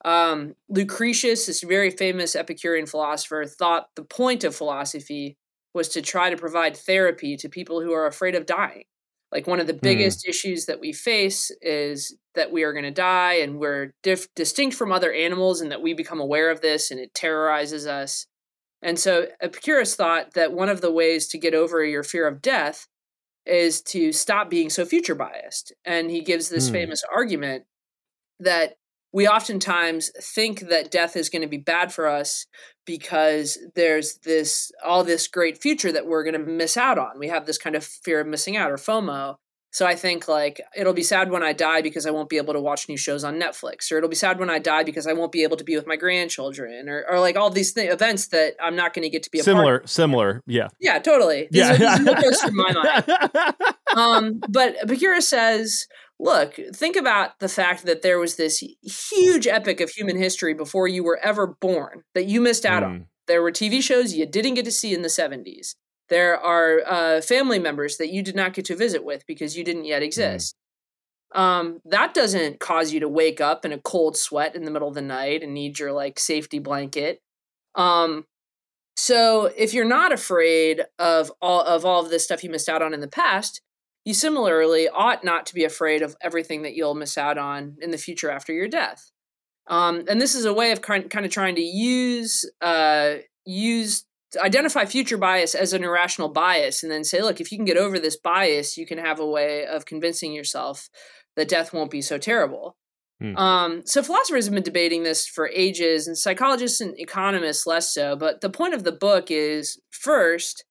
Um, 0.03 0.55
lucretius 0.67 1.45
this 1.45 1.61
very 1.61 1.91
famous 1.91 2.35
epicurean 2.35 2.87
philosopher 2.87 3.45
thought 3.45 3.87
the 3.95 4.03
point 4.03 4.43
of 4.43 4.55
philosophy 4.55 5.37
was 5.73 5.87
to 5.89 6.01
try 6.01 6.29
to 6.29 6.37
provide 6.37 6.75
therapy 6.75 7.37
to 7.37 7.47
people 7.47 7.81
who 7.81 7.93
are 7.93 8.07
afraid 8.07 8.35
of 8.35 8.45
dying 8.45 8.83
like 9.31 9.47
one 9.47 9.59
of 9.59 9.67
the 9.67 9.73
hmm. 9.73 9.79
biggest 9.81 10.25
mm. 10.25 10.29
issues 10.29 10.65
that 10.65 10.79
we 10.79 10.91
face 10.91 11.51
is 11.61 12.17
that 12.35 12.51
we 12.51 12.63
are 12.63 12.73
going 12.73 12.85
to 12.85 12.91
die 12.91 13.35
and 13.35 13.59
we're 13.59 13.93
dif- 14.03 14.33
distinct 14.35 14.75
from 14.75 14.91
other 14.91 15.11
animals 15.11 15.61
and 15.61 15.71
that 15.71 15.81
we 15.81 15.93
become 15.93 16.19
aware 16.19 16.49
of 16.49 16.61
this 16.61 16.91
and 16.91 16.99
it 16.99 17.13
terrorizes 17.13 17.87
us. 17.87 18.27
And 18.81 18.97
so 18.97 19.27
Epicurus 19.41 19.95
thought 19.95 20.33
that 20.33 20.53
one 20.53 20.69
of 20.69 20.81
the 20.81 20.91
ways 20.91 21.27
to 21.29 21.37
get 21.37 21.53
over 21.53 21.83
your 21.83 22.03
fear 22.03 22.27
of 22.27 22.41
death 22.41 22.87
is 23.45 23.81
to 23.81 24.11
stop 24.11 24.49
being 24.49 24.69
so 24.69 24.85
future 24.85 25.15
biased. 25.15 25.73
And 25.85 26.09
he 26.09 26.21
gives 26.21 26.49
this 26.49 26.69
mm. 26.69 26.73
famous 26.73 27.03
argument 27.13 27.65
that 28.39 28.75
we 29.13 29.27
oftentimes 29.27 30.11
think 30.21 30.61
that 30.69 30.91
death 30.91 31.15
is 31.15 31.29
going 31.29 31.41
to 31.41 31.47
be 31.47 31.57
bad 31.57 31.93
for 31.93 32.07
us 32.07 32.45
because 32.85 33.57
there's 33.75 34.15
this 34.23 34.71
all 34.83 35.03
this 35.03 35.27
great 35.27 35.61
future 35.61 35.91
that 35.91 36.05
we're 36.05 36.23
going 36.23 36.33
to 36.33 36.51
miss 36.51 36.77
out 36.77 36.97
on. 36.97 37.19
We 37.19 37.27
have 37.27 37.45
this 37.45 37.57
kind 37.57 37.75
of 37.75 37.83
fear 37.83 38.21
of 38.21 38.27
missing 38.27 38.57
out 38.57 38.71
or 38.71 38.77
FOMO. 38.77 39.35
So 39.73 39.85
I 39.85 39.95
think 39.95 40.27
like 40.27 40.61
it'll 40.75 40.93
be 40.93 41.03
sad 41.03 41.31
when 41.31 41.43
I 41.43 41.53
die 41.53 41.81
because 41.81 42.05
I 42.05 42.11
won't 42.11 42.27
be 42.27 42.35
able 42.35 42.53
to 42.53 42.59
watch 42.59 42.89
new 42.89 42.97
shows 42.97 43.23
on 43.23 43.39
Netflix, 43.39 43.89
or 43.91 43.97
it'll 43.97 44.09
be 44.09 44.15
sad 44.17 44.37
when 44.37 44.49
I 44.49 44.59
die 44.59 44.83
because 44.83 45.07
I 45.07 45.13
won't 45.13 45.31
be 45.31 45.43
able 45.43 45.55
to 45.57 45.63
be 45.63 45.75
with 45.77 45.87
my 45.87 45.95
grandchildren, 45.95 46.89
or, 46.89 47.05
or 47.09 47.19
like 47.21 47.37
all 47.37 47.49
these 47.49 47.73
th- 47.73 47.91
events 47.91 48.27
that 48.27 48.55
I'm 48.61 48.75
not 48.75 48.93
going 48.93 49.03
to 49.03 49.09
get 49.09 49.23
to 49.23 49.31
be 49.31 49.39
a 49.39 49.43
similar, 49.43 49.79
part 49.79 49.83
of. 49.85 49.89
similar, 49.89 50.41
yeah, 50.45 50.67
yeah, 50.81 50.99
totally. 50.99 51.47
These 51.51 51.61
yeah, 51.61 51.97
these 51.97 52.43
are 52.43 52.51
my 52.51 52.73
mind. 52.73 53.55
um, 53.95 54.41
but 54.49 54.75
Epicurus 54.83 55.29
says, 55.29 55.87
look, 56.19 56.59
think 56.73 56.97
about 56.97 57.39
the 57.39 57.49
fact 57.49 57.85
that 57.85 58.01
there 58.01 58.19
was 58.19 58.35
this 58.35 58.61
huge 58.81 59.47
epic 59.47 59.79
of 59.79 59.89
human 59.89 60.17
history 60.17 60.53
before 60.53 60.89
you 60.89 61.03
were 61.03 61.19
ever 61.23 61.47
born 61.47 62.03
that 62.13 62.25
you 62.25 62.41
missed 62.41 62.65
out 62.65 62.83
mm. 62.83 62.87
on. 62.87 63.05
There 63.27 63.41
were 63.41 63.51
TV 63.51 63.81
shows 63.81 64.13
you 64.13 64.25
didn't 64.25 64.55
get 64.55 64.65
to 64.65 64.71
see 64.71 64.93
in 64.93 65.01
the 65.03 65.07
70s. 65.07 65.75
There 66.11 66.37
are 66.37 66.81
uh, 66.85 67.21
family 67.21 67.57
members 67.57 67.95
that 67.95 68.11
you 68.11 68.21
did 68.21 68.35
not 68.35 68.53
get 68.53 68.65
to 68.65 68.75
visit 68.75 69.05
with 69.05 69.25
because 69.25 69.57
you 69.57 69.63
didn't 69.63 69.85
yet 69.85 70.01
mm. 70.01 70.05
exist. 70.05 70.55
Mm. 71.33 71.39
Um, 71.39 71.79
that 71.85 72.13
doesn't 72.13 72.59
cause 72.59 72.91
you 72.91 72.99
to 72.99 73.07
wake 73.07 73.39
up 73.39 73.63
in 73.63 73.71
a 73.71 73.79
cold 73.79 74.17
sweat 74.17 74.53
in 74.53 74.65
the 74.65 74.71
middle 74.71 74.89
of 74.89 74.93
the 74.93 75.01
night 75.01 75.41
and 75.41 75.53
need 75.53 75.79
your 75.79 75.93
like 75.93 76.19
safety 76.19 76.59
blanket. 76.59 77.21
Um, 77.75 78.25
so 78.97 79.49
if 79.57 79.73
you're 79.73 79.85
not 79.85 80.11
afraid 80.11 80.83
of 80.99 81.31
all 81.41 81.61
of 81.61 81.85
all 81.85 82.03
of 82.03 82.09
this 82.09 82.25
stuff 82.25 82.43
you 82.43 82.49
missed 82.49 82.67
out 82.67 82.81
on 82.81 82.93
in 82.93 82.99
the 82.99 83.07
past, 83.07 83.61
you 84.03 84.13
similarly 84.13 84.89
ought 84.89 85.23
not 85.23 85.45
to 85.45 85.53
be 85.53 85.63
afraid 85.63 86.01
of 86.01 86.17
everything 86.21 86.63
that 86.63 86.75
you'll 86.75 86.93
miss 86.93 87.17
out 87.17 87.37
on 87.37 87.77
in 87.81 87.91
the 87.91 87.97
future 87.97 88.29
after 88.29 88.51
your 88.51 88.67
death. 88.67 89.11
Um, 89.67 90.03
and 90.09 90.19
this 90.19 90.35
is 90.35 90.43
a 90.43 90.53
way 90.53 90.73
of 90.73 90.81
kind, 90.81 91.09
kind 91.09 91.25
of 91.25 91.31
trying 91.31 91.55
to 91.55 91.61
use 91.61 92.43
uh, 92.59 93.15
use 93.45 94.03
identify 94.39 94.85
future 94.85 95.17
bias 95.17 95.55
as 95.55 95.73
an 95.73 95.83
irrational 95.83 96.29
bias 96.29 96.83
and 96.83 96.91
then 96.91 97.03
say 97.03 97.21
look 97.21 97.41
if 97.41 97.51
you 97.51 97.57
can 97.57 97.65
get 97.65 97.77
over 97.77 97.99
this 97.99 98.17
bias 98.17 98.77
you 98.77 98.85
can 98.85 98.97
have 98.97 99.19
a 99.19 99.25
way 99.25 99.65
of 99.65 99.85
convincing 99.85 100.31
yourself 100.31 100.89
that 101.35 101.49
death 101.49 101.73
won't 101.73 101.91
be 101.91 102.01
so 102.01 102.17
terrible 102.17 102.77
hmm. 103.19 103.35
um, 103.37 103.81
so 103.85 104.01
philosophers 104.01 104.45
have 104.45 104.53
been 104.53 104.63
debating 104.63 105.03
this 105.03 105.27
for 105.27 105.49
ages 105.49 106.07
and 106.07 106.17
psychologists 106.17 106.79
and 106.79 106.97
economists 106.99 107.67
less 107.67 107.93
so 107.93 108.15
but 108.15 108.41
the 108.41 108.49
point 108.49 108.73
of 108.73 108.83
the 108.83 108.91
book 108.91 109.29
is 109.29 109.79
first 109.89 110.63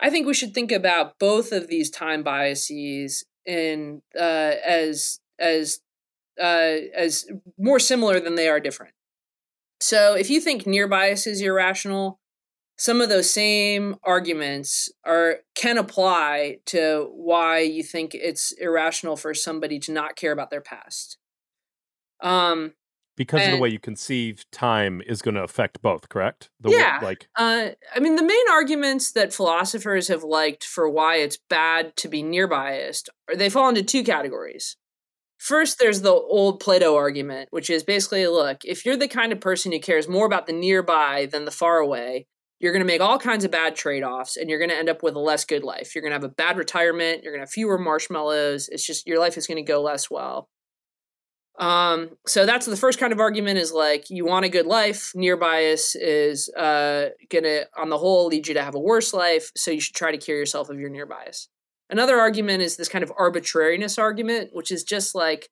i 0.00 0.08
think 0.08 0.26
we 0.26 0.34
should 0.34 0.54
think 0.54 0.70
about 0.70 1.18
both 1.18 1.52
of 1.52 1.68
these 1.68 1.90
time 1.90 2.22
biases 2.22 3.24
in 3.44 4.02
uh, 4.18 4.54
as 4.66 5.20
as 5.38 5.80
uh, 6.40 6.76
as 6.94 7.26
more 7.58 7.78
similar 7.78 8.20
than 8.20 8.34
they 8.34 8.48
are 8.48 8.60
different 8.60 8.92
so 9.80 10.14
if 10.14 10.30
you 10.30 10.40
think 10.40 10.66
near 10.66 10.86
bias 10.86 11.26
is 11.26 11.40
irrational 11.40 12.20
some 12.76 13.00
of 13.00 13.08
those 13.08 13.30
same 13.30 13.96
arguments 14.04 14.90
are 15.04 15.38
can 15.54 15.78
apply 15.78 16.58
to 16.66 17.10
why 17.14 17.60
you 17.60 17.82
think 17.82 18.14
it's 18.14 18.52
irrational 18.52 19.16
for 19.16 19.32
somebody 19.34 19.78
to 19.80 19.92
not 19.92 20.16
care 20.16 20.32
about 20.32 20.50
their 20.50 20.60
past. 20.60 21.16
Um, 22.22 22.74
because 23.16 23.40
and, 23.40 23.52
of 23.52 23.56
the 23.56 23.62
way 23.62 23.70
you 23.70 23.78
conceive 23.78 24.44
time 24.52 25.02
is 25.06 25.22
going 25.22 25.36
to 25.36 25.42
affect 25.42 25.80
both, 25.80 26.10
correct? 26.10 26.50
The 26.60 26.70
yeah. 26.70 27.00
Way, 27.00 27.06
like, 27.06 27.28
uh, 27.36 27.70
I 27.94 28.00
mean, 28.00 28.16
the 28.16 28.22
main 28.22 28.48
arguments 28.50 29.12
that 29.12 29.32
philosophers 29.32 30.08
have 30.08 30.22
liked 30.22 30.64
for 30.64 30.88
why 30.88 31.16
it's 31.16 31.38
bad 31.48 31.96
to 31.96 32.08
be 32.08 32.22
near 32.22 32.46
biased, 32.46 33.08
are 33.28 33.36
they 33.36 33.48
fall 33.48 33.70
into 33.70 33.82
two 33.82 34.04
categories. 34.04 34.76
First, 35.38 35.78
there's 35.78 36.02
the 36.02 36.12
old 36.12 36.60
Plato 36.60 36.94
argument, 36.94 37.48
which 37.52 37.70
is 37.70 37.82
basically 37.82 38.26
look, 38.26 38.64
if 38.64 38.84
you're 38.84 38.96
the 38.96 39.08
kind 39.08 39.32
of 39.32 39.40
person 39.40 39.72
who 39.72 39.80
cares 39.80 40.08
more 40.08 40.26
about 40.26 40.46
the 40.46 40.52
nearby 40.52 41.26
than 41.26 41.46
the 41.46 41.50
far 41.50 41.78
away, 41.78 42.26
you're 42.58 42.72
going 42.72 42.80
to 42.80 42.86
make 42.86 43.00
all 43.00 43.18
kinds 43.18 43.44
of 43.44 43.50
bad 43.50 43.76
trade 43.76 44.02
offs 44.02 44.36
and 44.36 44.48
you're 44.48 44.58
going 44.58 44.70
to 44.70 44.76
end 44.76 44.88
up 44.88 45.02
with 45.02 45.14
a 45.14 45.20
less 45.20 45.44
good 45.44 45.62
life. 45.62 45.94
You're 45.94 46.02
going 46.02 46.12
to 46.12 46.16
have 46.16 46.24
a 46.24 46.28
bad 46.28 46.56
retirement. 46.56 47.22
You're 47.22 47.32
going 47.32 47.40
to 47.40 47.46
have 47.46 47.50
fewer 47.50 47.78
marshmallows. 47.78 48.68
It's 48.68 48.86
just 48.86 49.06
your 49.06 49.18
life 49.18 49.36
is 49.36 49.46
going 49.46 49.62
to 49.62 49.62
go 49.62 49.82
less 49.82 50.10
well. 50.10 50.48
Um, 51.58 52.10
so 52.26 52.44
that's 52.44 52.66
the 52.66 52.76
first 52.76 52.98
kind 52.98 53.12
of 53.12 53.20
argument 53.20 53.58
is 53.58 53.72
like 53.72 54.10
you 54.10 54.26
want 54.26 54.44
a 54.44 54.50
good 54.50 54.66
life. 54.66 55.12
Near 55.14 55.36
bias 55.36 55.94
is 55.94 56.50
uh, 56.50 57.10
going 57.30 57.44
to, 57.44 57.66
on 57.76 57.88
the 57.88 57.98
whole, 57.98 58.26
lead 58.26 58.46
you 58.46 58.54
to 58.54 58.62
have 58.62 58.74
a 58.74 58.80
worse 58.80 59.14
life. 59.14 59.52
So 59.56 59.70
you 59.70 59.80
should 59.80 59.94
try 59.94 60.12
to 60.12 60.18
cure 60.18 60.36
yourself 60.36 60.68
of 60.68 60.78
your 60.78 60.90
near 60.90 61.06
bias. 61.06 61.48
Another 61.88 62.18
argument 62.18 62.62
is 62.62 62.76
this 62.76 62.88
kind 62.88 63.04
of 63.04 63.12
arbitrariness 63.16 63.96
argument, 63.96 64.50
which 64.52 64.70
is 64.70 64.82
just 64.82 65.14
like 65.14 65.48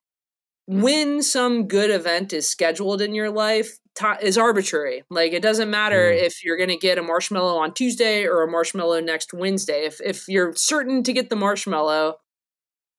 when 0.66 1.22
some 1.22 1.66
good 1.66 1.90
event 1.90 2.33
is 2.33 2.48
scheduled 2.48 3.03
in 3.03 3.14
your 3.14 3.31
life, 3.31 3.79
is 4.20 4.38
arbitrary. 4.38 5.05
Like 5.11 5.33
it 5.33 5.42
doesn't 5.42 5.70
matter 5.70 6.11
mm. 6.11 6.22
if 6.22 6.44
you're 6.44 6.57
going 6.57 6.70
to 6.70 6.77
get 6.77 6.98
a 6.98 7.03
marshmallow 7.03 7.57
on 7.57 7.74
Tuesday 7.74 8.27
or 8.27 8.42
a 8.42 8.50
marshmallow 8.50 9.00
next 9.00 9.33
Wednesday. 9.33 9.85
If 9.85 10.00
if 10.00 10.29
you're 10.29 10.55
certain 10.55 11.03
to 11.05 11.12
get 11.12 11.31
the 11.31 11.37
marshmallow 11.37 12.16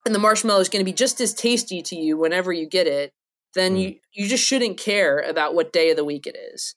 and 0.06 0.15
the 0.15 0.19
marshmallow 0.19 0.62
is 0.62 0.69
going 0.69 0.82
to 0.82 0.89
be 0.89 0.93
just 0.93 1.19
as 1.19 1.34
tasty 1.34 1.82
to 1.82 1.95
you 1.95 2.17
whenever 2.17 2.54
you 2.54 2.67
get 2.67 2.88
it, 2.88 3.13
then 3.56 3.75
mm. 3.75 3.82
you 3.82 3.95
you 4.13 4.28
just 4.28 4.45
shouldn't 4.45 4.78
care 4.78 5.19
about 5.19 5.56
what 5.56 5.73
day 5.73 5.89
of 5.89 5.97
the 5.97 6.06
week 6.06 6.28
it 6.28 6.38
is. 6.54 6.75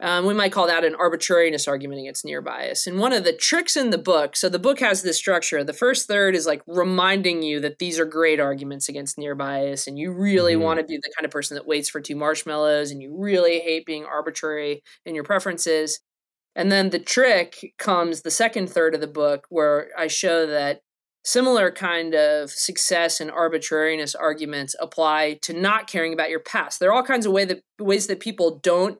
Um, 0.00 0.26
we 0.26 0.34
might 0.34 0.52
call 0.52 0.66
that 0.66 0.84
an 0.84 0.96
arbitrariness 0.96 1.68
argument 1.68 2.00
against 2.00 2.24
near 2.24 2.42
bias. 2.42 2.86
And 2.86 2.98
one 2.98 3.12
of 3.12 3.22
the 3.22 3.32
tricks 3.32 3.76
in 3.76 3.90
the 3.90 3.98
book, 3.98 4.36
so 4.36 4.48
the 4.48 4.58
book 4.58 4.80
has 4.80 5.02
this 5.02 5.16
structure. 5.16 5.62
The 5.62 5.72
first 5.72 6.08
third 6.08 6.34
is 6.34 6.46
like 6.46 6.62
reminding 6.66 7.42
you 7.42 7.60
that 7.60 7.78
these 7.78 8.00
are 8.00 8.04
great 8.04 8.40
arguments 8.40 8.88
against 8.88 9.18
near 9.18 9.36
bias, 9.36 9.86
and 9.86 9.96
you 9.96 10.12
really 10.12 10.54
mm-hmm. 10.54 10.62
want 10.62 10.80
to 10.80 10.84
be 10.84 10.96
the 10.96 11.12
kind 11.16 11.24
of 11.24 11.30
person 11.30 11.54
that 11.54 11.66
waits 11.66 11.88
for 11.88 12.00
two 12.00 12.16
marshmallows, 12.16 12.90
and 12.90 13.00
you 13.00 13.16
really 13.16 13.60
hate 13.60 13.86
being 13.86 14.04
arbitrary 14.04 14.82
in 15.06 15.14
your 15.14 15.24
preferences. 15.24 16.00
And 16.56 16.72
then 16.72 16.90
the 16.90 16.98
trick 16.98 17.74
comes 17.78 18.22
the 18.22 18.30
second 18.30 18.68
third 18.68 18.94
of 18.94 19.00
the 19.00 19.06
book, 19.06 19.46
where 19.48 19.88
I 19.96 20.08
show 20.08 20.46
that 20.46 20.80
similar 21.24 21.70
kind 21.70 22.14
of 22.14 22.50
success 22.50 23.20
and 23.20 23.30
arbitrariness 23.30 24.14
arguments 24.14 24.76
apply 24.80 25.38
to 25.42 25.52
not 25.52 25.86
caring 25.86 26.12
about 26.12 26.30
your 26.30 26.40
past. 26.40 26.78
There 26.80 26.90
are 26.90 26.94
all 26.94 27.02
kinds 27.02 27.26
of 27.26 27.32
way 27.32 27.44
that, 27.46 27.62
ways 27.80 28.08
that 28.08 28.20
people 28.20 28.60
don't 28.62 28.98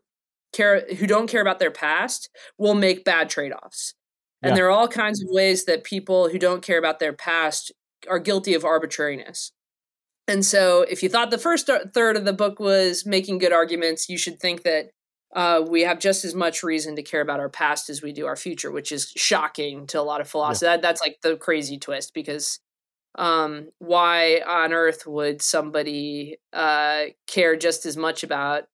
care 0.54 0.84
who 0.96 1.06
don't 1.06 1.26
care 1.28 1.42
about 1.42 1.58
their 1.58 1.70
past 1.70 2.30
will 2.58 2.74
make 2.74 3.04
bad 3.04 3.28
trade-offs. 3.28 3.94
And 4.42 4.50
yeah. 4.50 4.56
there 4.56 4.66
are 4.66 4.70
all 4.70 4.88
kinds 4.88 5.22
of 5.22 5.28
ways 5.30 5.64
that 5.64 5.84
people 5.84 6.28
who 6.28 6.38
don't 6.38 6.62
care 6.62 6.78
about 6.78 6.98
their 6.98 7.12
past 7.12 7.72
are 8.08 8.18
guilty 8.18 8.54
of 8.54 8.64
arbitrariness. 8.64 9.52
And 10.26 10.44
so, 10.44 10.82
if 10.82 11.02
you 11.02 11.08
thought 11.08 11.30
the 11.30 11.38
first 11.38 11.68
third 11.92 12.16
of 12.16 12.24
the 12.24 12.32
book 12.32 12.58
was 12.58 13.04
making 13.04 13.38
good 13.38 13.52
arguments, 13.52 14.08
you 14.08 14.16
should 14.16 14.40
think 14.40 14.62
that 14.62 14.90
uh, 15.34 15.62
we 15.68 15.82
have 15.82 15.98
just 15.98 16.24
as 16.24 16.34
much 16.34 16.62
reason 16.62 16.96
to 16.96 17.02
care 17.02 17.20
about 17.20 17.40
our 17.40 17.48
past 17.48 17.90
as 17.90 18.02
we 18.02 18.12
do 18.12 18.26
our 18.26 18.36
future, 18.36 18.70
which 18.70 18.92
is 18.92 19.12
shocking 19.16 19.86
to 19.88 20.00
a 20.00 20.02
lot 20.02 20.20
of 20.20 20.28
philosophers. 20.28 20.62
Yeah. 20.62 20.76
That, 20.76 20.82
that's 20.82 21.00
like 21.00 21.18
the 21.22 21.36
crazy 21.36 21.78
twist 21.78 22.14
because 22.14 22.60
um, 23.16 23.68
why 23.78 24.40
on 24.46 24.72
earth 24.72 25.06
would 25.06 25.42
somebody 25.42 26.38
uh, 26.52 27.06
care 27.26 27.56
just 27.56 27.84
as 27.84 27.96
much 27.96 28.22
about 28.22 28.64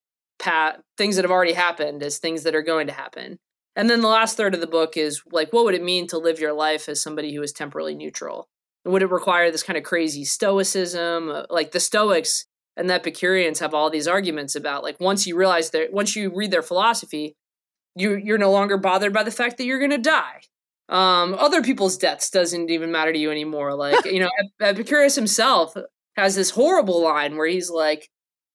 things 0.96 1.16
that 1.16 1.24
have 1.24 1.30
already 1.30 1.52
happened 1.52 2.02
as 2.02 2.18
things 2.18 2.42
that 2.42 2.54
are 2.54 2.62
going 2.62 2.86
to 2.86 2.92
happen. 2.92 3.38
And 3.76 3.88
then 3.88 4.00
the 4.00 4.08
last 4.08 4.36
third 4.36 4.54
of 4.54 4.60
the 4.60 4.66
book 4.66 4.96
is 4.96 5.22
like, 5.30 5.52
what 5.52 5.64
would 5.64 5.74
it 5.74 5.82
mean 5.82 6.06
to 6.08 6.18
live 6.18 6.40
your 6.40 6.52
life 6.52 6.88
as 6.88 7.02
somebody 7.02 7.34
who 7.34 7.42
is 7.42 7.52
temporally 7.52 7.94
neutral? 7.94 8.48
Would 8.84 9.02
it 9.02 9.10
require 9.10 9.50
this 9.50 9.62
kind 9.62 9.76
of 9.76 9.84
crazy 9.84 10.24
stoicism? 10.24 11.30
Uh, 11.30 11.42
like 11.50 11.72
the 11.72 11.80
Stoics 11.80 12.46
and 12.76 12.88
the 12.88 12.94
Epicureans 12.94 13.60
have 13.60 13.74
all 13.74 13.90
these 13.90 14.08
arguments 14.08 14.56
about 14.56 14.82
like 14.82 14.98
once 15.00 15.26
you 15.26 15.36
realize 15.36 15.70
that 15.70 15.92
once 15.92 16.16
you 16.16 16.32
read 16.34 16.50
their 16.50 16.62
philosophy, 16.62 17.36
you 17.94 18.16
you're 18.16 18.38
no 18.38 18.50
longer 18.50 18.78
bothered 18.78 19.12
by 19.12 19.22
the 19.22 19.30
fact 19.30 19.58
that 19.58 19.64
you're 19.64 19.78
going 19.78 19.90
to 19.90 19.98
die. 19.98 20.40
Um, 20.88 21.34
other 21.34 21.62
people's 21.62 21.96
deaths 21.96 22.30
doesn't 22.30 22.70
even 22.70 22.90
matter 22.90 23.12
to 23.12 23.18
you 23.18 23.30
anymore. 23.30 23.74
Like 23.74 24.04
you 24.06 24.20
know, 24.20 24.30
Epicurus 24.60 25.14
himself 25.14 25.74
has 26.16 26.34
this 26.34 26.50
horrible 26.50 27.02
line 27.02 27.36
where 27.36 27.46
he's 27.46 27.70
like, 27.70 28.08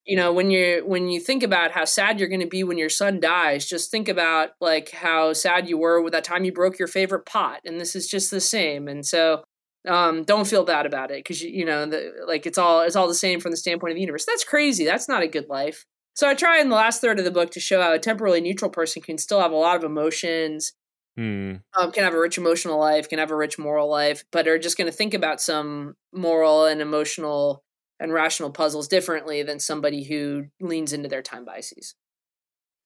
you 0.05 0.15
know 0.15 0.31
when 0.31 0.51
you 0.51 0.83
when 0.85 1.09
you 1.09 1.19
think 1.19 1.43
about 1.43 1.71
how 1.71 1.83
sad 1.83 2.19
you're 2.19 2.29
going 2.29 2.39
to 2.39 2.47
be 2.47 2.63
when 2.63 2.77
your 2.77 2.89
son 2.89 3.19
dies 3.19 3.65
just 3.65 3.91
think 3.91 4.07
about 4.07 4.51
like 4.61 4.91
how 4.91 5.33
sad 5.33 5.67
you 5.67 5.77
were 5.77 6.01
with 6.01 6.13
that 6.13 6.23
time 6.23 6.45
you 6.45 6.51
broke 6.51 6.79
your 6.79 6.87
favorite 6.87 7.25
pot 7.25 7.59
and 7.65 7.79
this 7.79 7.95
is 7.95 8.07
just 8.07 8.31
the 8.31 8.41
same 8.41 8.87
and 8.87 9.05
so 9.05 9.43
um, 9.87 10.23
don't 10.23 10.47
feel 10.47 10.63
bad 10.63 10.87
about 10.87 11.11
it 11.11 11.19
because 11.19 11.41
you, 11.43 11.49
you 11.49 11.65
know 11.65 11.85
the, 11.85 12.11
like 12.27 12.45
it's 12.45 12.57
all 12.57 12.81
it's 12.81 12.95
all 12.95 13.07
the 13.07 13.13
same 13.13 13.39
from 13.39 13.51
the 13.51 13.57
standpoint 13.57 13.91
of 13.91 13.95
the 13.95 14.01
universe 14.01 14.25
that's 14.25 14.43
crazy 14.43 14.85
that's 14.85 15.09
not 15.09 15.21
a 15.21 15.27
good 15.27 15.47
life 15.49 15.85
so 16.15 16.27
i 16.27 16.33
try 16.33 16.59
in 16.59 16.69
the 16.69 16.75
last 16.75 17.01
third 17.01 17.19
of 17.19 17.25
the 17.25 17.31
book 17.31 17.51
to 17.51 17.59
show 17.59 17.81
how 17.81 17.93
a 17.93 17.99
temporally 17.99 18.41
neutral 18.41 18.71
person 18.71 19.01
can 19.01 19.17
still 19.17 19.39
have 19.39 19.51
a 19.51 19.55
lot 19.55 19.75
of 19.75 19.83
emotions 19.83 20.73
hmm. 21.15 21.55
um, 21.77 21.91
can 21.91 22.03
have 22.03 22.15
a 22.15 22.19
rich 22.19 22.37
emotional 22.37 22.79
life 22.79 23.09
can 23.09 23.19
have 23.19 23.31
a 23.31 23.35
rich 23.35 23.59
moral 23.59 23.89
life 23.89 24.23
but 24.31 24.47
are 24.47 24.57
just 24.57 24.77
going 24.77 24.89
to 24.89 24.95
think 24.95 25.13
about 25.13 25.39
some 25.39 25.95
moral 26.11 26.65
and 26.65 26.81
emotional 26.81 27.63
and 27.99 28.13
rational 28.13 28.51
puzzles 28.51 28.87
differently 28.87 29.43
than 29.43 29.59
somebody 29.59 30.03
who 30.03 30.45
leans 30.59 30.93
into 30.93 31.07
their 31.07 31.21
time 31.21 31.45
biases. 31.45 31.95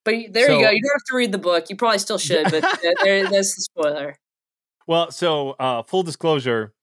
But 0.06 0.15
there 0.32 0.48
so, 0.48 0.58
you 0.58 0.63
go. 0.63 0.69
You 0.69 0.82
don't 0.82 0.93
have 0.93 1.04
to 1.10 1.15
read 1.15 1.32
the 1.32 1.38
book. 1.38 1.69
You 1.69 1.76
probably 1.76 2.00
still 2.00 2.17
should, 2.17 2.50
but 2.50 2.63
there, 3.04 3.28
that's 3.28 3.56
the 3.56 3.62
spoiler. 3.62 4.17
Well, 4.88 5.12
so 5.12 5.52
uh, 5.52 5.84
full 5.84 6.04
disclosure, 6.04 6.74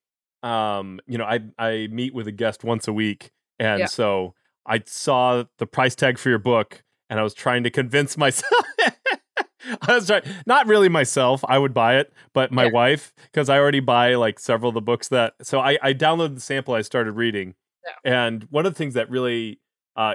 um, 0.42 1.00
you 1.06 1.18
know, 1.18 1.24
I 1.24 1.40
I 1.58 1.88
meet 1.90 2.14
with 2.14 2.28
a 2.28 2.32
guest 2.32 2.62
once 2.62 2.86
a 2.86 2.92
week, 2.92 3.30
and 3.58 3.80
yeah. 3.80 3.86
so 3.86 4.34
I 4.66 4.82
saw 4.86 5.44
the 5.58 5.66
price 5.66 5.94
tag 5.94 6.18
for 6.18 6.28
your 6.28 6.38
book, 6.38 6.84
and 7.08 7.18
I 7.18 7.22
was 7.22 7.34
trying 7.34 7.64
to 7.64 7.70
convince 7.70 8.16
myself. 8.16 8.52
I 9.82 9.94
was 9.94 10.06
trying, 10.06 10.22
not 10.46 10.66
really 10.66 10.88
myself. 10.88 11.44
I 11.48 11.58
would 11.58 11.74
buy 11.74 11.96
it, 11.98 12.12
but 12.32 12.52
my 12.52 12.64
yeah. 12.64 12.70
wife, 12.70 13.12
because 13.32 13.48
I 13.48 13.58
already 13.58 13.80
buy 13.80 14.14
like 14.14 14.38
several 14.38 14.68
of 14.68 14.74
the 14.74 14.80
books 14.80 15.08
that. 15.08 15.34
So 15.42 15.60
I 15.60 15.78
I 15.82 15.94
downloaded 15.94 16.34
the 16.34 16.40
sample. 16.40 16.74
I 16.74 16.82
started 16.82 17.12
reading, 17.12 17.54
and 18.04 18.46
one 18.50 18.66
of 18.66 18.72
the 18.72 18.78
things 18.78 18.94
that 18.94 19.10
really, 19.10 19.60
uh, 19.96 20.14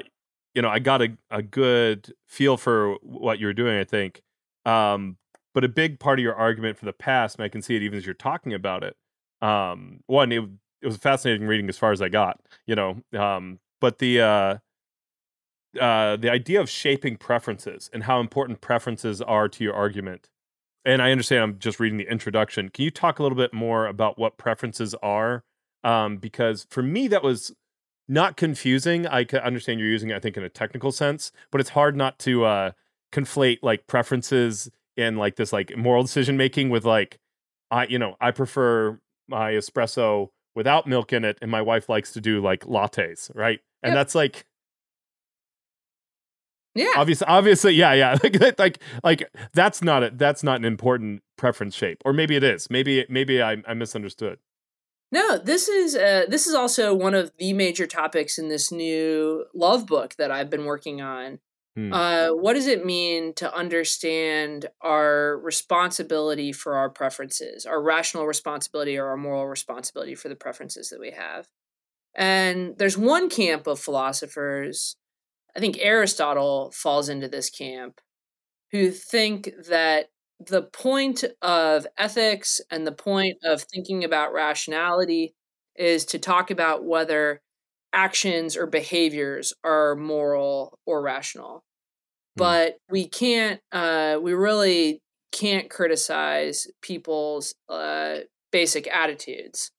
you 0.54 0.62
know, 0.62 0.70
I 0.70 0.80
got 0.80 1.02
a, 1.02 1.18
a 1.30 1.42
good 1.42 2.14
feel 2.28 2.58
for 2.58 2.96
what 3.02 3.40
you're 3.40 3.54
doing, 3.54 3.78
I 3.78 3.84
think. 3.84 4.22
Um, 4.66 5.18
but 5.54 5.64
a 5.64 5.70
big 5.70 6.00
part 6.00 6.20
of 6.20 6.24
your 6.24 6.36
argument 6.36 6.78
for 6.78 6.86
the 6.86 6.94
past, 6.94 7.38
and 7.38 7.44
I 7.44 7.50
can 7.50 7.62
see 7.62 7.76
it 7.76 7.82
even 7.82 7.98
as 7.98 8.06
you're 8.06 8.16
talking 8.16 8.54
about 8.54 8.84
it. 8.84 8.96
Um, 9.42 10.02
one, 10.08 10.32
it, 10.32 10.44
it 10.82 10.88
was 10.88 10.98
fascinating 10.98 11.48
reading 11.48 11.68
as 11.70 11.78
far 11.78 11.92
as 11.92 12.02
I 12.02 12.10
got, 12.10 12.40
you 12.66 12.76
know. 12.76 13.02
Um, 13.18 13.60
but 13.80 13.98
the 13.98 14.22
uh, 14.22 14.58
uh, 15.80 16.18
the 16.18 16.30
idea 16.30 16.60
of 16.60 16.70
shaping 16.70 17.18
preferences 17.18 17.90
and 17.94 18.04
how 18.04 18.20
important 18.20 18.62
preferences 18.62 19.22
are 19.22 19.48
to 19.48 19.64
your 19.64 19.74
argument. 19.74 20.30
And 20.84 21.02
I 21.02 21.12
understand 21.12 21.44
I'm 21.44 21.60
just 21.60 21.80
reading 21.80 21.98
the 21.98 22.10
introduction. 22.10 22.70
Can 22.70 22.86
you 22.86 22.92
talk 22.92 23.20
a 23.20 23.24
little 23.24 23.38
bit 23.38 23.54
more 23.54 23.88
about 23.88 24.18
what 24.18 24.38
preferences 24.38 24.96
are? 25.02 25.44
Um, 25.84 26.18
because 26.18 26.68
for 26.70 26.84
me, 26.84 27.08
that 27.08 27.24
was 27.24 27.54
not 28.08 28.38
confusing. 28.38 29.08
I 29.08 29.26
understand 29.44 29.80
you're 29.80 29.90
using 29.90 30.10
it, 30.10 30.16
I 30.16 30.20
think, 30.20 30.38
in 30.38 30.44
a 30.44 30.50
technical 30.50 30.92
sense, 30.92 31.32
but 31.52 31.62
it's 31.62 31.72
hard 31.72 31.96
not 31.96 32.20
to 32.20 32.46
uh, 32.46 32.72
conflate 33.12 33.60
like 33.62 33.88
preferences 33.88 34.70
and 34.98 35.18
like 35.18 35.36
this 35.36 35.54
like 35.54 35.76
moral 35.78 36.04
decision 36.04 36.38
making 36.38 36.70
with 36.70 36.86
like 36.86 37.20
I, 37.70 37.88
you 37.88 37.98
know, 38.00 38.18
I 38.20 38.32
prefer 38.32 39.00
my 39.28 39.54
espresso 39.54 40.30
without 40.56 40.88
milk 40.88 41.14
in 41.14 41.24
it, 41.24 41.38
and 41.42 41.50
my 41.50 41.62
wife 41.62 41.88
likes 41.88 42.12
to 42.14 42.22
do 42.22 42.42
like 42.42 42.66
lattes, 42.66 43.32
right? 43.34 43.60
And 43.82 43.92
yep. 43.92 43.96
that's 43.96 44.16
like 44.16 44.46
yeah. 46.74 46.94
Obviously, 46.96 47.28
obviously, 47.28 47.74
yeah, 47.74 47.94
yeah. 47.94 48.18
Like, 48.24 48.60
like, 48.60 48.80
like 49.04 49.30
that's 49.54 49.82
not 49.82 50.04
it. 50.04 50.18
That's 50.18 50.44
not 50.44 50.58
an 50.58 50.66
important 50.66 51.22
preference 51.38 51.76
shape, 51.76 52.02
or 52.06 52.14
maybe 52.14 52.36
it 52.36 52.44
is. 52.44 52.70
Maybe, 52.70 53.06
maybe 53.10 53.42
I, 53.42 53.58
I 53.68 53.74
misunderstood. 53.74 54.40
No, 55.12 55.38
this 55.38 55.68
is 55.68 55.96
uh, 55.96 56.26
this 56.28 56.48
is 56.48 56.54
also 56.54 56.94
one 56.94 57.14
of 57.14 57.32
the 57.38 57.54
major 57.54 57.86
topics 57.86 58.38
in 58.38 58.48
this 58.48 58.72
new 58.72 59.46
love 59.54 59.86
book 59.86 60.16
that 60.18 60.32
I've 60.32 60.50
been 60.50 60.66
working 60.66 61.02
on. 61.02 61.40
Hmm. 61.76 61.94
Uh, 61.94 62.30
what 62.30 62.54
does 62.54 62.68
it 62.68 62.86
mean 62.86 63.34
to 63.36 63.54
understand 63.54 64.68
our 64.82 65.38
responsibility 65.38 66.52
for 66.52 66.76
our 66.76 66.90
preferences, 66.90 67.66
our 67.66 67.82
rational 67.82 68.26
responsibility 68.26 68.98
or 68.98 69.08
our 69.08 69.18
moral 69.18 69.48
responsibility 69.48 70.16
for 70.16 70.30
the 70.30 70.36
preferences 70.36 70.90
that 70.90 71.00
we 71.00 71.12
have? 71.12 71.48
And 72.16 72.78
there's 72.78 72.98
one 72.98 73.30
camp 73.30 73.68
of 73.68 73.80
philosophers, 73.80 74.98
I 75.56 75.60
think 75.60 75.78
Aristotle 75.80 76.72
falls 76.74 77.08
into 77.08 77.30
this 77.30 77.50
camp, 77.50 78.02
who 78.72 78.92
think 78.92 79.52
that 79.70 80.10
the 80.48 80.64
point 80.64 81.24
of 81.42 81.88
ethics 81.98 82.62
and 82.70 82.86
the 82.86 82.92
point 82.92 83.38
of 83.44 83.62
thinking 83.62 84.04
about 84.04 84.34
rationality 84.34 85.34
is 85.76 86.06
to 86.06 86.20
talk 86.20 86.52
about 86.52 86.84
whether 86.84 87.42
actions 87.94 88.56
or 88.56 88.66
behaviors 88.68 89.54
are 89.64 89.96
moral 89.96 90.80
or 90.86 91.02
rational. 91.02 91.64
Mm. 92.38 92.38
But 92.38 92.78
we 92.90 93.08
can't, 93.08 93.60
uh, 93.72 94.20
we 94.22 94.34
really 94.34 95.02
can't 95.32 95.70
criticize 95.70 96.68
people's 96.82 97.54
uh, 97.70 98.18
basic 98.52 98.88
attitudes. 98.88 99.72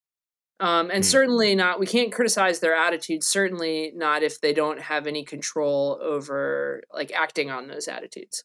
Um, 0.60 0.90
and 0.90 1.02
mm. 1.02 1.06
certainly 1.06 1.54
not, 1.54 1.80
we 1.80 1.86
can't 1.86 2.12
criticize 2.12 2.60
their 2.60 2.74
attitudes, 2.74 3.26
certainly 3.26 3.92
not 3.94 4.22
if 4.22 4.40
they 4.40 4.52
don't 4.52 4.80
have 4.80 5.06
any 5.06 5.24
control 5.24 5.98
over 6.00 6.82
like 6.92 7.12
acting 7.12 7.50
on 7.50 7.68
those 7.68 7.88
attitudes. 7.88 8.44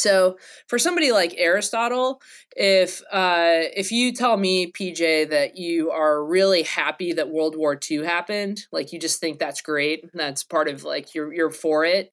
So 0.00 0.38
for 0.66 0.78
somebody 0.78 1.12
like 1.12 1.34
Aristotle, 1.36 2.20
if 2.56 3.02
uh, 3.12 3.62
if 3.76 3.92
you 3.92 4.12
tell 4.12 4.36
me, 4.36 4.72
PJ, 4.72 5.30
that 5.30 5.56
you 5.56 5.90
are 5.90 6.24
really 6.24 6.62
happy 6.62 7.12
that 7.12 7.30
World 7.30 7.56
War 7.56 7.78
II 7.90 8.04
happened, 8.04 8.66
like 8.72 8.92
you 8.92 8.98
just 8.98 9.20
think 9.20 9.38
that's 9.38 9.60
great, 9.60 10.04
that's 10.14 10.42
part 10.42 10.68
of 10.68 10.84
like 10.84 11.14
you're 11.14 11.32
you're 11.32 11.50
for 11.50 11.84
it. 11.84 12.12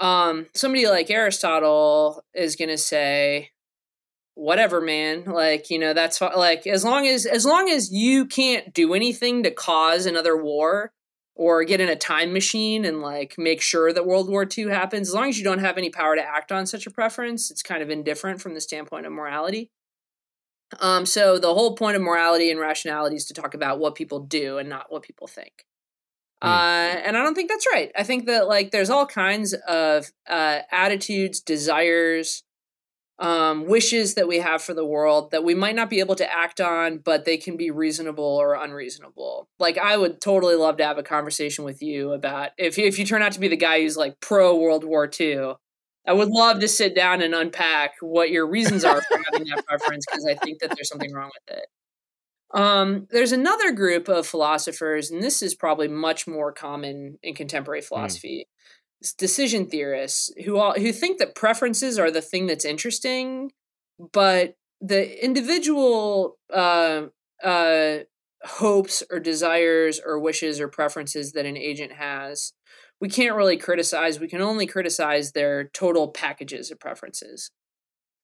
Um, 0.00 0.46
somebody 0.54 0.86
like 0.88 1.10
Aristotle 1.10 2.24
is 2.34 2.56
gonna 2.56 2.78
say, 2.78 3.50
whatever, 4.34 4.80
man. 4.80 5.24
Like 5.24 5.70
you 5.70 5.78
know 5.78 5.94
that's 5.94 6.20
like 6.20 6.66
as 6.66 6.84
long 6.84 7.06
as 7.06 7.26
as 7.26 7.46
long 7.46 7.70
as 7.70 7.92
you 7.92 8.26
can't 8.26 8.74
do 8.74 8.94
anything 8.94 9.44
to 9.44 9.50
cause 9.50 10.06
another 10.06 10.36
war, 10.36 10.92
or 11.34 11.64
get 11.64 11.80
in 11.80 11.88
a 11.88 11.96
time 11.96 12.32
machine 12.32 12.84
and 12.84 13.00
like 13.00 13.34
make 13.38 13.62
sure 13.62 13.92
that 13.92 14.06
World 14.06 14.28
War 14.28 14.46
II 14.46 14.68
happens. 14.68 15.08
As 15.08 15.14
long 15.14 15.28
as 15.28 15.38
you 15.38 15.44
don't 15.44 15.60
have 15.60 15.78
any 15.78 15.90
power 15.90 16.14
to 16.14 16.22
act 16.22 16.52
on 16.52 16.66
such 16.66 16.86
a 16.86 16.90
preference, 16.90 17.50
it's 17.50 17.62
kind 17.62 17.82
of 17.82 17.90
indifferent 17.90 18.40
from 18.40 18.54
the 18.54 18.60
standpoint 18.60 19.06
of 19.06 19.12
morality. 19.12 19.70
Um, 20.80 21.04
so 21.06 21.38
the 21.38 21.52
whole 21.52 21.74
point 21.74 21.96
of 21.96 22.02
morality 22.02 22.50
and 22.50 22.58
rationality 22.58 23.16
is 23.16 23.26
to 23.26 23.34
talk 23.34 23.54
about 23.54 23.78
what 23.78 23.94
people 23.94 24.20
do 24.20 24.58
and 24.58 24.68
not 24.68 24.86
what 24.90 25.02
people 25.02 25.26
think. 25.26 25.66
Mm. 26.42 26.48
Uh, 26.48 27.00
and 27.04 27.16
I 27.16 27.22
don't 27.22 27.34
think 27.34 27.50
that's 27.50 27.66
right. 27.72 27.90
I 27.96 28.02
think 28.02 28.26
that 28.26 28.48
like 28.48 28.70
there's 28.70 28.90
all 28.90 29.06
kinds 29.06 29.54
of 29.68 30.10
uh, 30.28 30.60
attitudes, 30.70 31.40
desires, 31.40 32.42
um, 33.22 33.66
wishes 33.66 34.14
that 34.14 34.26
we 34.26 34.40
have 34.40 34.60
for 34.60 34.74
the 34.74 34.84
world 34.84 35.30
that 35.30 35.44
we 35.44 35.54
might 35.54 35.76
not 35.76 35.88
be 35.88 36.00
able 36.00 36.16
to 36.16 36.30
act 36.30 36.60
on, 36.60 36.98
but 36.98 37.24
they 37.24 37.36
can 37.36 37.56
be 37.56 37.70
reasonable 37.70 38.24
or 38.24 38.54
unreasonable. 38.54 39.48
Like 39.60 39.78
I 39.78 39.96
would 39.96 40.20
totally 40.20 40.56
love 40.56 40.76
to 40.78 40.84
have 40.84 40.98
a 40.98 41.04
conversation 41.04 41.64
with 41.64 41.80
you 41.80 42.12
about 42.12 42.50
if 42.58 42.80
if 42.80 42.98
you 42.98 43.06
turn 43.06 43.22
out 43.22 43.30
to 43.32 43.40
be 43.40 43.46
the 43.46 43.56
guy 43.56 43.80
who's 43.80 43.96
like 43.96 44.20
pro 44.20 44.56
World 44.58 44.82
War 44.82 45.08
II. 45.08 45.54
I 46.04 46.12
would 46.12 46.30
love 46.30 46.58
to 46.58 46.66
sit 46.66 46.96
down 46.96 47.22
and 47.22 47.32
unpack 47.32 47.92
what 48.00 48.30
your 48.30 48.44
reasons 48.44 48.84
are 48.84 49.00
for 49.00 49.20
having 49.30 49.46
that 49.46 49.64
preference 49.68 50.04
because 50.10 50.26
I 50.26 50.34
think 50.34 50.58
that 50.60 50.72
there's 50.74 50.88
something 50.88 51.12
wrong 51.12 51.30
with 51.32 51.58
it. 51.58 51.66
Um, 52.60 53.06
there's 53.10 53.30
another 53.30 53.70
group 53.70 54.08
of 54.08 54.26
philosophers, 54.26 55.12
and 55.12 55.22
this 55.22 55.42
is 55.42 55.54
probably 55.54 55.86
much 55.86 56.26
more 56.26 56.52
common 56.52 57.18
in 57.22 57.36
contemporary 57.36 57.82
hmm. 57.82 57.86
philosophy, 57.86 58.48
decision 59.10 59.66
theorists 59.66 60.30
who 60.44 60.58
all, 60.58 60.74
who 60.74 60.92
think 60.92 61.18
that 61.18 61.34
preferences 61.34 61.98
are 61.98 62.10
the 62.10 62.22
thing 62.22 62.46
that's 62.46 62.64
interesting, 62.64 63.50
but 64.12 64.56
the 64.80 65.24
individual 65.24 66.38
uh, 66.52 67.06
uh, 67.42 67.98
hopes 68.44 69.02
or 69.10 69.18
desires 69.20 70.00
or 70.04 70.18
wishes 70.18 70.60
or 70.60 70.68
preferences 70.68 71.32
that 71.32 71.46
an 71.46 71.56
agent 71.56 71.92
has, 71.92 72.52
we 73.00 73.08
can't 73.08 73.34
really 73.34 73.56
criticize. 73.56 74.20
We 74.20 74.28
can 74.28 74.40
only 74.40 74.66
criticize 74.66 75.32
their 75.32 75.64
total 75.64 76.08
packages 76.08 76.70
of 76.70 76.78
preferences. 76.78 77.50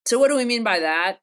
So, 0.06 0.18
what 0.18 0.28
do 0.28 0.36
we 0.36 0.44
mean 0.44 0.64
by 0.64 0.80
that? 0.80 1.18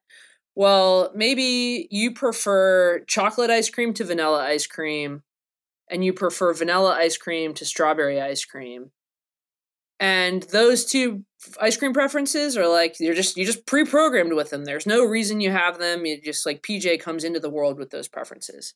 Well, 0.54 1.10
maybe 1.14 1.86
you 1.90 2.12
prefer 2.12 3.00
chocolate 3.06 3.50
ice 3.50 3.68
cream 3.68 3.92
to 3.94 4.04
vanilla 4.04 4.42
ice 4.44 4.66
cream, 4.66 5.22
and 5.90 6.04
you 6.04 6.12
prefer 6.12 6.54
vanilla 6.54 6.94
ice 6.94 7.16
cream 7.16 7.52
to 7.54 7.64
strawberry 7.64 8.20
ice 8.20 8.44
cream 8.44 8.90
and 10.00 10.42
those 10.44 10.84
two 10.84 11.24
ice 11.60 11.76
cream 11.76 11.92
preferences 11.92 12.56
are 12.56 12.68
like 12.68 12.98
you're 12.98 13.14
just 13.14 13.36
you're 13.36 13.46
just 13.46 13.66
pre-programmed 13.66 14.32
with 14.32 14.50
them 14.50 14.64
there's 14.64 14.86
no 14.86 15.04
reason 15.04 15.40
you 15.40 15.50
have 15.50 15.78
them 15.78 16.04
you 16.04 16.20
just 16.20 16.44
like 16.44 16.62
pj 16.62 16.98
comes 16.98 17.24
into 17.24 17.38
the 17.38 17.50
world 17.50 17.78
with 17.78 17.90
those 17.90 18.08
preferences 18.08 18.74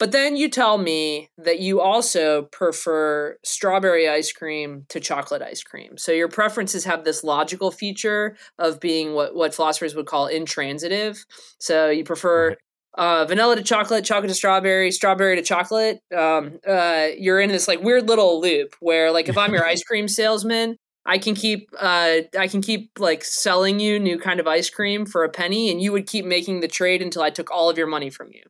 but 0.00 0.12
then 0.12 0.34
you 0.34 0.48
tell 0.48 0.78
me 0.78 1.28
that 1.36 1.60
you 1.60 1.82
also 1.82 2.44
prefer 2.44 3.36
strawberry 3.44 4.08
ice 4.08 4.32
cream 4.32 4.86
to 4.88 4.98
chocolate 4.98 5.42
ice 5.42 5.62
cream. 5.62 5.98
So 5.98 6.10
your 6.10 6.28
preferences 6.28 6.86
have 6.86 7.04
this 7.04 7.22
logical 7.22 7.70
feature 7.70 8.34
of 8.58 8.80
being 8.80 9.12
what, 9.12 9.34
what 9.34 9.54
philosophers 9.54 9.94
would 9.94 10.06
call 10.06 10.26
intransitive. 10.26 11.22
So 11.58 11.90
you 11.90 12.02
prefer 12.02 12.48
right. 12.48 12.58
Uh, 12.94 13.24
vanilla 13.24 13.56
to 13.56 13.62
chocolate, 13.62 14.04
chocolate 14.04 14.28
to 14.28 14.34
strawberry, 14.34 14.90
strawberry 14.90 15.36
to 15.36 15.42
chocolate. 15.42 16.00
Um, 16.16 16.58
uh, 16.66 17.08
you're 17.16 17.40
in 17.40 17.50
this 17.50 17.68
like 17.68 17.82
weird 17.82 18.08
little 18.08 18.40
loop 18.40 18.74
where 18.80 19.12
like 19.12 19.28
if 19.28 19.38
I'm 19.38 19.52
your 19.52 19.64
ice 19.64 19.82
cream 19.84 20.08
salesman, 20.08 20.76
I 21.06 21.18
can 21.18 21.34
keep 21.34 21.68
uh, 21.78 22.18
I 22.38 22.48
can 22.48 22.60
keep 22.60 22.90
like 22.98 23.24
selling 23.24 23.80
you 23.80 23.98
new 23.98 24.18
kind 24.18 24.40
of 24.40 24.46
ice 24.46 24.68
cream 24.68 25.06
for 25.06 25.24
a 25.24 25.30
penny, 25.30 25.70
and 25.70 25.80
you 25.80 25.92
would 25.92 26.06
keep 26.06 26.24
making 26.24 26.60
the 26.60 26.68
trade 26.68 27.02
until 27.02 27.22
I 27.22 27.30
took 27.30 27.50
all 27.50 27.70
of 27.70 27.78
your 27.78 27.86
money 27.86 28.10
from 28.10 28.28
you. 28.32 28.42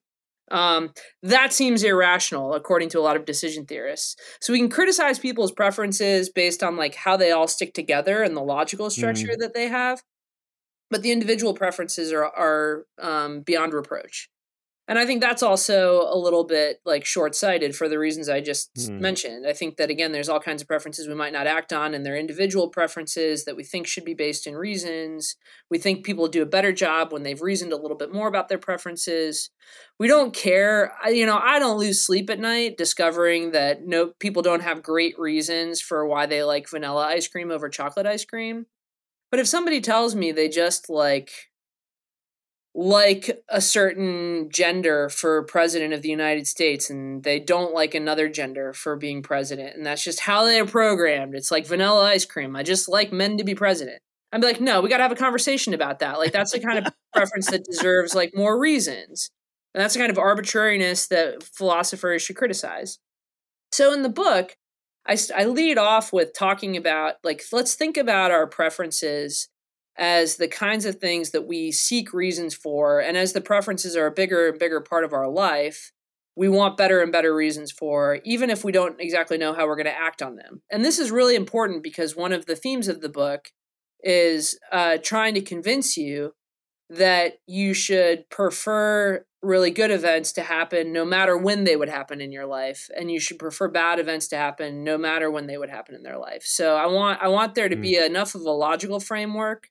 Um, 0.51 0.93
that 1.23 1.53
seems 1.53 1.85
irrational, 1.85 2.55
according 2.55 2.89
to 2.91 2.99
a 2.99 3.03
lot 3.03 3.17
of 3.17 3.25
decision 3.25 3.67
theorists. 3.67 4.17
So 4.41 4.53
we 4.53 4.59
can 4.59 4.69
criticize 4.69 5.19
people's 5.19 5.53
preferences 5.53 6.29
based 6.29 6.63
on 6.63 6.77
like 6.77 6.97
how 6.97 7.17
they 7.17 7.31
all 7.31 7.47
stick 7.47 7.73
together 7.73 8.23
and 8.23 8.37
the 8.37 8.43
logical 8.43 8.91
structure 8.91 9.29
mm. 9.29 9.39
that 9.39 9.55
they 9.55 9.69
have, 9.69 10.03
but 10.91 11.03
the 11.03 11.13
individual 11.13 11.55
preferences 11.55 12.13
are 12.13 12.25
are 12.25 12.87
um, 13.01 13.41
beyond 13.43 13.73
reproach. 13.73 14.29
And 14.91 14.99
I 14.99 15.07
think 15.07 15.21
that's 15.21 15.45
also 15.45 16.09
a 16.11 16.19
little 16.19 16.43
bit 16.43 16.81
like 16.85 17.05
short 17.05 17.37
sighted 17.37 17.77
for 17.77 17.89
the 17.89 17.97
reasons 17.97 18.29
I 18.29 18.41
just 18.41 18.75
mm. 18.75 18.99
mentioned. 18.99 19.47
I 19.47 19.53
think 19.53 19.77
that, 19.77 19.89
again, 19.89 20.11
there's 20.11 20.29
all 20.29 20.41
kinds 20.41 20.63
of 20.63 20.67
preferences 20.67 21.07
we 21.07 21.15
might 21.15 21.33
not 21.33 21.47
act 21.47 21.73
on, 21.73 21.95
and 21.95 22.05
they're 22.05 22.17
individual 22.17 22.69
preferences 22.69 23.45
that 23.45 23.55
we 23.55 23.63
think 23.63 23.87
should 23.87 24.05
be 24.05 24.15
based 24.15 24.49
in 24.49 24.57
reasons. 24.57 25.37
We 25.71 25.79
think 25.79 26.05
people 26.05 26.27
do 26.27 26.43
a 26.43 26.47
better 26.47 26.73
job 26.73 27.13
when 27.13 27.23
they've 27.23 27.41
reasoned 27.41 27.73
a 27.73 27.77
little 27.77 27.97
bit 27.97 28.13
more 28.13 28.27
about 28.27 28.49
their 28.49 28.59
preferences. 28.59 29.51
We 30.01 30.09
don't 30.09 30.35
care. 30.35 30.93
I, 31.05 31.11
you 31.11 31.25
know, 31.25 31.39
I 31.41 31.61
don't 31.61 31.79
lose 31.79 32.05
sleep 32.05 32.29
at 32.29 32.41
night 32.41 32.77
discovering 32.77 33.53
that 33.53 33.87
no 33.87 34.09
people 34.19 34.43
don't 34.43 34.65
have 34.65 34.83
great 34.83 35.17
reasons 35.21 35.81
for 35.81 36.05
why 36.05 36.27
they 36.27 36.43
like 36.43 36.69
vanilla 36.69 37.07
ice 37.07 37.29
cream 37.29 37.53
over 37.53 37.69
chocolate 37.69 38.07
ice 38.07 38.25
cream. 38.25 38.67
But 39.31 39.41
if 39.41 39.47
somebody 39.47 39.81
tells 39.81 40.15
me 40.15 40.33
they 40.33 40.49
just 40.49 40.91
like 40.91 41.51
like 42.73 43.43
a 43.49 43.61
certain 43.61 44.49
gender 44.49 45.09
for 45.09 45.43
president 45.43 45.93
of 45.93 46.03
the 46.03 46.09
United 46.09 46.47
States 46.47 46.89
and 46.89 47.25
they 47.25 47.41
don't 47.41 47.75
like 47.75 47.95
another 47.95 48.29
gender 48.29 48.73
for 48.73 48.97
being 48.97 49.23
president 49.23 49.77
and 49.77 49.85
that's 49.85 50.05
just 50.05 50.21
how 50.21 50.45
they're 50.45 50.65
programmed. 50.65 51.35
It's 51.35 51.51
like 51.51 51.67
vanilla 51.67 52.05
ice 52.05 52.25
cream. 52.25 52.55
I 52.55 52.63
just 52.63 52.89
like 52.89 53.13
men 53.13 53.39
to 53.39 53.45
be 53.45 53.57
president. 53.57 54.01
I'm 54.33 54.41
like, 54.41 54.61
no, 54.61 54.81
we 54.81 54.89
got 54.89 54.99
to 54.99 55.03
have 55.03 55.13
a 55.13 55.17
conversation 55.17 55.75
about 55.75 55.99
that. 55.99 56.19
Like 56.19 56.33
that's 56.33 56.53
the 56.53 56.61
kind 56.61 56.79
of 56.79 56.93
preference 57.13 57.51
that 57.51 57.65
deserves 57.65 58.15
like 58.15 58.37
more 58.37 58.59
reasons. 58.59 59.31
And 59.75 59.83
that's 59.83 59.95
the 59.95 60.01
kind 60.01 60.11
of 60.11 60.19
arbitrariness 60.19 61.09
that 61.09 61.43
philosophers 61.43 62.23
should 62.23 62.37
criticize. 62.37 62.99
So 63.73 63.93
in 63.93 64.03
the 64.03 64.09
book, 64.09 64.57
I, 65.11 65.17
I 65.37 65.45
lead 65.45 65.77
off 65.77 66.13
with 66.13 66.33
talking 66.33 66.77
about 66.77 67.17
like 67.25 67.43
let's 67.53 67.75
think 67.75 67.97
about 67.97 68.31
our 68.31 68.47
preferences 68.47 69.49
as 69.99 70.37
the 70.37 70.47
kinds 70.47 70.87
of 70.87 70.97
things 70.97 71.31
that 71.31 71.49
we 71.49 71.73
seek 71.73 72.13
reasons 72.13 72.55
for. 72.55 73.01
And 73.01 73.17
as 73.17 73.33
the 73.33 73.41
preferences 73.41 73.97
are 73.97 74.07
a 74.07 74.13
bigger 74.13 74.49
and 74.49 74.59
bigger 74.59 74.81
part 74.81 75.05
of 75.05 75.13
our 75.13 75.29
life, 75.29 75.91
we 76.37 76.49
want 76.49 76.77
better 76.77 77.03
and 77.03 77.11
better 77.11 77.35
reasons 77.35 77.73
for, 77.73 78.21
even 78.25 78.51
if 78.51 78.65
we 78.65 78.71
don't 78.71 79.01
exactly 79.01 79.37
know 79.37 79.53
how 79.53 79.67
we're 79.67 79.77
going 79.77 79.87
to 79.87 80.01
act 80.01 80.23
on 80.23 80.37
them. 80.37 80.63
And 80.71 80.85
this 80.85 80.99
is 81.01 81.11
really 81.11 81.35
important 81.35 81.83
because 81.83 82.15
one 82.15 82.33
of 82.33 82.47
the 82.47 82.57
themes 82.57 82.87
of 82.87 83.01
the 83.01 83.09
book 83.09 83.51
is 84.03 84.59
uh, 84.71 84.99
trying 85.03 85.35
to 85.35 85.43
convince 85.43 85.97
you 85.97 86.33
that 86.91 87.35
you 87.47 87.73
should 87.73 88.29
prefer 88.31 89.25
really 89.43 89.71
good 89.71 89.91
events 89.91 90.33
to 90.33 90.43
happen 90.43 90.93
no 90.93 91.05
matter 91.05 91.37
when 91.37 91.65
they 91.65 91.77
would 91.77 91.89
happen 91.89 92.21
in 92.21 92.31
your 92.31 92.45
life 92.45 92.91
and 92.95 93.11
you 93.11 93.19
should 93.19 93.39
prefer 93.39 93.69
bad 93.69 93.99
events 93.99 94.29
to 94.29 94.37
happen 94.37 94.85
no 94.85 94.99
matter 94.99 95.31
when 95.31 95.47
they 95.47 95.57
would 95.57 95.71
happen 95.71 95.95
in 95.95 96.03
their 96.03 96.19
life 96.19 96.43
so 96.45 96.77
i 96.77 96.85
want 96.85 97.19
i 97.23 97.29
want 97.29 97.55
there 97.55 97.69
to 97.69 97.77
mm. 97.77 97.81
be 97.81 97.97
enough 97.97 98.35
of 98.35 98.43
a 98.43 98.51
logical 98.51 99.01
framework 99.01 99.69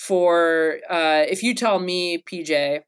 for 0.00 0.78
uh, 0.88 1.24
if 1.28 1.42
you 1.42 1.54
tell 1.54 1.78
me, 1.78 2.22
PJ, 2.22 2.80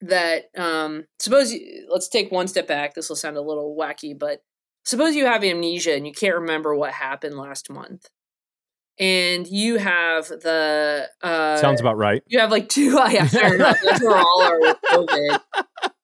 that 0.00 0.46
um, 0.56 1.04
suppose 1.20 1.52
you, 1.52 1.86
let's 1.88 2.08
take 2.08 2.32
one 2.32 2.48
step 2.48 2.66
back. 2.66 2.94
This 2.94 3.08
will 3.08 3.14
sound 3.14 3.36
a 3.36 3.40
little 3.40 3.76
wacky, 3.78 4.18
but 4.18 4.40
suppose 4.84 5.14
you 5.14 5.26
have 5.26 5.44
amnesia 5.44 5.94
and 5.94 6.08
you 6.08 6.12
can't 6.12 6.34
remember 6.34 6.74
what 6.74 6.90
happened 6.90 7.36
last 7.36 7.70
month, 7.70 8.08
and 8.98 9.46
you 9.46 9.78
have 9.78 10.28
the 10.28 11.08
uh, 11.22 11.56
sounds 11.56 11.80
about 11.80 11.96
right. 11.96 12.22
You 12.26 12.40
have 12.40 12.50
like 12.50 12.68
two. 12.68 12.90
yeah, 13.10 13.26
fair 13.26 13.54
enough. 13.54 13.80
Those 13.82 14.00
were 14.00 14.16
all 14.16 14.42
our 14.42 14.58
COVID. 14.90 15.40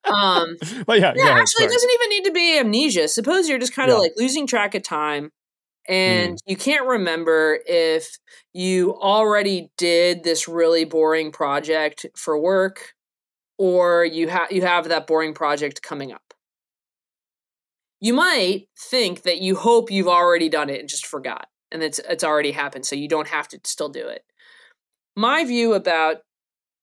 Um, 0.05 0.57
well, 0.89 0.99
yeah, 0.99 1.13
yeah. 1.15 1.29
actually, 1.29 1.67
it 1.67 1.71
doesn't 1.71 1.91
even 1.91 2.09
need 2.11 2.25
to 2.25 2.33
be 2.33 2.59
amnesia. 2.59 3.07
Suppose 3.07 3.49
you're 3.49 3.59
just 3.59 3.75
kind 3.75 3.91
of 3.91 3.97
yeah. 3.97 4.03
like 4.03 4.13
losing 4.17 4.47
track 4.47 4.75
of 4.75 4.83
time 4.83 5.31
and 5.89 6.35
mm. 6.35 6.39
you 6.47 6.57
can't 6.57 6.87
remember 6.87 7.59
if 7.67 8.19
you 8.53 8.95
already 8.95 9.71
did 9.77 10.23
this 10.23 10.49
really 10.49 10.85
boring 10.85 11.33
project 11.33 12.07
for 12.17 12.39
work 12.39 12.95
or 13.59 14.05
you 14.05 14.29
have 14.29 14.51
you 14.53 14.63
have 14.63 14.89
that 14.89 15.07
boring 15.07 15.35
project 15.35 15.83
coming 15.83 16.13
up 16.13 16.35
you 18.01 18.15
might 18.15 18.69
think 18.79 19.23
that 19.23 19.41
you 19.41 19.57
hope 19.57 19.91
you've 19.91 20.09
already 20.09 20.49
done 20.49 20.71
it 20.71 20.81
and 20.81 20.89
just 20.89 21.07
forgot 21.07 21.49
and 21.73 21.83
it's 21.83 21.99
it's 22.09 22.25
already 22.25 22.53
happened 22.53 22.85
so 22.85 22.97
you 22.97 23.09
don't 23.09 23.29
have 23.29 23.49
to 23.49 23.61
still 23.65 23.89
do 23.89 24.07
it 24.07 24.25
my 25.17 25.45
view 25.45 25.75
about 25.75 26.19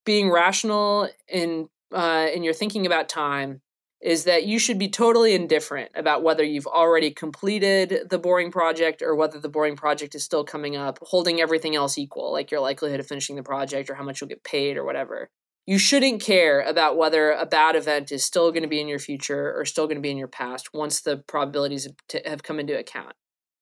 being 0.05 0.31
rational 0.31 1.09
in 1.27 1.67
uh, 1.93 2.27
in 2.33 2.43
your 2.43 2.53
thinking 2.53 2.85
about 2.85 3.09
time 3.09 3.61
is 4.01 4.25
that 4.25 4.45
you 4.45 4.59
should 4.59 4.77
be 4.77 4.89
totally 4.89 5.33
indifferent 5.33 5.89
about 5.95 6.21
whether 6.21 6.43
you've 6.43 6.67
already 6.67 7.09
completed 7.09 8.07
the 8.09 8.19
boring 8.19 8.51
project 8.51 9.01
or 9.01 9.15
whether 9.15 9.39
the 9.39 9.49
boring 9.49 9.75
project 9.75 10.13
is 10.13 10.23
still 10.23 10.43
coming 10.43 10.75
up, 10.75 10.99
holding 11.01 11.41
everything 11.41 11.75
else 11.75 11.97
equal, 11.97 12.31
like 12.31 12.51
your 12.51 12.61
likelihood 12.61 12.99
of 12.99 13.07
finishing 13.07 13.35
the 13.35 13.43
project 13.43 13.89
or 13.89 13.95
how 13.95 14.03
much 14.03 14.21
you'll 14.21 14.27
get 14.27 14.43
paid 14.43 14.77
or 14.77 14.85
whatever. 14.85 15.29
You 15.65 15.79
shouldn't 15.79 16.21
care 16.21 16.61
about 16.61 16.95
whether 16.95 17.31
a 17.31 17.45
bad 17.45 17.75
event 17.75 18.11
is 18.11 18.23
still 18.23 18.51
going 18.51 18.63
to 18.63 18.69
be 18.69 18.79
in 18.79 18.87
your 18.87 18.99
future 18.99 19.53
or 19.57 19.65
still 19.65 19.87
going 19.87 19.97
to 19.97 20.01
be 20.01 20.11
in 20.11 20.17
your 20.17 20.27
past 20.27 20.73
once 20.73 21.01
the 21.01 21.17
probabilities 21.17 21.87
have 22.23 22.43
come 22.43 22.59
into 22.59 22.77
account. 22.77 23.15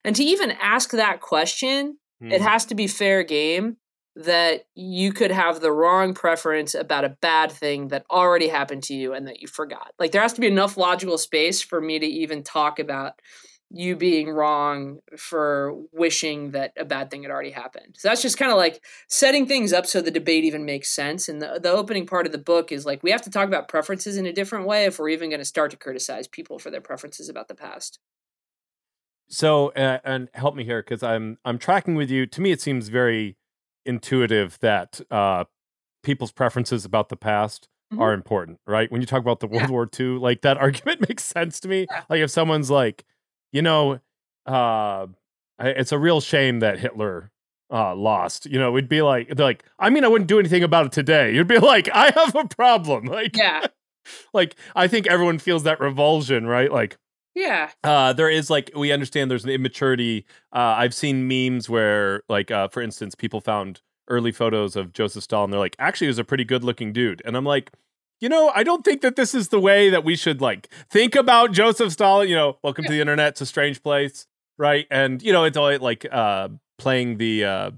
And 0.05 0.15
to 0.15 0.23
even 0.23 0.51
ask 0.51 0.91
that 0.91 1.21
question, 1.21 1.97
mm. 2.23 2.31
it 2.31 2.39
hmm. 2.39 2.47
has 2.47 2.65
to 2.65 2.75
be 2.75 2.87
fair 2.87 3.23
game 3.23 3.77
that 4.15 4.65
you 4.75 5.11
could 5.11 5.31
have 5.31 5.59
the 5.59 5.71
wrong 5.71 6.13
preference 6.13 6.73
about 6.73 7.03
a 7.03 7.09
bad 7.09 7.51
thing 7.51 7.89
that 7.89 8.05
already 8.09 8.47
happened 8.47 8.81
to 8.83 8.93
you 8.93 9.13
and 9.13 9.27
that 9.27 9.41
you 9.41 9.47
forgot. 9.47 9.91
Like 9.99 10.11
there 10.11 10.21
has 10.21 10.33
to 10.33 10.41
be 10.41 10.47
enough 10.47 10.77
logical 10.77 11.17
space 11.17 11.61
for 11.61 11.81
me 11.81 11.99
to 11.99 12.05
even 12.05 12.41
talk 12.41 12.79
about 12.79 13.19
you 13.71 13.95
being 13.95 14.29
wrong 14.29 14.99
for 15.17 15.73
wishing 15.91 16.51
that 16.51 16.71
a 16.77 16.85
bad 16.85 17.11
thing 17.11 17.23
had 17.23 17.31
already 17.31 17.51
happened. 17.51 17.95
So 17.97 18.07
that's 18.07 18.21
just 18.21 18.37
kind 18.37 18.51
of 18.51 18.57
like 18.57 18.81
setting 19.09 19.47
things 19.47 19.73
up 19.73 19.85
so 19.85 20.01
the 20.01 20.11
debate 20.11 20.45
even 20.45 20.65
makes 20.65 20.89
sense. 20.89 21.27
And 21.27 21.41
the, 21.41 21.59
the 21.61 21.71
opening 21.71 22.05
part 22.05 22.25
of 22.25 22.31
the 22.31 22.37
book 22.37 22.71
is 22.71 22.85
like 22.85 23.03
we 23.03 23.11
have 23.11 23.23
to 23.23 23.29
talk 23.29 23.47
about 23.47 23.67
preferences 23.67 24.17
in 24.17 24.25
a 24.25 24.31
different 24.31 24.65
way 24.65 24.85
if 24.85 24.97
we're 24.97 25.09
even 25.09 25.29
going 25.29 25.39
to 25.39 25.45
start 25.45 25.71
to 25.71 25.77
criticize 25.77 26.27
people 26.27 26.57
for 26.57 26.69
their 26.69 26.79
preferences 26.79 27.27
about 27.27 27.49
the 27.49 27.55
past. 27.55 27.99
So 29.27 29.69
uh, 29.69 29.99
and 30.03 30.29
help 30.33 30.55
me 30.55 30.63
here 30.63 30.81
because 30.81 31.03
I'm 31.03 31.37
I'm 31.45 31.57
tracking 31.57 31.95
with 31.95 32.09
you. 32.09 32.25
To 32.25 32.41
me, 32.41 32.51
it 32.51 32.61
seems 32.61 32.89
very 32.89 33.37
intuitive 33.85 34.59
that 34.59 35.01
uh, 35.11 35.45
people's 36.03 36.31
preferences 36.31 36.85
about 36.85 37.09
the 37.09 37.15
past 37.15 37.67
mm-hmm. 37.91 38.01
are 38.01 38.13
important, 38.13 38.59
right? 38.67 38.91
When 38.91 39.01
you 39.01 39.07
talk 39.07 39.21
about 39.21 39.39
the 39.39 39.47
World 39.47 39.63
yeah. 39.63 39.69
War 39.69 39.89
II, 39.99 40.19
like 40.19 40.41
that 40.41 40.57
argument 40.61 41.07
makes 41.07 41.23
sense 41.23 41.59
to 41.61 41.67
me. 41.67 41.87
Yeah. 41.89 42.03
Like 42.09 42.19
if 42.19 42.31
someone's 42.31 42.69
like, 42.69 43.03
you 43.51 43.61
know, 43.61 43.99
uh, 44.45 45.07
it's 45.59 45.91
a 45.91 45.99
real 45.99 46.21
shame 46.21 46.59
that 46.59 46.79
Hitler 46.79 47.31
uh, 47.71 47.95
lost. 47.95 48.45
You 48.45 48.59
know, 48.59 48.71
we'd 48.71 48.89
be 48.89 49.01
like, 49.01 49.29
they're 49.29 49.45
like, 49.45 49.63
I 49.79 49.89
mean, 49.89 50.03
I 50.03 50.07
wouldn't 50.07 50.27
do 50.27 50.39
anything 50.39 50.63
about 50.63 50.85
it 50.87 50.91
today. 50.91 51.33
You'd 51.33 51.47
be 51.47 51.57
like, 51.59 51.89
I 51.93 52.11
have 52.15 52.35
a 52.35 52.47
problem. 52.47 53.05
Like, 53.05 53.35
yeah. 53.35 53.67
like 54.33 54.55
I 54.75 54.87
think 54.87 55.07
everyone 55.07 55.39
feels 55.39 55.63
that 55.63 55.79
revulsion, 55.79 56.45
right? 56.45 56.71
Like, 56.71 56.97
yeah. 57.35 57.71
Uh, 57.83 58.13
there 58.13 58.29
is 58.29 58.49
like 58.49 58.71
we 58.75 58.91
understand 58.91 59.29
there's 59.29 59.43
an 59.43 59.51
immaturity. 59.51 60.25
Uh, 60.53 60.75
I've 60.77 60.93
seen 60.93 61.27
memes 61.27 61.69
where, 61.69 62.23
like, 62.29 62.49
uh, 62.49 62.69
for 62.69 62.81
instance, 62.81 63.13
people 63.13 63.41
found 63.41 63.81
early 64.07 64.31
photos 64.31 64.75
of 64.75 64.93
Joseph 64.93 65.23
Stalin. 65.23 65.51
They're 65.51 65.59
like, 65.59 65.75
actually, 65.77 66.05
he 66.05 66.09
was 66.09 66.19
a 66.19 66.23
pretty 66.23 66.45
good 66.45 66.63
looking 66.63 66.93
dude, 66.93 67.21
and 67.25 67.35
I'm 67.35 67.45
like, 67.45 67.71
you 68.21 68.29
know, 68.29 68.51
I 68.55 68.63
don't 68.63 68.85
think 68.85 69.01
that 69.01 69.17
this 69.17 69.35
is 69.35 69.49
the 69.49 69.59
way 69.59 69.89
that 69.89 70.03
we 70.03 70.15
should 70.15 70.41
like 70.41 70.69
think 70.89 71.15
about 71.15 71.51
Joseph 71.51 71.91
Stalin. 71.91 72.29
You 72.29 72.35
know, 72.35 72.57
welcome 72.63 72.85
to 72.85 72.91
the 72.91 73.01
internet. 73.01 73.33
It's 73.33 73.41
a 73.41 73.45
strange 73.45 73.83
place, 73.83 74.27
right? 74.57 74.87
And 74.89 75.21
you 75.21 75.33
know, 75.33 75.43
it's 75.43 75.57
all 75.57 75.77
like 75.79 76.07
uh, 76.09 76.49
playing 76.77 77.17
the 77.17 77.43
uh, 77.43 77.71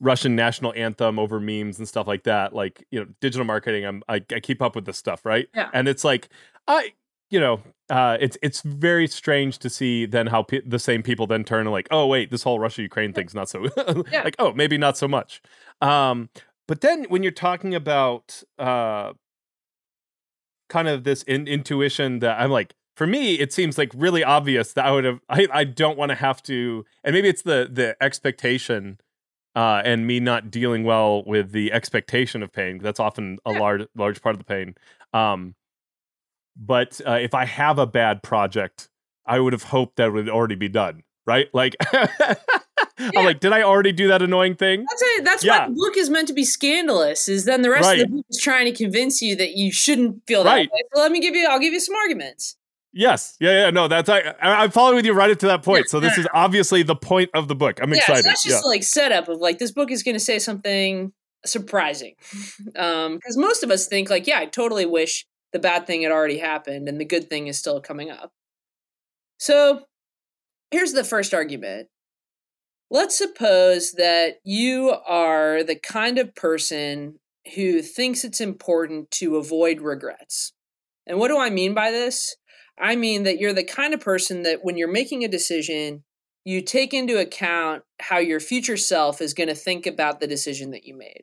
Russian 0.00 0.34
national 0.34 0.72
anthem 0.74 1.18
over 1.18 1.38
memes 1.40 1.78
and 1.78 1.88
stuff 1.88 2.06
like 2.06 2.24
that. 2.24 2.54
Like, 2.54 2.84
you 2.90 3.00
know, 3.00 3.06
digital 3.20 3.46
marketing. 3.46 3.84
I'm 3.84 4.02
I, 4.08 4.16
I 4.32 4.40
keep 4.40 4.60
up 4.60 4.74
with 4.74 4.84
this 4.84 4.98
stuff, 4.98 5.24
right? 5.24 5.48
Yeah. 5.54 5.70
And 5.72 5.86
it's 5.86 6.04
like 6.04 6.28
I 6.66 6.92
you 7.30 7.40
know, 7.40 7.60
uh, 7.90 8.16
it's 8.20 8.36
it's 8.42 8.62
very 8.62 9.06
strange 9.06 9.58
to 9.58 9.68
see 9.70 10.06
then 10.06 10.26
how 10.28 10.42
pe- 10.42 10.62
the 10.64 10.78
same 10.78 11.02
people 11.02 11.26
then 11.26 11.44
turn 11.44 11.60
and 11.62 11.70
like, 11.72 11.88
oh 11.90 12.06
wait, 12.06 12.30
this 12.30 12.42
whole 12.42 12.58
Russia 12.58 12.82
Ukraine 12.82 13.12
thing's 13.12 13.34
not 13.34 13.48
so 13.48 13.66
Yeah. 14.10 14.22
like, 14.22 14.36
oh 14.38 14.52
maybe 14.52 14.78
not 14.78 14.96
so 14.96 15.06
much. 15.08 15.42
Um, 15.80 16.28
but 16.66 16.80
then 16.80 17.04
when 17.04 17.22
you're 17.22 17.32
talking 17.32 17.74
about 17.74 18.42
uh, 18.58 19.12
kind 20.68 20.88
of 20.88 21.04
this 21.04 21.22
in- 21.24 21.46
intuition 21.48 22.20
that 22.20 22.40
I'm 22.40 22.50
like, 22.50 22.74
for 22.96 23.06
me, 23.06 23.34
it 23.34 23.52
seems 23.52 23.76
like 23.76 23.90
really 23.94 24.22
obvious 24.24 24.72
that 24.74 24.86
I 24.86 24.92
would 24.92 25.04
have. 25.04 25.20
I, 25.28 25.48
I 25.52 25.64
don't 25.64 25.98
want 25.98 26.10
to 26.10 26.14
have 26.14 26.42
to, 26.44 26.84
and 27.02 27.12
maybe 27.12 27.28
it's 27.28 27.42
the 27.42 27.68
the 27.70 27.96
expectation 28.00 28.98
uh, 29.56 29.82
and 29.84 30.06
me 30.06 30.20
not 30.20 30.50
dealing 30.50 30.84
well 30.84 31.24
with 31.24 31.50
the 31.52 31.72
expectation 31.72 32.42
of 32.42 32.52
pain. 32.52 32.78
That's 32.78 33.00
often 33.00 33.38
a 33.44 33.52
Yeah. 33.52 33.58
large 33.58 33.86
large 33.96 34.22
part 34.22 34.34
of 34.36 34.38
the 34.38 34.44
pain. 34.44 34.76
Um, 35.12 35.54
but 36.56 37.00
uh, 37.06 37.12
if 37.12 37.34
I 37.34 37.44
have 37.44 37.78
a 37.78 37.86
bad 37.86 38.22
project, 38.22 38.88
I 39.26 39.40
would 39.40 39.52
have 39.52 39.64
hoped 39.64 39.96
that 39.96 40.08
it 40.08 40.10
would 40.12 40.28
already 40.28 40.54
be 40.56 40.68
done. 40.68 41.02
Right? 41.26 41.48
Like, 41.54 41.74
Yeah. 42.96 43.10
I'm 43.16 43.24
like, 43.24 43.40
did 43.40 43.52
I 43.52 43.62
already 43.62 43.90
do 43.90 44.06
that 44.08 44.22
annoying 44.22 44.54
thing? 44.54 44.84
That's 44.88 45.02
it. 45.02 45.24
That's 45.24 45.44
Yeah. 45.44 45.62
why 45.62 45.68
the 45.68 45.74
book 45.74 45.96
is 45.96 46.08
meant 46.10 46.28
to 46.28 46.34
be 46.34 46.44
scandalous. 46.44 47.28
Is 47.28 47.44
then 47.44 47.62
the 47.62 47.70
rest 47.70 47.90
of 47.92 47.98
the 47.98 48.06
book 48.06 48.26
is 48.30 48.38
trying 48.40 48.66
to 48.66 48.72
convince 48.72 49.20
you 49.20 49.34
that 49.36 49.56
you 49.56 49.72
shouldn't 49.72 50.22
feel 50.28 50.44
that 50.44 50.50
Right. 50.52 50.70
way. 50.70 50.78
So 50.94 51.00
let 51.00 51.10
me 51.10 51.20
give 51.20 51.34
you. 51.34 51.46
I'll 51.48 51.58
give 51.58 51.72
you 51.72 51.80
some 51.80 51.96
arguments. 51.96 52.56
Yes. 52.92 53.36
Yeah. 53.40 53.64
Yeah. 53.64 53.70
No. 53.70 53.88
That's 53.88 54.08
I. 54.08 54.34
I'm 54.40 54.70
following 54.70 54.94
with 54.96 55.06
you 55.06 55.12
right 55.12 55.28
up 55.30 55.38
to 55.40 55.46
that 55.48 55.62
point. 55.64 55.86
Yeah, 55.86 55.90
So 55.90 56.00
this 56.00 56.16
yeah. 56.16 56.22
is 56.22 56.28
obviously 56.34 56.82
the 56.84 56.94
point 56.94 57.30
of 57.34 57.48
the 57.48 57.56
book. 57.56 57.80
I'm 57.82 57.90
yeah, 57.90 57.96
excited. 57.96 58.22
so 58.22 58.28
that's 58.28 58.44
just 58.44 58.64
like 58.64 58.84
setup 58.84 59.28
of 59.28 59.38
like 59.40 59.58
this 59.58 59.72
book 59.72 59.90
is 59.90 60.02
going 60.04 60.14
to 60.14 60.20
say 60.20 60.38
something 60.38 61.12
surprising, 61.44 62.14
because 62.64 63.36
most 63.36 63.64
of 63.64 63.70
us 63.70 63.86
think 63.86 64.08
like, 64.08 64.26
yeah, 64.28 64.38
I 64.38 64.46
totally 64.46 64.86
wish 64.86 65.26
the 65.54 65.60
bad 65.60 65.86
thing 65.86 66.02
had 66.02 66.10
already 66.10 66.38
happened 66.38 66.88
and 66.88 67.00
the 67.00 67.04
good 67.04 67.30
thing 67.30 67.46
is 67.46 67.56
still 67.56 67.80
coming 67.80 68.10
up. 68.10 68.32
So 69.38 69.84
here's 70.72 70.92
the 70.92 71.04
first 71.04 71.32
argument. 71.32 71.86
Let's 72.90 73.16
suppose 73.16 73.92
that 73.92 74.40
you 74.44 74.90
are 75.06 75.62
the 75.62 75.76
kind 75.76 76.18
of 76.18 76.34
person 76.34 77.20
who 77.54 77.82
thinks 77.82 78.24
it's 78.24 78.40
important 78.40 79.12
to 79.12 79.36
avoid 79.36 79.80
regrets. 79.80 80.52
And 81.06 81.18
what 81.18 81.28
do 81.28 81.38
I 81.38 81.50
mean 81.50 81.72
by 81.72 81.92
this? 81.92 82.34
I 82.76 82.96
mean 82.96 83.22
that 83.22 83.38
you're 83.38 83.52
the 83.52 83.62
kind 83.62 83.94
of 83.94 84.00
person 84.00 84.42
that 84.42 84.64
when 84.64 84.76
you're 84.76 84.90
making 84.90 85.22
a 85.22 85.28
decision, 85.28 86.02
you 86.44 86.62
take 86.62 86.92
into 86.92 87.20
account 87.20 87.84
how 88.00 88.18
your 88.18 88.40
future 88.40 88.76
self 88.76 89.20
is 89.20 89.34
going 89.34 89.48
to 89.48 89.54
think 89.54 89.86
about 89.86 90.18
the 90.18 90.26
decision 90.26 90.72
that 90.72 90.84
you 90.84 90.98
made. 90.98 91.22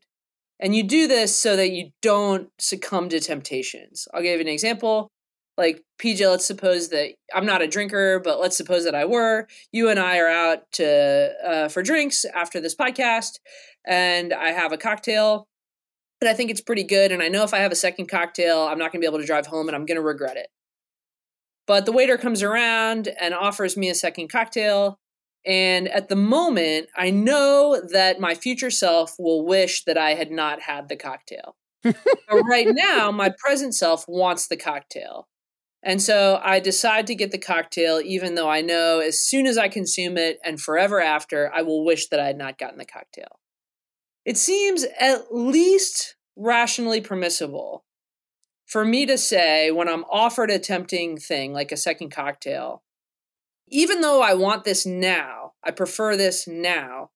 And 0.61 0.75
you 0.75 0.83
do 0.83 1.07
this 1.07 1.35
so 1.35 1.55
that 1.55 1.71
you 1.71 1.89
don't 2.03 2.49
succumb 2.59 3.09
to 3.09 3.19
temptations. 3.19 4.07
I'll 4.13 4.21
give 4.21 4.35
you 4.35 4.41
an 4.41 4.47
example. 4.47 5.09
Like, 5.57 5.81
PJ, 5.99 6.29
let's 6.29 6.45
suppose 6.45 6.89
that 6.89 7.13
I'm 7.33 7.45
not 7.45 7.63
a 7.63 7.67
drinker, 7.67 8.19
but 8.19 8.39
let's 8.39 8.55
suppose 8.55 8.85
that 8.85 8.95
I 8.95 9.05
were. 9.05 9.47
You 9.71 9.89
and 9.89 9.99
I 9.99 10.19
are 10.19 10.29
out 10.29 10.71
to 10.73 11.33
uh, 11.43 11.67
for 11.67 11.81
drinks 11.81 12.25
after 12.25 12.61
this 12.61 12.75
podcast, 12.75 13.39
and 13.85 14.33
I 14.33 14.49
have 14.49 14.71
a 14.71 14.77
cocktail, 14.77 15.47
and 16.21 16.29
I 16.29 16.33
think 16.33 16.51
it's 16.51 16.61
pretty 16.61 16.83
good. 16.83 17.11
And 17.11 17.21
I 17.21 17.27
know 17.27 17.43
if 17.43 17.53
I 17.53 17.57
have 17.57 17.71
a 17.71 17.75
second 17.75 18.07
cocktail, 18.07 18.61
I'm 18.61 18.77
not 18.77 18.91
going 18.91 19.01
to 19.01 19.05
be 19.05 19.09
able 19.09 19.19
to 19.19 19.25
drive 19.25 19.47
home, 19.47 19.67
and 19.67 19.75
I'm 19.75 19.85
going 19.85 19.97
to 19.97 20.03
regret 20.03 20.37
it. 20.37 20.47
But 21.67 21.85
the 21.85 21.91
waiter 21.91 22.17
comes 22.17 22.43
around 22.43 23.09
and 23.19 23.33
offers 23.33 23.75
me 23.75 23.89
a 23.89 23.95
second 23.95 24.29
cocktail. 24.29 24.99
And 25.45 25.87
at 25.87 26.09
the 26.09 26.15
moment, 26.15 26.89
I 26.95 27.09
know 27.09 27.81
that 27.91 28.19
my 28.19 28.35
future 28.35 28.69
self 28.69 29.15
will 29.17 29.45
wish 29.45 29.83
that 29.85 29.97
I 29.97 30.13
had 30.13 30.31
not 30.31 30.61
had 30.61 30.87
the 30.87 30.95
cocktail. 30.95 31.55
but 31.83 31.95
right 32.47 32.67
now, 32.71 33.11
my 33.11 33.33
present 33.43 33.73
self 33.73 34.05
wants 34.07 34.47
the 34.47 34.57
cocktail. 34.57 35.27
And 35.83 35.99
so 35.99 36.39
I 36.43 36.59
decide 36.59 37.07
to 37.07 37.15
get 37.15 37.31
the 37.31 37.39
cocktail, 37.39 37.99
even 38.03 38.35
though 38.35 38.49
I 38.49 38.61
know 38.61 38.99
as 38.99 39.17
soon 39.17 39.47
as 39.47 39.57
I 39.57 39.67
consume 39.67 40.15
it 40.15 40.39
and 40.43 40.61
forever 40.61 41.01
after, 41.01 41.51
I 41.51 41.63
will 41.63 41.83
wish 41.83 42.09
that 42.09 42.19
I 42.19 42.27
had 42.27 42.37
not 42.37 42.59
gotten 42.59 42.77
the 42.77 42.85
cocktail. 42.85 43.39
It 44.23 44.37
seems 44.37 44.85
at 44.99 45.33
least 45.33 46.15
rationally 46.35 47.01
permissible 47.01 47.83
for 48.67 48.85
me 48.85 49.05
to 49.05 49.17
say 49.17 49.71
when 49.71 49.89
I'm 49.89 50.05
offered 50.05 50.51
a 50.51 50.59
tempting 50.59 51.17
thing 51.17 51.51
like 51.51 51.71
a 51.71 51.77
second 51.77 52.11
cocktail, 52.11 52.83
even 53.71 54.01
though 54.01 54.21
I 54.21 54.33
want 54.33 54.65
this 54.65 54.85
now, 54.85 55.53
I 55.63 55.71
prefer 55.71 56.17
this 56.17 56.47
now, 56.47 57.09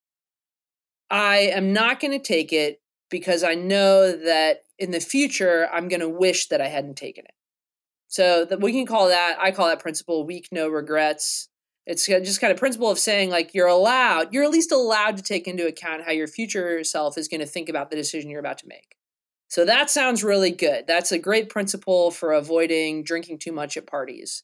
I 1.10 1.36
am 1.36 1.72
not 1.72 2.00
going 2.00 2.12
to 2.12 2.18
take 2.18 2.52
it 2.52 2.80
because 3.10 3.44
I 3.44 3.54
know 3.54 4.10
that 4.10 4.62
in 4.78 4.90
the 4.90 5.00
future 5.00 5.68
I'm 5.72 5.88
going 5.88 6.00
to 6.00 6.08
wish 6.08 6.48
that 6.48 6.60
I 6.60 6.68
hadn't 6.68 6.96
taken 6.96 7.24
it. 7.24 7.34
So 8.08 8.46
we 8.60 8.72
can 8.72 8.86
call 8.86 9.08
that 9.08 9.36
I 9.40 9.50
call 9.50 9.68
that 9.68 9.80
principle 9.80 10.24
weak 10.24 10.48
no 10.50 10.68
regrets. 10.68 11.48
It's 11.86 12.06
just 12.06 12.40
kind 12.40 12.52
of 12.52 12.58
principle 12.58 12.90
of 12.90 12.98
saying 12.98 13.30
like 13.30 13.54
you're 13.54 13.68
allowed, 13.68 14.32
you're 14.32 14.44
at 14.44 14.50
least 14.50 14.72
allowed 14.72 15.16
to 15.18 15.22
take 15.22 15.46
into 15.46 15.66
account 15.66 16.04
how 16.04 16.12
your 16.12 16.26
future 16.26 16.82
self 16.82 17.18
is 17.18 17.28
going 17.28 17.40
to 17.40 17.46
think 17.46 17.68
about 17.68 17.90
the 17.90 17.96
decision 17.96 18.30
you're 18.30 18.40
about 18.40 18.58
to 18.58 18.68
make. 18.68 18.96
So 19.48 19.64
that 19.64 19.90
sounds 19.90 20.24
really 20.24 20.50
good. 20.50 20.86
That's 20.88 21.12
a 21.12 21.18
great 21.18 21.48
principle 21.48 22.10
for 22.10 22.32
avoiding 22.32 23.04
drinking 23.04 23.38
too 23.38 23.52
much 23.52 23.76
at 23.76 23.86
parties. 23.86 24.42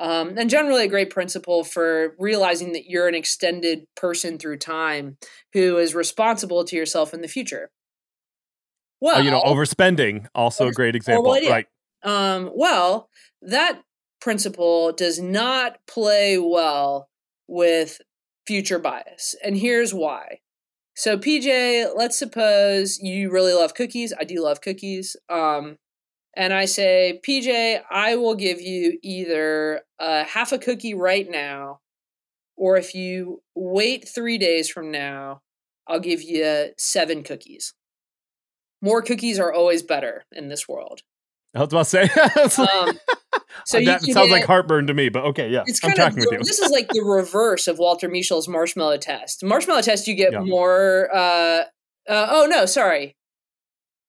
Um, 0.00 0.38
and 0.38 0.48
generally, 0.48 0.84
a 0.84 0.88
great 0.88 1.10
principle 1.10 1.64
for 1.64 2.14
realizing 2.18 2.72
that 2.72 2.86
you're 2.88 3.08
an 3.08 3.14
extended 3.14 3.84
person 3.96 4.38
through 4.38 4.58
time 4.58 5.16
who 5.52 5.76
is 5.78 5.94
responsible 5.94 6.64
to 6.64 6.76
yourself 6.76 7.12
in 7.12 7.20
the 7.20 7.28
future. 7.28 7.70
Well, 9.00 9.18
Oh, 9.18 9.20
you 9.20 9.30
know, 9.30 9.42
overspending 9.42 10.26
also 10.34 10.66
a 10.68 10.72
great 10.72 10.94
example. 10.96 11.32
idea. 11.32 11.50
Right. 11.50 11.66
um, 12.02 12.50
well, 12.54 13.08
that 13.42 13.82
principle 14.20 14.92
does 14.92 15.20
not 15.20 15.78
play 15.86 16.38
well 16.38 17.08
with 17.46 18.00
future 18.46 18.78
bias. 18.78 19.34
And 19.44 19.56
here's 19.56 19.94
why. 19.94 20.40
So, 20.94 21.16
PJ, 21.16 21.94
let's 21.96 22.18
suppose 22.18 22.98
you 23.00 23.30
really 23.30 23.52
love 23.52 23.74
cookies. 23.74 24.12
I 24.18 24.24
do 24.24 24.42
love 24.42 24.60
cookies. 24.60 25.14
Um, 25.28 25.76
and 26.38 26.54
I 26.54 26.64
say, 26.66 27.20
PJ, 27.26 27.82
I 27.90 28.14
will 28.16 28.36
give 28.36 28.60
you 28.62 28.98
either 29.02 29.82
a 29.98 30.22
half 30.22 30.52
a 30.52 30.58
cookie 30.58 30.94
right 30.94 31.28
now, 31.28 31.80
or 32.56 32.76
if 32.78 32.94
you 32.94 33.42
wait 33.56 34.08
three 34.08 34.38
days 34.38 34.70
from 34.70 34.90
now, 34.92 35.42
I'll 35.88 36.00
give 36.00 36.22
you 36.22 36.68
seven 36.78 37.22
cookies. 37.24 37.74
More 38.80 39.02
cookies 39.02 39.40
are 39.40 39.52
always 39.52 39.82
better 39.82 40.24
in 40.30 40.48
this 40.48 40.68
world. 40.68 41.00
I 41.54 41.60
was 41.60 41.68
about 41.72 41.86
to 41.86 42.54
say. 42.54 42.64
Um, 42.72 42.98
so 43.66 43.78
you 43.78 43.86
that 43.86 44.02
sounds 44.02 44.14
get- 44.28 44.30
like 44.30 44.44
heartburn 44.44 44.86
to 44.86 44.94
me, 44.94 45.08
but 45.08 45.24
okay, 45.24 45.48
yeah. 45.50 45.64
it's 45.66 45.82
I'm 45.84 45.92
kind 45.92 46.16
of 46.16 46.18
you. 46.18 46.38
this 46.38 46.60
is 46.60 46.70
like 46.70 46.88
the 46.88 47.02
reverse 47.02 47.66
of 47.66 47.78
Walter 47.78 48.08
Mischel's 48.08 48.46
marshmallow 48.48 48.98
test. 48.98 49.42
Marshmallow 49.44 49.80
test, 49.82 50.06
you 50.06 50.14
get 50.14 50.32
Yeah. 50.32 50.40
more. 50.40 51.08
Uh, 51.12 51.64
uh, 52.08 52.26
oh 52.30 52.46
no, 52.48 52.64
sorry. 52.66 53.16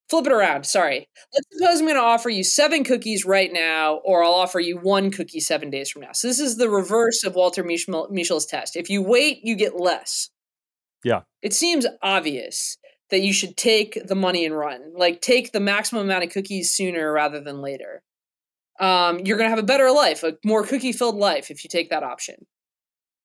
Flip 0.09 0.25
it 0.25 0.31
around. 0.31 0.65
Sorry. 0.65 1.07
Let's 1.33 1.47
suppose 1.51 1.79
I'm 1.79 1.85
going 1.85 1.95
to 1.95 2.01
offer 2.01 2.29
you 2.29 2.43
seven 2.43 2.83
cookies 2.83 3.25
right 3.25 3.53
now, 3.53 3.95
or 4.03 4.23
I'll 4.23 4.33
offer 4.33 4.59
you 4.59 4.77
one 4.77 5.11
cookie 5.11 5.39
seven 5.39 5.69
days 5.69 5.89
from 5.89 6.01
now. 6.01 6.13
So 6.13 6.27
this 6.27 6.39
is 6.39 6.57
the 6.57 6.69
reverse 6.69 7.23
of 7.23 7.35
Walter 7.35 7.63
Mischel, 7.63 8.09
Mischel's 8.11 8.47
test. 8.47 8.75
If 8.75 8.89
you 8.89 9.03
wait, 9.03 9.39
you 9.43 9.55
get 9.55 9.79
less. 9.79 10.29
Yeah. 11.03 11.21
It 11.43 11.53
seems 11.53 11.85
obvious 12.01 12.77
that 13.11 13.21
you 13.21 13.33
should 13.33 13.55
take 13.55 13.99
the 14.07 14.15
money 14.15 14.45
and 14.45 14.57
run. 14.57 14.93
Like 14.95 15.21
take 15.21 15.51
the 15.51 15.59
maximum 15.59 16.03
amount 16.05 16.23
of 16.23 16.31
cookies 16.31 16.71
sooner 16.71 17.11
rather 17.11 17.39
than 17.39 17.61
later. 17.61 18.01
Um, 18.79 19.19
you're 19.19 19.37
going 19.37 19.47
to 19.47 19.55
have 19.55 19.59
a 19.59 19.63
better 19.63 19.91
life, 19.91 20.23
a 20.23 20.37
more 20.43 20.63
cookie 20.63 20.93
filled 20.93 21.17
life 21.17 21.51
if 21.51 21.63
you 21.63 21.69
take 21.69 21.89
that 21.89 22.03
option. 22.03 22.45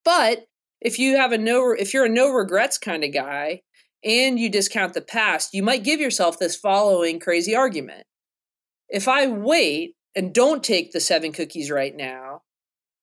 But 0.04 0.46
if 0.80 0.98
you 0.98 1.16
have 1.16 1.32
a 1.32 1.38
no, 1.38 1.72
if 1.72 1.94
you're 1.94 2.04
a 2.04 2.10
no 2.10 2.30
regrets 2.30 2.76
kind 2.76 3.04
of 3.04 3.12
guy 3.12 3.62
and 4.04 4.38
you 4.38 4.48
discount 4.48 4.94
the 4.94 5.00
past, 5.00 5.54
you 5.54 5.62
might 5.62 5.84
give 5.84 6.00
yourself 6.00 6.38
this 6.38 6.56
following 6.56 7.18
crazy 7.18 7.54
argument. 7.54 8.06
If 8.88 9.08
I 9.08 9.26
wait 9.26 9.94
and 10.14 10.34
don't 10.34 10.62
take 10.62 10.92
the 10.92 11.00
seven 11.00 11.32
cookies 11.32 11.70
right 11.70 11.94
now, 11.94 12.42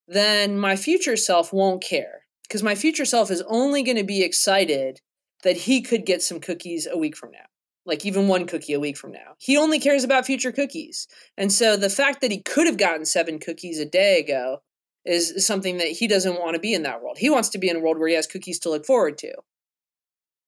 then 0.08 0.58
my 0.58 0.76
future 0.76 1.18
self 1.18 1.52
won't 1.52 1.84
care 1.84 2.26
because 2.44 2.64
my 2.64 2.76
future 2.76 3.06
self 3.06 3.32
is 3.32 3.44
only 3.48 3.84
going 3.84 3.98
to 3.98 4.04
be 4.04 4.24
excited 4.24 5.00
that 5.44 5.58
he 5.58 5.82
could 5.82 6.06
get 6.06 6.22
some 6.22 6.40
cookies 6.40 6.88
a 6.90 6.98
week 6.98 7.18
from 7.18 7.32
now 7.32 7.46
like 7.86 8.06
even 8.06 8.28
one 8.28 8.46
cookie 8.46 8.74
a 8.74 8.80
week 8.80 8.98
from 8.98 9.12
now. 9.12 9.36
He 9.40 9.58
only 9.58 9.80
cares 9.80 10.04
about 10.04 10.26
future 10.26 10.52
cookies. 10.52 11.08
And 11.38 11.52
so 11.52 11.76
the 11.76 11.90
fact 11.90 12.22
that 12.22 12.32
he 12.32 12.42
could 12.42 12.68
have 12.68 12.78
gotten 12.78 13.06
seven 13.06 13.40
cookies 13.40 13.80
a 13.80 13.86
day 13.86 14.20
ago 14.20 14.62
is, 15.06 15.46
something 15.46 15.78
that 15.78 15.88
he 15.88 16.08
doesn't 16.08 16.40
want 16.40 16.54
to 16.54 16.60
be 16.60 16.74
in 16.74 16.84
that 16.84 17.02
world. 17.02 17.18
He 17.18 17.30
wants 17.30 17.50
to 17.50 17.58
be 17.58 17.70
in 17.70 17.78
a 17.78 17.80
world 17.80 17.98
where 17.98 18.08
he 18.08 18.16
has 18.16 18.28
cookies 18.28 18.60
to 18.60 18.70
look 18.70 18.86
forward 18.86 19.18
to. 19.20 19.34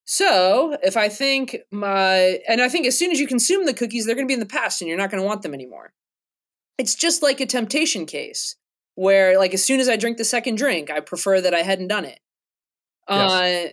So 0.05 0.77
if 0.83 0.97
I 0.97 1.09
think 1.09 1.57
my, 1.71 2.39
and 2.47 2.61
I 2.61 2.69
think 2.69 2.85
as 2.85 2.97
soon 2.97 3.11
as 3.11 3.19
you 3.19 3.27
consume 3.27 3.65
the 3.65 3.73
cookies, 3.73 4.05
they're 4.05 4.15
going 4.15 4.27
to 4.27 4.31
be 4.31 4.33
in 4.33 4.39
the 4.39 4.45
past 4.45 4.81
and 4.81 4.89
you're 4.89 4.97
not 4.97 5.09
going 5.09 5.21
to 5.21 5.27
want 5.27 5.41
them 5.41 5.53
anymore. 5.53 5.93
It's 6.77 6.95
just 6.95 7.23
like 7.23 7.39
a 7.39 7.45
temptation 7.45 8.05
case 8.05 8.55
where, 8.95 9.37
like, 9.37 9.53
as 9.53 9.63
soon 9.63 9.79
as 9.79 9.87
I 9.87 9.95
drink 9.95 10.17
the 10.17 10.25
second 10.25 10.57
drink, 10.57 10.89
I 10.91 10.99
prefer 10.99 11.39
that 11.41 11.53
I 11.53 11.61
hadn't 11.61 11.87
done 11.87 12.05
it. 12.05 12.19
Yes. 13.09 13.31
Uh, 13.31 13.71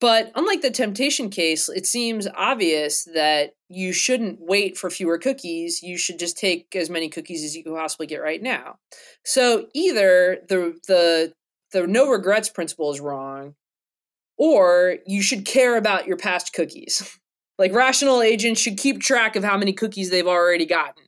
But 0.00 0.30
unlike 0.36 0.62
the 0.62 0.70
temptation 0.70 1.28
case, 1.28 1.68
it 1.68 1.84
seems 1.84 2.28
obvious 2.36 3.04
that 3.12 3.54
you 3.68 3.92
shouldn't 3.92 4.38
wait 4.40 4.78
for 4.78 4.90
fewer 4.90 5.18
cookies. 5.18 5.82
You 5.82 5.98
should 5.98 6.20
just 6.20 6.38
take 6.38 6.76
as 6.76 6.88
many 6.88 7.08
cookies 7.08 7.42
as 7.44 7.56
you 7.56 7.64
can 7.64 7.74
possibly 7.74 8.06
get 8.06 8.22
right 8.22 8.40
now. 8.40 8.78
So 9.24 9.66
either 9.74 10.38
the 10.48 10.78
the 10.86 11.34
the 11.72 11.86
no 11.86 12.08
regrets 12.08 12.48
principle 12.48 12.92
is 12.92 13.00
wrong, 13.00 13.56
or 14.38 14.98
you 15.06 15.20
should 15.20 15.44
care 15.44 15.76
about 15.76 16.06
your 16.06 16.16
past 16.16 16.52
cookies. 16.52 17.18
like 17.58 17.72
rational 17.72 18.22
agents 18.22 18.60
should 18.60 18.78
keep 18.78 19.00
track 19.00 19.36
of 19.36 19.44
how 19.44 19.58
many 19.58 19.72
cookies 19.72 20.10
they've 20.10 20.26
already 20.26 20.64
gotten. 20.64 21.04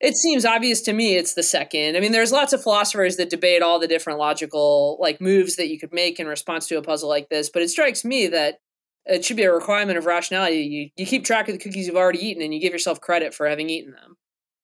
It 0.00 0.16
seems 0.16 0.46
obvious 0.46 0.80
to 0.82 0.92
me 0.94 1.16
it's 1.16 1.34
the 1.34 1.42
second. 1.42 1.96
I 1.96 2.00
mean, 2.00 2.12
there's 2.12 2.32
lots 2.32 2.54
of 2.54 2.62
philosophers 2.62 3.16
that 3.16 3.28
debate 3.28 3.62
all 3.62 3.78
the 3.78 3.86
different 3.86 4.18
logical 4.18 4.96
like 4.98 5.20
moves 5.20 5.56
that 5.56 5.68
you 5.68 5.78
could 5.78 5.92
make 5.92 6.18
in 6.18 6.26
response 6.26 6.66
to 6.68 6.78
a 6.78 6.82
puzzle 6.82 7.08
like 7.08 7.28
this, 7.28 7.50
but 7.50 7.62
it 7.62 7.68
strikes 7.68 8.04
me 8.04 8.26
that 8.28 8.60
it 9.04 9.24
should 9.24 9.36
be 9.36 9.42
a 9.42 9.52
requirement 9.52 9.98
of 9.98 10.06
rationality. 10.06 10.62
You 10.62 10.90
you 10.96 11.06
keep 11.06 11.24
track 11.24 11.48
of 11.48 11.54
the 11.54 11.62
cookies 11.62 11.86
you've 11.86 11.96
already 11.96 12.24
eaten, 12.26 12.42
and 12.42 12.54
you 12.54 12.60
give 12.60 12.72
yourself 12.72 13.00
credit 13.00 13.34
for 13.34 13.46
having 13.46 13.68
eaten 13.68 13.92
them. 13.92 14.16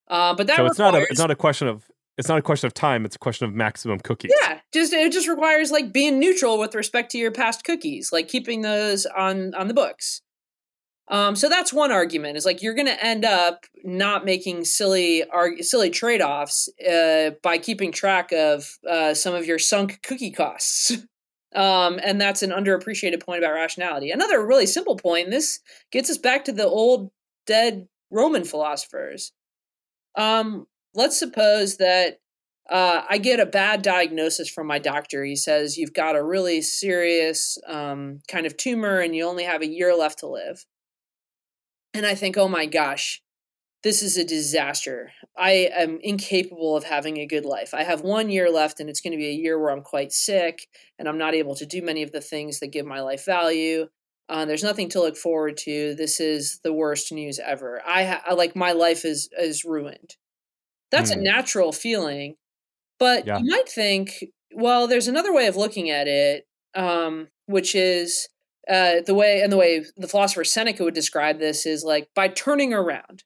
Uh, 0.09 0.34
but 0.34 0.47
that 0.47 0.57
so 0.57 0.66
it's 0.66 0.78
requires, 0.78 0.92
not 0.92 1.03
a 1.03 1.07
it's 1.11 1.20
not 1.20 1.30
a 1.30 1.36
question 1.36 1.68
of 1.68 1.84
it's 2.19 2.29
not 2.29 2.39
a 2.39 2.43
question 2.43 2.67
of 2.67 2.75
time. 2.75 3.05
It's 3.05 3.17
a 3.17 3.19
question 3.19 3.47
of 3.47 3.55
maximum 3.55 3.99
cookies. 4.01 4.33
Yeah, 4.43 4.61
just 4.73 4.93
it 4.93 5.12
just 5.12 5.29
requires 5.29 5.71
like 5.71 5.93
being 5.93 6.19
neutral 6.19 6.59
with 6.59 6.75
respect 6.75 7.11
to 7.12 7.19
your 7.19 7.31
past 7.31 7.64
cookies, 7.64 8.11
like 8.12 8.29
keeping 8.29 8.62
those 8.62 9.07
on 9.07 9.55
on 9.55 9.69
the 9.69 9.75
books. 9.75 10.23
Um, 11.09 11.37
so 11.37 11.49
that's 11.49 11.73
one 11.73 11.93
argument 11.93 12.37
is 12.37 12.45
like 12.45 12.62
you're 12.62 12.75
going 12.75 12.89
to 12.89 13.05
end 13.05 13.25
up 13.25 13.64
not 13.85 14.25
making 14.25 14.64
silly 14.64 15.25
arg- 15.31 15.62
silly 15.62 15.91
trade 15.91 16.21
offs 16.21 16.69
uh, 16.81 17.31
by 17.43 17.59
keeping 17.59 17.93
track 17.93 18.33
of 18.33 18.77
uh, 18.89 19.14
some 19.14 19.35
of 19.35 19.47
your 19.47 19.59
sunk 19.59 20.03
cookie 20.03 20.31
costs. 20.33 20.93
Um, 21.55 21.99
and 22.05 22.21
that's 22.21 22.43
an 22.43 22.51
underappreciated 22.51 23.25
point 23.25 23.39
about 23.39 23.55
rationality. 23.55 24.11
Another 24.11 24.45
really 24.45 24.67
simple 24.67 24.97
point, 24.97 25.31
this 25.31 25.61
gets 25.91 26.11
us 26.11 26.19
back 26.19 26.45
to 26.47 26.53
the 26.53 26.67
old 26.67 27.11
dead 27.47 27.89
Roman 28.11 28.45
philosophers. 28.45 29.33
Um, 30.17 30.67
let's 30.97 31.18
suppose 31.18 31.76
that 31.76 32.18
uh, 32.68 33.03
I 33.09 33.18
get 33.18 33.38
a 33.38 33.47
bad 33.47 33.82
diagnosis 33.82 34.49
from 34.49 34.66
my 34.66 34.78
doctor. 34.78 35.24
He 35.24 35.36
says, 35.36 35.76
You've 35.76 35.94
got 35.94 36.16
a 36.16 36.24
really 36.24 36.61
serious 36.62 37.59
um, 37.66 38.20
kind 38.28 38.47
of 38.47 38.57
tumor 38.57 38.99
and 38.99 39.14
you 39.14 39.24
only 39.24 39.44
have 39.44 39.62
a 39.62 39.68
year 39.68 39.94
left 39.97 40.18
to 40.20 40.26
live. 40.26 40.64
And 41.94 42.05
I 42.05 42.14
think, 42.14 42.36
oh 42.36 42.49
my 42.49 42.66
gosh, 42.66 43.22
this 43.82 44.03
is 44.03 44.16
a 44.16 44.24
disaster. 44.24 45.12
I 45.38 45.70
am 45.72 45.99
incapable 46.03 46.76
of 46.76 46.84
having 46.84 47.18
a 47.18 47.26
good 47.26 47.44
life. 47.44 47.72
I 47.72 47.84
have 47.84 48.01
one 48.01 48.28
year 48.30 48.51
left, 48.51 48.80
and 48.80 48.90
it's 48.90 49.01
going 49.01 49.12
to 49.12 49.16
be 49.16 49.28
a 49.28 49.32
year 49.32 49.59
where 49.59 49.70
I'm 49.70 49.82
quite 49.82 50.12
sick 50.12 50.66
and 50.99 51.09
I'm 51.09 51.18
not 51.18 51.34
able 51.34 51.55
to 51.55 51.64
do 51.64 51.82
many 51.82 52.03
of 52.03 52.11
the 52.11 52.20
things 52.20 52.59
that 52.59 52.72
give 52.72 52.84
my 52.84 53.01
life 53.01 53.24
value. 53.24 53.86
Uh, 54.28 54.44
there's 54.44 54.64
nothing 54.64 54.88
to 54.88 55.01
look 55.01 55.16
forward 55.16 55.57
to. 55.59 55.94
This 55.94 56.18
is 56.18 56.59
the 56.64 56.72
worst 56.72 57.12
news 57.12 57.38
ever. 57.38 57.80
I, 57.86 58.05
ha- 58.05 58.22
I 58.26 58.34
like 58.34 58.57
my 58.57 58.72
life 58.72 59.05
is 59.05 59.28
is 59.38 59.64
ruined. 59.64 60.16
That's 60.91 61.12
mm. 61.12 61.18
a 61.18 61.20
natural 61.20 61.72
feeling, 61.72 62.37
but 62.99 63.26
yeah. 63.26 63.39
you 63.39 63.45
might 63.51 63.68
think, 63.68 64.24
well, 64.55 64.87
there's 64.87 65.09
another 65.09 65.32
way 65.32 65.47
of 65.47 65.57
looking 65.57 65.91
at 65.91 66.07
it, 66.09 66.47
um, 66.74 67.28
which 67.47 67.74
is 67.74 68.28
uh, 68.70 69.01
the 69.05 69.14
way 69.14 69.41
and 69.41 69.53
the 69.53 69.57
way 69.57 69.84
the 69.97 70.09
philosopher 70.09 70.45
Seneca 70.45 70.84
would 70.84 70.95
describe 70.95 71.39
this 71.39 71.66
is 71.66 71.84
like 71.84 72.09
by 72.14 72.28
turning 72.28 72.72
around. 72.72 73.24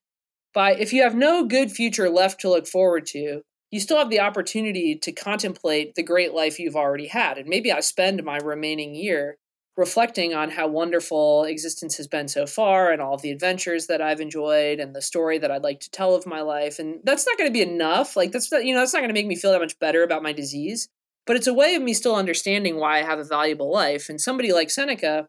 By 0.53 0.75
if 0.75 0.93
you 0.93 1.03
have 1.03 1.15
no 1.15 1.47
good 1.47 1.71
future 1.71 2.11
left 2.11 2.41
to 2.41 2.51
look 2.51 2.67
forward 2.67 3.07
to, 3.07 3.43
you 3.71 3.81
still 3.81 3.99
have 3.99 4.11
the 4.11 4.21
opportunity 4.21 4.97
to 4.97 5.13
contemplate 5.13 5.95
the 5.95 6.03
great 6.03 6.35
life 6.35 6.59
you've 6.59 6.77
already 6.77 7.07
had. 7.07 7.39
And 7.39 7.49
maybe 7.49 7.71
I 7.71 7.81
spend 7.81 8.23
my 8.25 8.39
remaining 8.39 8.95
year 8.95 9.39
reflecting 9.77 10.35
on 10.35 10.51
how 10.51 10.67
wonderful 10.67 11.45
existence 11.45 11.97
has 11.97 12.07
been 12.07 12.29
so 12.29 12.47
far 12.47 12.91
and 12.91 13.01
all 13.01 13.15
of 13.15 13.23
the 13.23 13.31
adventures 13.31 13.87
that 13.87 14.03
I've 14.03 14.21
enjoyed 14.21 14.79
and 14.81 14.95
the 14.95 15.01
story 15.01 15.39
that 15.39 15.51
I'd 15.51 15.63
like 15.63 15.81
to 15.81 15.91
tell 15.91 16.15
of 16.15 16.27
my 16.27 16.41
life. 16.41 16.79
And 16.79 17.01
that's 17.05 17.27
not 17.27 17.39
going 17.39 17.49
to 17.49 17.53
be 17.53 17.63
enough. 17.63 18.17
Like 18.17 18.33
that's 18.33 18.51
you 18.51 18.75
know, 18.75 18.81
that's 18.81 18.93
not 18.93 19.01
going 19.01 19.09
to 19.09 19.15
make 19.15 19.27
me 19.27 19.37
feel 19.37 19.53
that 19.53 19.61
much 19.61 19.79
better 19.79 20.03
about 20.03 20.23
my 20.23 20.33
disease 20.33 20.89
but 21.31 21.37
it's 21.37 21.47
a 21.47 21.55
way 21.55 21.77
of 21.77 21.83
me 21.85 21.95
still 21.95 22.17
understanding 22.17 22.77
why 22.77 22.99
I 22.99 23.03
have 23.05 23.21
a 23.21 23.25
valuable 23.25 23.71
life. 23.73 24.09
And 24.09 24.21
somebody 24.21 24.53
like 24.53 24.69
Seneca 24.69 25.29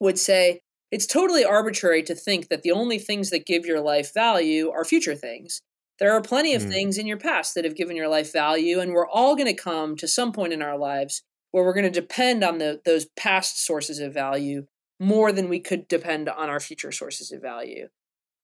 would 0.00 0.18
say, 0.18 0.62
it's 0.90 1.06
totally 1.06 1.44
arbitrary 1.44 2.02
to 2.04 2.14
think 2.16 2.48
that 2.48 2.62
the 2.62 2.72
only 2.72 2.98
things 2.98 3.30
that 3.30 3.46
give 3.46 3.64
your 3.64 3.80
life 3.80 4.12
value 4.12 4.70
are 4.70 4.84
future 4.84 5.14
things. 5.14 5.60
There 6.00 6.12
are 6.12 6.22
plenty 6.22 6.54
of 6.54 6.62
mm. 6.62 6.70
things 6.70 6.98
in 6.98 7.06
your 7.06 7.18
past 7.18 7.54
that 7.54 7.64
have 7.64 7.76
given 7.76 7.94
your 7.94 8.08
life 8.08 8.32
value, 8.32 8.80
and 8.80 8.92
we're 8.92 9.08
all 9.08 9.36
going 9.36 9.46
to 9.46 9.54
come 9.54 9.96
to 9.98 10.08
some 10.08 10.32
point 10.32 10.52
in 10.52 10.60
our 10.60 10.76
lives 10.76 11.22
where 11.52 11.64
we're 11.64 11.74
going 11.74 11.90
to 11.90 12.00
depend 12.00 12.44
on 12.44 12.58
the, 12.58 12.80
those 12.84 13.06
past 13.16 13.64
sources 13.64 13.98
of 13.98 14.12
value 14.12 14.66
more 15.00 15.32
than 15.32 15.48
we 15.48 15.60
could 15.60 15.88
depend 15.88 16.28
on 16.28 16.48
our 16.48 16.60
future 16.60 16.92
sources 16.92 17.32
of 17.32 17.40
value. 17.40 17.88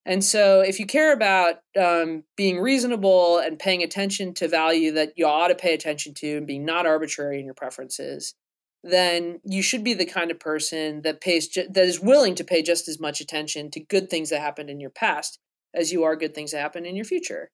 And 0.07 0.23
so, 0.23 0.61
if 0.61 0.79
you 0.79 0.87
care 0.87 1.13
about 1.13 1.57
um, 1.81 2.25
being 2.37 2.61
reasonable 2.61 3.39
and 3.39 3.59
paying 3.59 3.83
attention 3.83 4.35
to 4.35 4.49
value 4.49 4.93
that 4.93 5.15
you 5.17 5.27
ought 5.27 5.49
to 5.49 5.55
pay 5.55 5.73
attention 5.73 6.13
to 6.15 6.37
and 6.37 6.47
being 6.47 6.65
not 6.65 6.87
arbitrary 6.87 7.39
in 7.39 7.47
your 7.47 7.55
preferences, 7.55 8.35
then 8.83 9.41
you 9.45 9.63
should 9.63 9.83
be 9.83 9.95
the 9.95 10.05
kind 10.05 10.31
of 10.31 10.39
person 10.39 11.01
that 11.03 11.23
pays 11.23 11.49
ju- 11.49 11.67
that 11.71 11.87
is 11.87 12.01
willing 12.01 12.35
to 12.35 12.45
pay 12.45 12.63
just 12.63 12.87
as 12.87 13.01
much 13.01 13.21
attention 13.21 13.71
to 13.71 13.81
good 13.81 14.11
things 14.11 14.29
that 14.29 14.43
happened 14.43 14.69
in 14.69 14.79
your 14.79 14.91
past 14.91 15.39
as 15.75 15.91
you 15.91 16.05
are 16.05 16.17
good 16.17 16.35
things 16.35 16.53
that 16.53 16.61
happen 16.61 16.85
in 16.85 16.95
your 16.95 17.07
future. 17.07 17.51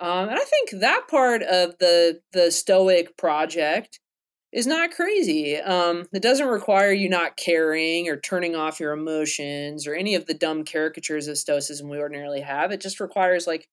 Um, 0.00 0.28
and 0.28 0.36
I 0.36 0.44
think 0.44 0.80
that 0.80 1.06
part 1.08 1.42
of 1.42 1.78
the 1.78 2.20
the 2.32 2.50
Stoic 2.50 3.16
project 3.16 4.00
is 4.52 4.66
not 4.66 4.90
crazy. 4.90 5.56
Um, 5.56 6.06
it 6.12 6.22
doesn't 6.22 6.46
require 6.46 6.92
you 6.92 7.08
not 7.08 7.36
caring 7.36 8.08
or 8.08 8.18
turning 8.18 8.54
off 8.54 8.80
your 8.80 8.92
emotions 8.92 9.86
or 9.86 9.94
any 9.94 10.14
of 10.14 10.26
the 10.26 10.34
dumb 10.34 10.64
caricatures 10.64 11.26
of 11.26 11.38
Stoicism 11.38 11.88
we 11.88 11.98
ordinarily 11.98 12.40
have. 12.40 12.70
It 12.70 12.80
just 12.80 13.00
requires 13.00 13.46
like 13.46 13.68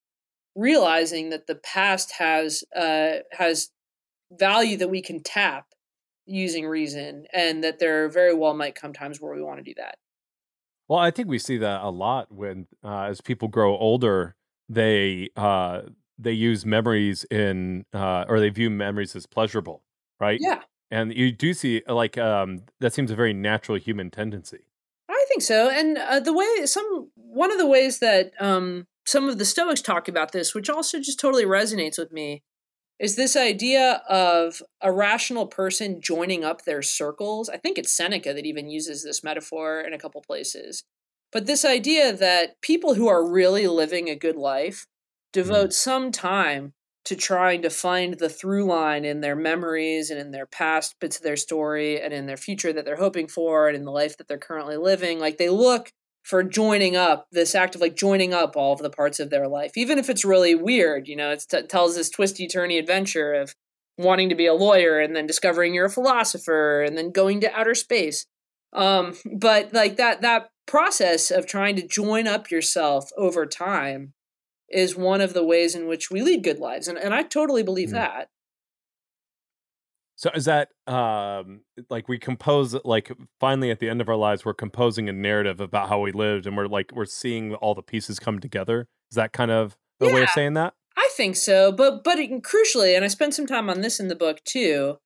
realizing 0.55 1.29
that 1.31 1.47
the 1.47 1.55
past 1.55 2.13
has 2.17 2.63
uh, 2.75 3.17
has 3.31 3.69
value 4.31 4.77
that 4.77 4.89
we 4.89 5.01
can 5.01 5.21
tap 5.21 5.65
using 6.25 6.65
reason, 6.65 7.25
and 7.33 7.63
that 7.63 7.79
there 7.79 8.07
very 8.07 8.33
well 8.33 8.53
might 8.53 8.75
come 8.75 8.93
times 8.93 9.19
where 9.19 9.33
we 9.33 9.41
want 9.41 9.57
to 9.57 9.63
do 9.63 9.73
that. 9.77 9.95
Well, 10.87 10.99
I 10.99 11.11
think 11.11 11.27
we 11.27 11.39
see 11.39 11.57
that 11.57 11.81
a 11.81 11.89
lot 11.89 12.31
when 12.31 12.67
uh, 12.83 13.03
as 13.03 13.19
people 13.19 13.47
grow 13.47 13.75
older, 13.77 14.35
they 14.69 15.29
uh, 15.35 15.81
they 16.17 16.31
use 16.31 16.65
memories 16.65 17.25
in 17.25 17.85
uh, 17.93 18.25
or 18.29 18.39
they 18.39 18.49
view 18.49 18.69
memories 18.69 19.15
as 19.15 19.25
pleasurable 19.25 19.83
right? 20.19 20.39
Yeah. 20.41 20.59
And 20.91 21.13
you 21.13 21.31
do 21.31 21.53
see 21.53 21.81
like 21.87 22.17
um 22.17 22.63
that 22.79 22.93
seems 22.93 23.11
a 23.11 23.15
very 23.15 23.33
natural 23.33 23.77
human 23.77 24.09
tendency. 24.09 24.59
I 25.09 25.25
think 25.27 25.41
so. 25.41 25.69
And 25.69 25.97
uh, 25.97 26.19
the 26.19 26.33
way 26.33 26.65
some 26.65 27.11
one 27.15 27.51
of 27.51 27.57
the 27.57 27.67
ways 27.67 27.99
that 27.99 28.31
um 28.39 28.87
some 29.05 29.27
of 29.27 29.37
the 29.37 29.45
Stoics 29.45 29.81
talk 29.81 30.07
about 30.07 30.31
this, 30.31 30.53
which 30.53 30.69
also 30.69 30.99
just 30.99 31.19
totally 31.19 31.45
resonates 31.45 31.97
with 31.97 32.11
me, 32.11 32.43
is 32.99 33.15
this 33.15 33.35
idea 33.35 34.03
of 34.09 34.61
a 34.81 34.91
rational 34.91 35.47
person 35.47 36.01
joining 36.01 36.43
up 36.43 36.65
their 36.65 36.81
circles. 36.81 37.49
I 37.49 37.57
think 37.57 37.77
it's 37.77 37.95
Seneca 37.95 38.33
that 38.33 38.45
even 38.45 38.69
uses 38.69 39.03
this 39.03 39.23
metaphor 39.23 39.81
in 39.81 39.93
a 39.93 39.97
couple 39.97 40.21
places. 40.21 40.83
But 41.31 41.45
this 41.45 41.63
idea 41.63 42.11
that 42.11 42.61
people 42.61 42.95
who 42.95 43.07
are 43.07 43.27
really 43.27 43.67
living 43.67 44.09
a 44.09 44.15
good 44.15 44.35
life 44.35 44.85
devote 45.31 45.69
mm. 45.69 45.73
some 45.73 46.11
time 46.11 46.73
to 47.09 47.15
trying 47.15 47.63
to 47.63 47.71
find 47.71 48.19
the 48.19 48.29
through 48.29 48.63
line 48.65 49.03
in 49.03 49.19
their 49.19 49.35
memories 49.35 50.11
and 50.11 50.19
in 50.19 50.29
their 50.29 50.45
past 50.45 50.95
bits 50.99 51.17
of 51.17 51.23
their 51.23 51.35
story 51.35 51.99
and 51.99 52.13
in 52.13 52.27
their 52.27 52.37
future 52.37 52.71
that 52.71 52.85
they're 52.85 52.97
hoping 52.97 53.27
for 53.27 53.67
and 53.67 53.75
in 53.75 53.83
the 53.83 53.91
life 53.91 54.15
that 54.17 54.27
they're 54.27 54.37
currently 54.37 54.77
living. 54.77 55.19
Like 55.19 55.39
they 55.39 55.49
look 55.49 55.91
for 56.21 56.43
joining 56.43 56.95
up 56.95 57.25
this 57.31 57.55
act 57.55 57.73
of 57.73 57.81
like 57.81 57.95
joining 57.95 58.31
up 58.31 58.55
all 58.55 58.73
of 58.73 58.79
the 58.83 58.91
parts 58.91 59.19
of 59.19 59.31
their 59.31 59.47
life, 59.47 59.71
even 59.75 59.97
if 59.97 60.07
it's 60.07 60.23
really 60.23 60.53
weird. 60.53 61.07
You 61.07 61.15
know, 61.15 61.31
it 61.31 61.43
t- 61.49 61.63
tells 61.63 61.95
this 61.95 62.11
twisty 62.11 62.47
turny 62.47 62.77
adventure 62.77 63.33
of 63.33 63.55
wanting 63.97 64.29
to 64.29 64.35
be 64.35 64.45
a 64.45 64.53
lawyer 64.53 64.99
and 64.99 65.15
then 65.15 65.25
discovering 65.25 65.73
you're 65.73 65.85
a 65.85 65.89
philosopher 65.89 66.83
and 66.83 66.95
then 66.95 67.09
going 67.09 67.41
to 67.41 67.59
outer 67.59 67.73
space. 67.73 68.27
Um, 68.71 69.15
but 69.25 69.73
like 69.73 69.97
that 69.97 70.21
that 70.21 70.51
process 70.67 71.31
of 71.31 71.47
trying 71.47 71.75
to 71.77 71.87
join 71.87 72.27
up 72.27 72.51
yourself 72.51 73.09
over 73.17 73.47
time 73.47 74.13
is 74.71 74.95
one 74.95 75.21
of 75.21 75.33
the 75.33 75.43
ways 75.43 75.75
in 75.75 75.87
which 75.87 76.09
we 76.09 76.21
lead 76.21 76.43
good 76.43 76.59
lives 76.59 76.87
and, 76.87 76.97
and 76.97 77.13
i 77.13 77.23
totally 77.23 77.63
believe 77.63 77.89
mm. 77.89 77.93
that. 77.93 78.29
So 80.15 80.29
is 80.35 80.43
that 80.45 80.67
um 80.85 81.61
like 81.89 82.09
we 82.09 82.19
compose 82.19 82.75
like 82.83 83.09
finally 83.39 83.71
at 83.71 83.79
the 83.79 83.89
end 83.89 84.01
of 84.01 84.09
our 84.09 84.17
lives 84.17 84.43
we're 84.43 84.53
composing 84.53 85.07
a 85.07 85.13
narrative 85.13 85.61
about 85.61 85.87
how 85.87 86.01
we 86.01 86.11
lived 86.11 86.45
and 86.45 86.57
we're 86.57 86.67
like 86.67 86.91
we're 86.93 87.05
seeing 87.05 87.55
all 87.55 87.73
the 87.73 87.81
pieces 87.81 88.19
come 88.19 88.39
together? 88.39 88.89
Is 89.11 89.15
that 89.15 89.31
kind 89.31 89.49
of 89.49 89.77
a 90.01 90.07
yeah, 90.07 90.13
way 90.13 90.23
of 90.23 90.29
saying 90.29 90.55
that? 90.55 90.73
I 90.97 91.09
think 91.13 91.37
so 91.37 91.71
but 91.71 92.03
but 92.03 92.19
it, 92.19 92.31
crucially 92.43 92.95
and 92.97 93.05
i 93.05 93.07
spent 93.07 93.33
some 93.33 93.47
time 93.47 93.69
on 93.69 93.79
this 93.79 93.99
in 93.99 94.09
the 94.09 94.15
book 94.15 94.43
too 94.43 94.97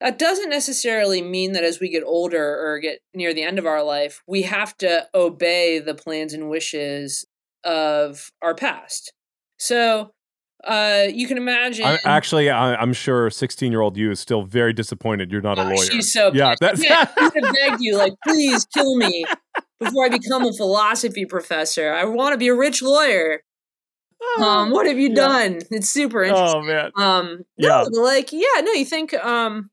that 0.00 0.18
doesn't 0.18 0.50
necessarily 0.50 1.22
mean 1.22 1.52
that 1.52 1.64
as 1.64 1.80
we 1.80 1.88
get 1.88 2.04
older 2.04 2.58
or 2.60 2.78
get 2.78 3.00
near 3.14 3.34
the 3.34 3.42
end 3.42 3.58
of 3.58 3.66
our 3.66 3.82
life 3.82 4.22
we 4.28 4.42
have 4.42 4.76
to 4.78 5.08
obey 5.12 5.80
the 5.80 5.94
plans 5.94 6.32
and 6.32 6.48
wishes 6.48 7.24
of 7.64 8.30
our 8.42 8.54
past. 8.54 9.12
So, 9.58 10.12
uh, 10.64 11.06
you 11.12 11.26
can 11.26 11.36
imagine. 11.36 11.84
I, 11.86 11.98
actually, 12.04 12.48
I, 12.48 12.80
am 12.80 12.92
sure 12.92 13.30
16 13.30 13.72
year 13.72 13.80
old 13.80 13.96
you 13.96 14.10
is 14.10 14.20
still 14.20 14.42
very 14.42 14.72
disappointed 14.72 15.32
you're 15.32 15.40
not 15.40 15.58
a 15.58 15.62
uh, 15.62 15.64
lawyer. 15.64 15.76
She's 15.90 16.12
so 16.12 16.30
yeah. 16.32 16.54
That's 16.60 16.82
yeah, 16.82 17.06
would 17.20 17.32
have 17.34 17.54
begged 17.54 17.78
you 17.80 17.96
like, 17.96 18.12
please 18.24 18.66
kill 18.66 18.96
me 18.96 19.26
before 19.80 20.06
I 20.06 20.08
become 20.08 20.44
a 20.44 20.52
philosophy 20.52 21.26
professor. 21.26 21.92
I 21.92 22.04
want 22.04 22.32
to 22.32 22.38
be 22.38 22.48
a 22.48 22.54
rich 22.54 22.82
lawyer. 22.82 23.42
Um, 24.40 24.70
what 24.70 24.86
have 24.86 24.98
you 24.98 25.08
Yeah. 25.08 25.14
done? 25.14 25.62
It's 25.70 25.90
super 25.90 26.22
interesting. 26.22 26.60
Oh 26.60 26.66
man. 26.66 26.90
Um, 26.96 27.42
Yeah. 27.56 27.84
no, 27.90 28.02
like, 28.02 28.32
yeah, 28.32 28.60
no, 28.60 28.72
you 28.72 28.84
think, 28.84 29.12
um, 29.14 29.70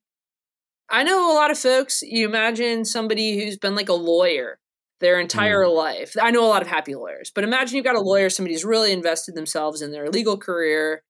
I 0.89 1.03
know 1.03 1.31
a 1.31 1.35
lot 1.35 1.51
of 1.51 1.59
folks, 1.59 2.01
you 2.01 2.27
imagine 2.27 2.83
somebody 2.83 3.43
who's 3.43 3.57
been 3.57 3.75
like 3.75 3.89
a 3.89 3.93
lawyer 3.93 4.57
their 4.99 5.19
entire 5.19 5.63
Mm. 5.63 5.75
life. 5.75 6.15
I 6.21 6.31
know 6.31 6.45
a 6.45 6.47
lot 6.47 6.61
of 6.61 6.67
happy 6.67 6.95
lawyers, 6.95 7.31
but 7.33 7.43
imagine 7.43 7.75
you've 7.75 7.85
got 7.85 7.95
a 7.95 8.01
lawyer, 8.01 8.29
somebody 8.29 8.53
who's 8.53 8.65
really 8.65 8.91
invested 8.91 9.35
themselves 9.35 9.81
in 9.81 9.91
their 9.91 10.09
legal 10.09 10.37
career. 10.37 11.03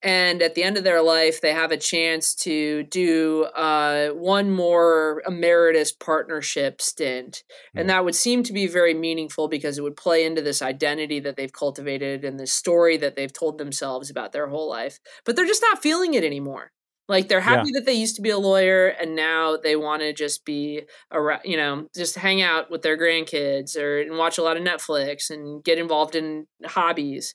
And 0.00 0.42
at 0.42 0.54
the 0.54 0.62
end 0.62 0.76
of 0.76 0.84
their 0.84 1.02
life, 1.02 1.40
they 1.40 1.52
have 1.52 1.72
a 1.72 1.76
chance 1.76 2.32
to 2.36 2.84
do 2.84 3.46
uh, 3.56 4.10
one 4.10 4.52
more 4.52 5.24
emeritus 5.26 5.90
partnership 5.90 6.80
stint. 6.80 7.42
Mm. 7.76 7.80
And 7.80 7.90
that 7.90 8.04
would 8.04 8.14
seem 8.14 8.44
to 8.44 8.52
be 8.52 8.68
very 8.68 8.94
meaningful 8.94 9.48
because 9.48 9.76
it 9.76 9.82
would 9.82 9.96
play 9.96 10.24
into 10.24 10.40
this 10.40 10.62
identity 10.62 11.18
that 11.20 11.36
they've 11.36 11.52
cultivated 11.52 12.24
and 12.24 12.38
this 12.38 12.52
story 12.52 12.96
that 12.98 13.16
they've 13.16 13.32
told 13.32 13.58
themselves 13.58 14.08
about 14.08 14.30
their 14.30 14.46
whole 14.46 14.68
life. 14.68 15.00
But 15.24 15.34
they're 15.34 15.46
just 15.46 15.62
not 15.62 15.82
feeling 15.82 16.14
it 16.14 16.22
anymore. 16.22 16.70
Like 17.08 17.28
they're 17.28 17.40
happy 17.40 17.70
that 17.74 17.86
they 17.86 17.94
used 17.94 18.16
to 18.16 18.22
be 18.22 18.30
a 18.30 18.38
lawyer 18.38 18.88
and 18.88 19.16
now 19.16 19.56
they 19.56 19.76
want 19.76 20.02
to 20.02 20.12
just 20.12 20.44
be 20.44 20.82
around, 21.10 21.40
you 21.44 21.56
know, 21.56 21.88
just 21.96 22.16
hang 22.16 22.42
out 22.42 22.70
with 22.70 22.82
their 22.82 22.98
grandkids 22.98 23.76
or 23.76 24.00
and 24.00 24.18
watch 24.18 24.36
a 24.38 24.42
lot 24.42 24.56
of 24.58 24.62
Netflix 24.62 25.30
and 25.30 25.64
get 25.64 25.78
involved 25.78 26.14
in 26.14 26.46
hobbies. 26.66 27.34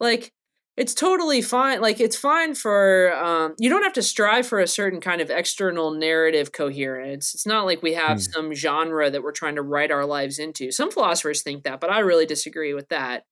Like 0.00 0.32
it's 0.76 0.94
totally 0.94 1.42
fine. 1.42 1.80
Like 1.82 2.00
it's 2.00 2.16
fine 2.16 2.54
for 2.54 3.14
um, 3.16 3.54
you 3.58 3.68
don't 3.68 3.82
have 3.82 3.92
to 3.94 4.02
strive 4.02 4.46
for 4.46 4.58
a 4.58 4.66
certain 4.66 5.00
kind 5.00 5.20
of 5.20 5.30
external 5.30 5.90
narrative 5.92 6.52
coherence. 6.52 7.34
It's 7.34 7.46
not 7.46 7.66
like 7.66 7.82
we 7.82 7.92
have 7.94 8.18
Hmm. 8.18 8.22
some 8.22 8.54
genre 8.54 9.10
that 9.10 9.22
we're 9.22 9.32
trying 9.32 9.56
to 9.56 9.62
write 9.62 9.90
our 9.90 10.06
lives 10.06 10.38
into. 10.38 10.70
Some 10.72 10.90
philosophers 10.90 11.42
think 11.42 11.64
that, 11.64 11.80
but 11.80 11.90
I 11.90 12.00
really 12.00 12.26
disagree 12.26 12.72
with 12.74 12.88
that. 12.88 13.24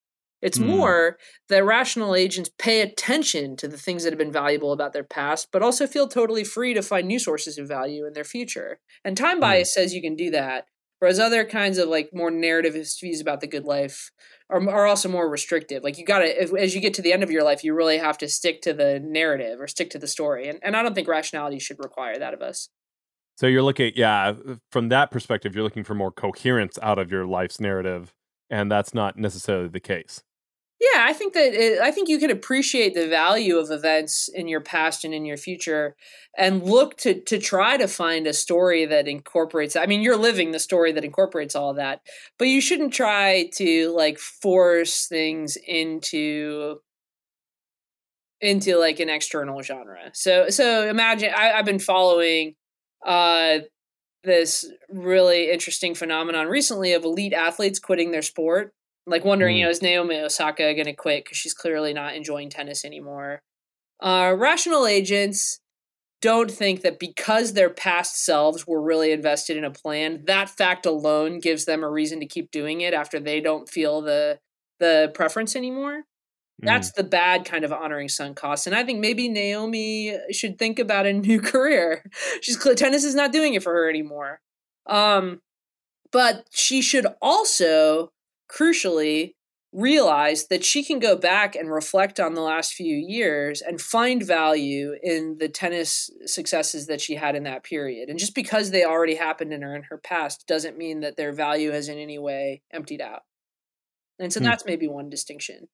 It's 0.43 0.59
Hmm. 0.59 0.67
more 0.67 1.19
that 1.49 1.65
rational 1.65 2.15
agents 2.15 2.51
pay 2.59 2.81
attention 2.81 3.57
to 3.57 3.69
the 3.69 3.77
things 3.77 4.05
that 4.05 4.13
have 4.13 4.19
been 4.19 4.33
valuable 4.33 4.73
about 4.73 4.93
their 4.93 5.05
past, 5.05 5.49
but 5.53 5.63
also 5.63 5.87
feel 5.87 6.09
totally 6.09 6.45
free 6.45 6.75
to 6.75 6.83
find 6.83 7.07
new 7.07 7.19
sources 7.19 7.59
of 7.59 7.69
value 7.69 8.07
in 8.07 8.13
their 8.15 8.25
future. 8.25 8.81
And 9.05 9.17
time 9.17 9.41
Hmm. 9.41 9.41
bias 9.41 9.73
says 9.75 9.95
you 9.95 10.03
can 10.03 10.17
do 10.17 10.31
that. 10.31 10.67
Whereas 10.99 11.19
other 11.19 11.47
kinds 11.47 11.79
of 11.79 11.89
like 11.89 12.11
more 12.13 12.31
narrativist 12.31 13.01
views 13.01 13.23
about 13.23 13.41
the 13.41 13.47
good 13.47 13.65
life 13.65 14.11
are, 14.51 14.69
are 14.69 14.87
also 14.87 15.09
more 15.09 15.31
restrictive. 15.31 15.83
Like 15.83 15.97
you 15.97 16.05
gotta, 16.05 16.39
as 16.59 16.75
you 16.75 16.81
get 16.83 16.93
to 16.95 17.03
the 17.03 17.13
end 17.15 17.23
of 17.23 17.31
your 17.31 17.43
life, 17.43 17.65
you 17.65 17.73
really 17.75 17.97
have 17.97 18.19
to 18.19 18.29
stick 18.29 18.61
to 18.63 18.75
the 18.75 19.01
narrative 19.01 19.61
or 19.61 19.67
stick 19.67 19.89
to 19.91 19.99
the 19.99 20.07
story. 20.07 20.47
And, 20.49 20.59
and 20.63 20.77
I 20.77 20.83
don't 20.83 20.95
think 20.95 21.09
rationality 21.09 21.59
should 21.59 21.79
require 21.79 22.19
that 22.19 22.35
of 22.35 22.43
us. 22.43 22.69
So 23.37 23.47
you're 23.47 23.63
looking, 23.63 23.93
yeah, 23.97 24.35
from 24.71 24.91
that 24.91 25.11
perspective, 25.11 25.55
you're 25.55 25.65
looking 25.65 25.85
for 25.85 25.95
more 25.95 26.13
coherence 26.13 26.79
out 26.83 26.99
of 26.99 27.11
your 27.11 27.27
life's 27.27 27.59
narrative, 27.59 28.13
and 28.51 28.71
that's 28.71 28.93
not 28.93 29.17
necessarily 29.17 29.69
the 29.69 29.81
case. 29.81 30.23
Yeah, 30.81 31.05
I 31.07 31.13
think 31.13 31.35
that 31.35 31.53
it, 31.53 31.79
I 31.81 31.91
think 31.91 32.09
you 32.09 32.19
can 32.19 32.31
appreciate 32.31 32.95
the 32.95 33.07
value 33.07 33.59
of 33.59 33.71
events 33.71 34.29
in 34.29 34.49
your 34.49 34.63
past 34.63 35.05
and 35.05 35.13
in 35.13 35.27
your 35.27 35.37
future, 35.37 35.95
and 36.39 36.63
look 36.63 36.97
to 36.99 37.21
to 37.23 37.39
try 37.39 37.77
to 37.77 37.87
find 37.87 38.27
a 38.27 38.33
story 38.33 38.87
that 38.87 39.07
incorporates. 39.07 39.77
I 39.77 39.85
mean, 39.85 40.01
you're 40.01 40.17
living 40.17 40.53
the 40.53 40.59
story 40.59 40.93
that 40.93 41.05
incorporates 41.05 41.55
all 41.55 41.75
that, 41.75 42.01
but 42.39 42.49
you 42.49 42.63
shouldn't 42.63 42.95
try 42.95 43.51
to 43.57 43.91
like 43.95 44.19
force 44.19 45.07
things 45.07 45.57
into 45.67 46.81
into 48.41 48.79
like 48.79 49.01
an 49.01 49.09
external 49.11 49.63
genre. 49.63 50.11
So 50.15 50.49
so 50.49 50.89
imagine 50.89 51.31
I, 51.37 51.53
I've 51.53 51.65
been 51.67 51.79
following 51.79 52.55
uh 53.07 53.59
this 54.25 54.67
really 54.91 55.51
interesting 55.51 55.95
phenomenon 55.95 56.49
recently 56.49 56.93
of 56.95 57.05
elite 57.05 57.35
athletes 57.35 57.79
quitting 57.81 58.13
their 58.13 58.23
sport 58.23 58.75
like 59.11 59.25
wondering, 59.25 59.57
you 59.57 59.63
Mm. 59.63 59.67
know, 59.67 59.71
is 59.71 59.83
Naomi 59.83 60.17
Osaka 60.21 60.73
going 60.75 60.87
to 60.87 60.93
quit 60.95 61.25
because 61.25 61.37
she's 61.37 61.55
clearly 61.55 61.93
not 61.93 62.15
enjoying 62.15 62.49
tennis 62.49 62.85
anymore? 62.85 63.43
Uh, 64.01 64.35
rational 64.39 64.87
agents 64.87 65.61
don't 66.23 66.51
think 66.51 66.83
that 66.83 66.99
because 66.99 67.53
their 67.55 67.71
past 67.71 68.23
selves 68.25 68.67
were 68.67 68.81
really 68.81 69.11
invested 69.11 69.57
in 69.57 69.65
a 69.65 69.71
plan, 69.71 70.23
that 70.27 70.49
fact 70.51 70.87
alone 70.87 71.39
gives 71.41 71.65
them 71.65 71.83
a 71.83 71.91
reason 71.91 72.21
to 72.21 72.27
keep 72.27 72.51
doing 72.51 72.81
it 72.83 72.95
after 72.95 73.19
they 73.19 73.41
don't 73.41 73.69
feel 73.69 74.01
the 74.01 74.39
the 74.79 75.11
preference 75.15 75.55
anymore. 75.57 76.05
Mm. 76.63 76.67
That's 76.67 76.93
the 76.93 77.05
bad 77.05 77.45
kind 77.45 77.65
of 77.65 77.73
honoring 77.73 78.09
sunk 78.09 78.37
costs, 78.37 78.67
and 78.67 78.75
I 78.77 78.85
think 78.85 79.01
maybe 79.01 79.29
Naomi 79.29 80.17
should 80.31 80.59
think 80.59 80.79
about 80.79 81.07
a 81.07 81.13
new 81.29 81.41
career. 81.41 82.05
She's 82.41 82.57
tennis 82.77 83.05
is 83.05 83.15
not 83.15 83.33
doing 83.33 83.55
it 83.55 83.63
for 83.63 83.73
her 83.73 83.89
anymore. 83.91 84.41
Um, 84.87 85.41
but 86.13 86.47
she 86.51 86.83
should 86.83 87.07
also 87.23 88.13
crucially 88.53 89.35
realize 89.73 90.49
that 90.49 90.65
she 90.65 90.83
can 90.85 90.99
go 90.99 91.17
back 91.17 91.55
and 91.55 91.71
reflect 91.71 92.19
on 92.19 92.35
the 92.35 92.41
last 92.41 92.75
few 92.75 92.97
years 92.97 93.63
and 93.63 93.81
find 93.81 94.23
value 94.27 94.97
in 95.03 95.37
the 95.39 95.49
tennis 95.49 96.11
successes 96.27 96.89
that 96.89 97.01
she 97.01 97.15
had 97.15 97.37
in 97.37 97.45
that 97.45 97.63
period. 97.63 98.09
And 98.09 98.19
just 98.19 98.35
because 98.35 98.71
they 98.71 98.85
already 98.85 99.15
happened 99.15 99.53
in 99.53 99.63
her 99.63 99.77
in 99.77 99.85
her 99.85 99.99
past 99.99 100.47
doesn't 100.49 100.77
mean 100.77 101.01
that 101.01 101.17
their 101.17 101.33
value 101.33 101.71
has 101.71 101.89
in 101.89 101.99
any 101.99 102.19
way 102.19 102.63
emptied 102.73 103.01
out. 103.01 103.23
And 104.21 104.33
so 104.33 104.39
Hmm. 104.39 104.45
that's 104.45 104.65
maybe 104.67 104.89
one 104.89 105.11
distinction. 105.11 105.69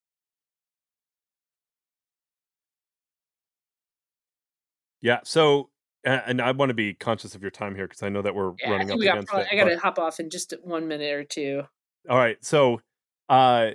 Yeah. 5.00 5.20
So, 5.24 5.70
and 6.04 6.40
I 6.40 6.52
want 6.52 6.70
to 6.70 6.74
be 6.74 6.94
conscious 6.94 7.34
of 7.34 7.42
your 7.42 7.50
time 7.50 7.74
here 7.74 7.86
because 7.86 8.02
I 8.02 8.08
know 8.08 8.22
that 8.22 8.34
we're 8.34 8.52
Yeah, 8.60 8.68
running 8.70 8.90
up 8.90 8.98
we 8.98 9.04
got 9.04 9.18
against 9.18 9.36
it. 9.36 9.50
I 9.50 9.56
got 9.56 9.64
to 9.64 9.78
hop 9.78 9.98
off 9.98 10.18
in 10.20 10.30
just 10.30 10.54
one 10.62 10.88
minute 10.88 11.12
or 11.12 11.24
two. 11.24 11.64
All 12.08 12.18
right. 12.18 12.42
So, 12.44 12.80
uh, 13.28 13.72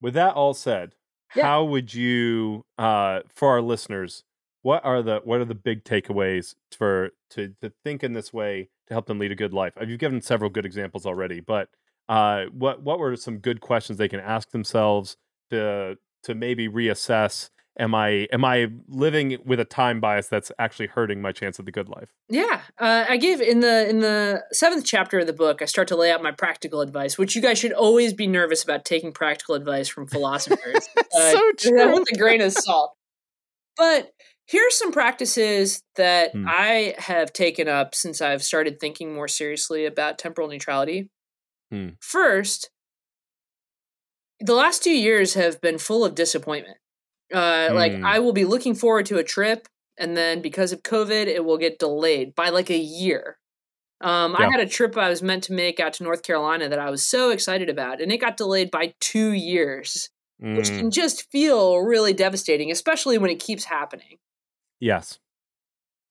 with 0.00 0.14
that 0.14 0.34
all 0.34 0.54
said, 0.54 0.94
Yeah. 1.34 1.44
how 1.44 1.64
would 1.64 1.92
you, 1.94 2.64
uh, 2.78 3.20
for 3.28 3.50
our 3.50 3.62
listeners, 3.62 4.24
what 4.62 4.84
are 4.84 5.02
the 5.02 5.20
what 5.24 5.40
are 5.40 5.44
the 5.44 5.54
big 5.54 5.84
takeaways 5.84 6.54
for 6.76 7.10
to 7.30 7.54
to 7.62 7.70
think 7.84 8.02
in 8.02 8.12
this 8.14 8.32
way 8.32 8.68
to 8.88 8.94
help 8.94 9.06
them 9.06 9.18
lead 9.18 9.32
a 9.32 9.36
good 9.36 9.52
life? 9.54 9.74
Uh, 9.80 9.84
You've 9.84 10.00
given 10.00 10.20
several 10.20 10.50
good 10.50 10.66
examples 10.66 11.06
already, 11.06 11.40
but 11.40 11.68
uh, 12.08 12.46
what 12.46 12.82
what 12.82 12.98
were 12.98 13.16
some 13.16 13.38
good 13.38 13.60
questions 13.60 13.98
they 13.98 14.08
can 14.08 14.20
ask 14.20 14.50
themselves 14.50 15.16
to 15.50 15.98
to 16.24 16.34
maybe 16.34 16.68
reassess? 16.68 17.50
Am 17.78 17.94
I 17.94 18.26
am 18.32 18.44
I 18.44 18.68
living 18.88 19.38
with 19.44 19.60
a 19.60 19.64
time 19.64 20.00
bias 20.00 20.28
that's 20.28 20.50
actually 20.58 20.86
hurting 20.86 21.20
my 21.20 21.30
chance 21.32 21.58
of 21.58 21.66
the 21.66 21.72
good 21.72 21.88
life? 21.88 22.14
Yeah, 22.28 22.62
uh, 22.78 23.04
I 23.08 23.18
give 23.18 23.40
in 23.42 23.60
the 23.60 23.88
in 23.88 24.00
the 24.00 24.44
seventh 24.52 24.84
chapter 24.86 25.18
of 25.18 25.26
the 25.26 25.34
book. 25.34 25.60
I 25.60 25.66
start 25.66 25.88
to 25.88 25.96
lay 25.96 26.10
out 26.10 26.22
my 26.22 26.30
practical 26.32 26.80
advice, 26.80 27.18
which 27.18 27.36
you 27.36 27.42
guys 27.42 27.58
should 27.58 27.72
always 27.72 28.14
be 28.14 28.26
nervous 28.26 28.64
about 28.64 28.84
taking 28.86 29.12
practical 29.12 29.54
advice 29.54 29.88
from 29.88 30.06
philosophers. 30.06 30.88
Uh, 31.16 31.30
so 31.30 31.52
true. 31.56 31.94
with 31.98 32.12
a 32.12 32.18
grain 32.18 32.42
of 32.42 32.52
salt. 32.52 32.94
But 33.76 34.10
here's 34.46 34.76
some 34.76 34.92
practices 34.92 35.82
that 35.94 36.32
Hmm. 36.32 36.44
I 36.46 36.94
have 36.98 37.32
taken 37.32 37.68
up 37.68 37.94
since 37.94 38.20
I've 38.20 38.42
started 38.42 38.78
thinking 38.78 39.14
more 39.14 39.28
seriously 39.28 39.86
about 39.86 40.18
temporal 40.18 40.48
neutrality. 40.48 41.08
Hmm. 41.70 41.90
First, 42.00 42.70
the 44.40 44.54
last 44.54 44.82
two 44.82 44.90
years 44.96 45.34
have 45.34 45.60
been 45.62 45.78
full 45.78 46.04
of 46.04 46.14
disappointment. 46.14 46.76
Uh, 47.32 47.70
Like 47.74 47.92
Hmm. 47.92 48.04
I 48.04 48.18
will 48.20 48.32
be 48.32 48.44
looking 48.44 48.74
forward 48.74 49.06
to 49.06 49.18
a 49.18 49.24
trip, 49.24 49.68
and 49.98 50.16
then 50.16 50.42
because 50.42 50.72
of 50.72 50.82
COVID, 50.82 51.26
it 51.26 51.44
will 51.44 51.58
get 51.58 51.78
delayed 51.78 52.34
by 52.34 52.50
like 52.50 52.70
a 52.70 52.78
year. 52.78 53.38
Um, 54.02 54.36
I 54.36 54.46
had 54.50 54.60
a 54.60 54.66
trip 54.68 54.96
I 54.96 55.08
was 55.08 55.22
meant 55.22 55.44
to 55.44 55.52
make 55.54 55.80
out 55.80 55.94
to 55.94 56.04
North 56.04 56.22
Carolina 56.22 56.68
that 56.68 56.78
I 56.78 56.90
was 56.90 57.04
so 57.06 57.30
excited 57.30 57.70
about, 57.70 58.00
and 58.02 58.12
it 58.12 58.18
got 58.18 58.36
delayed 58.36 58.70
by 58.70 58.94
two 59.00 59.32
years 59.32 60.10
which 60.52 60.72
Mm, 60.72 60.78
can 60.78 60.90
just 60.90 61.30
feel 61.30 61.78
really 61.80 62.14
devastating, 62.14 62.70
especially 62.70 63.18
when 63.18 63.30
it 63.30 63.40
keeps 63.40 63.64
happening. 63.64 64.18
yes. 64.80 65.18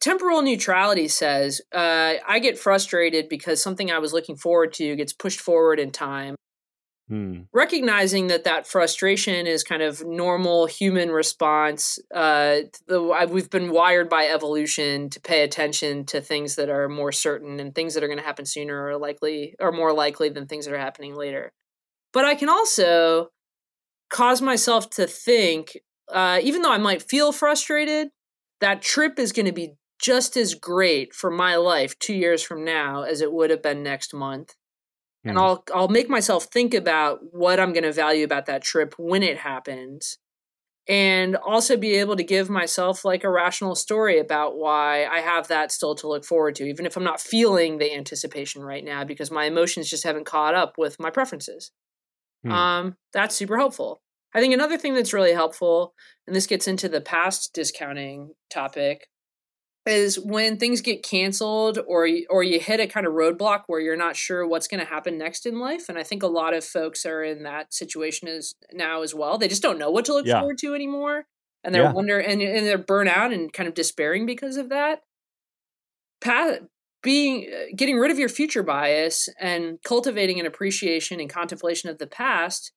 Temporal 0.02 0.42
neutrality 0.42 1.08
says 1.08 1.62
uh, 1.74 2.16
I 2.28 2.40
get 2.40 2.58
frustrated 2.60 3.28
because 3.28 3.62
something 3.62 3.92
I 3.92 4.00
was 4.00 4.14
looking 4.14 4.36
forward 4.36 4.74
to 4.74 4.96
gets 4.96 5.14
pushed 5.14 5.40
forward 5.40 5.80
in 5.80 5.92
time. 5.92 6.36
Hmm. 7.08 7.42
Recognizing 7.54 8.28
that 8.28 8.46
that 8.46 8.66
frustration 8.66 9.46
is 9.46 9.64
kind 9.64 9.84
of 9.84 10.04
normal 10.04 10.66
human 10.66 11.12
response. 11.12 12.00
Uh, 12.14 12.62
the, 12.88 13.00
I, 13.16 13.26
we've 13.26 13.50
been 13.50 13.70
wired 13.70 14.10
by 14.10 14.26
evolution 14.26 15.10
to 15.12 15.22
pay 15.22 15.44
attention 15.44 16.06
to 16.08 16.20
things 16.20 16.56
that 16.56 16.70
are 16.70 16.90
more 16.90 17.12
certain 17.12 17.60
and 17.60 17.76
things 17.76 17.94
that 17.94 18.04
are 18.04 18.08
going 18.08 18.18
to 18.18 18.26
happen 18.26 18.46
sooner 18.46 18.88
or 18.88 18.98
likely 18.98 19.56
or 19.60 19.72
more 19.72 19.94
likely 19.94 20.30
than 20.30 20.48
things 20.48 20.66
that 20.66 20.74
are 20.74 20.80
happening 20.80 21.16
later. 21.16 21.54
But 22.12 22.26
I 22.26 22.34
can 22.34 22.50
also 22.50 23.30
cause 24.10 24.42
myself 24.42 24.90
to 24.92 25.06
think, 25.06 25.78
uh, 26.12 26.40
even 26.42 26.64
though 26.64 26.72
I 26.72 26.80
might 26.80 27.08
feel 27.08 27.32
frustrated, 27.32 28.10
that 28.62 28.82
trip 28.82 29.20
is 29.20 29.32
going 29.32 29.46
to 29.46 29.52
be 29.52 29.76
just 30.00 30.36
as 30.38 30.56
great 30.56 31.14
for 31.14 31.30
my 31.30 31.56
life 31.56 31.98
two 32.00 32.16
years 32.16 32.42
from 32.42 32.66
now 32.66 33.04
as 33.04 33.22
it 33.22 33.32
would 33.32 33.52
have 33.52 33.62
been 33.62 33.84
next 33.84 34.14
month. 34.14 34.56
And 35.28 35.38
Hmm. 35.38 35.40
I'll 35.40 35.64
I'll 35.74 35.88
make 35.88 36.10
myself 36.10 36.46
think 36.46 36.74
about 36.74 37.20
what 37.34 37.60
I'm 37.60 37.74
going 37.74 37.84
to 37.84 37.92
value 37.94 38.24
about 38.26 38.46
that 38.48 38.64
trip 38.64 38.96
when 38.98 39.24
it 39.24 39.38
happens. 39.38 40.18
and 40.88 41.36
also 41.38 41.78
be 41.78 41.96
able 41.96 42.16
to 42.16 42.24
give 42.24 42.50
myself 42.50 43.06
like 43.06 43.24
a 43.24 43.30
rational 43.30 43.76
story 43.76 44.20
about 44.20 44.58
why 44.58 45.06
I 45.06 45.20
have 45.22 45.48
that 45.50 45.72
still 45.72 45.96
to 45.96 46.08
look 46.08 46.26
forward 46.26 46.56
to, 46.56 46.66
even 46.66 46.86
if 46.86 46.98
I'm 46.98 47.04
not 47.04 47.22
feeling 47.22 47.78
the 47.80 47.94
anticipation 47.96 48.64
right 48.64 48.84
now 48.84 49.04
because 49.06 49.32
my 49.32 49.46
emotions 49.46 49.90
just 49.90 50.04
haven't 50.04 50.26
caught 50.26 50.56
up 50.56 50.78
with 50.78 51.00
my 51.00 51.10
preferences. 51.12 51.72
Hmm. 52.44 52.56
Um, 52.56 52.98
that's 53.14 53.36
super 53.36 53.58
helpful. 53.58 54.02
I 54.34 54.42
think 54.42 54.54
another 54.54 54.78
thing 54.78 54.94
that's 54.94 55.14
really 55.14 55.34
helpful, 55.34 55.94
and 56.28 56.36
this 56.36 56.48
gets 56.48 56.68
into 56.68 56.90
the 56.90 57.02
past 57.02 57.54
discounting 57.54 58.34
topic, 58.50 59.08
is 59.86 60.20
when 60.20 60.58
things 60.58 60.82
get 60.82 61.04
canceled 61.04 61.80
or 61.88 62.08
or 62.30 62.44
you 62.44 62.60
hit 62.60 62.80
a 62.80 62.88
kind 62.88 63.06
of 63.06 63.14
roadblock 63.14 63.64
where 63.68 63.80
you're 63.80 63.96
not 63.96 64.16
sure 64.16 64.48
what's 64.48 64.68
going 64.68 64.80
to 64.80 64.90
happen 64.90 65.18
next 65.18 65.46
in 65.46 65.60
life 65.60 65.90
and 65.90 65.98
i 65.98 66.04
think 66.04 66.24
a 66.24 66.28
lot 66.28 66.54
of 66.54 66.66
folks 66.66 67.06
are 67.06 67.24
in 67.24 67.44
that 67.44 67.74
situation 67.74 68.28
as 68.28 68.56
now 68.74 69.04
as 69.04 69.14
well 69.14 69.38
they 69.38 69.48
just 69.48 69.62
don't 69.62 69.78
know 69.78 69.92
what 69.92 70.06
to 70.06 70.14
look 70.14 70.26
yeah. 70.26 70.40
forward 70.40 70.58
to 70.58 70.74
anymore 70.74 71.26
and 71.64 71.74
they're 71.74 71.84
yeah. 71.84 71.92
wonder 71.92 72.20
and, 72.20 72.42
and 72.42 72.66
they're 72.66 72.78
burnt 72.78 73.10
out 73.10 73.32
and 73.32 73.54
kind 73.54 73.68
of 73.68 73.76
despairing 73.76 74.26
because 74.26 74.58
of 74.58 74.70
that 74.70 75.02
Pat, 76.22 76.64
being 77.04 77.48
uh, 77.54 77.66
getting 77.76 77.98
rid 77.98 78.12
of 78.12 78.20
your 78.20 78.30
future 78.30 78.64
bias 78.64 79.30
and 79.40 79.78
cultivating 79.84 80.40
an 80.40 80.46
appreciation 80.46 81.20
and 81.20 81.30
contemplation 81.30 81.90
of 81.90 82.00
the 82.00 82.08
past 82.08 82.72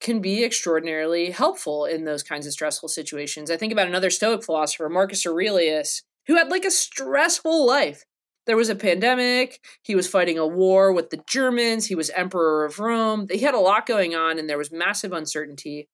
can 0.00 0.20
be 0.20 0.44
extraordinarily 0.44 1.30
helpful 1.30 1.84
in 1.84 2.04
those 2.04 2.22
kinds 2.22 2.46
of 2.46 2.52
stressful 2.52 2.88
situations. 2.88 3.50
I 3.50 3.56
think 3.56 3.72
about 3.72 3.88
another 3.88 4.10
Stoic 4.10 4.42
philosopher, 4.42 4.88
Marcus 4.88 5.26
Aurelius, 5.26 6.02
who 6.26 6.36
had 6.36 6.48
like 6.48 6.64
a 6.64 6.70
stressful 6.70 7.66
life. 7.66 8.04
There 8.46 8.56
was 8.56 8.68
a 8.68 8.74
pandemic. 8.74 9.60
He 9.82 9.94
was 9.94 10.08
fighting 10.08 10.38
a 10.38 10.46
war 10.46 10.92
with 10.92 11.10
the 11.10 11.22
Germans. 11.28 11.86
He 11.86 11.94
was 11.94 12.10
emperor 12.10 12.64
of 12.64 12.80
Rome. 12.80 13.26
He 13.30 13.40
had 13.40 13.54
a 13.54 13.60
lot 13.60 13.86
going 13.86 14.14
on, 14.14 14.38
and 14.38 14.48
there 14.48 14.58
was 14.58 14.72
massive 14.72 15.12
uncertainty. 15.12 15.88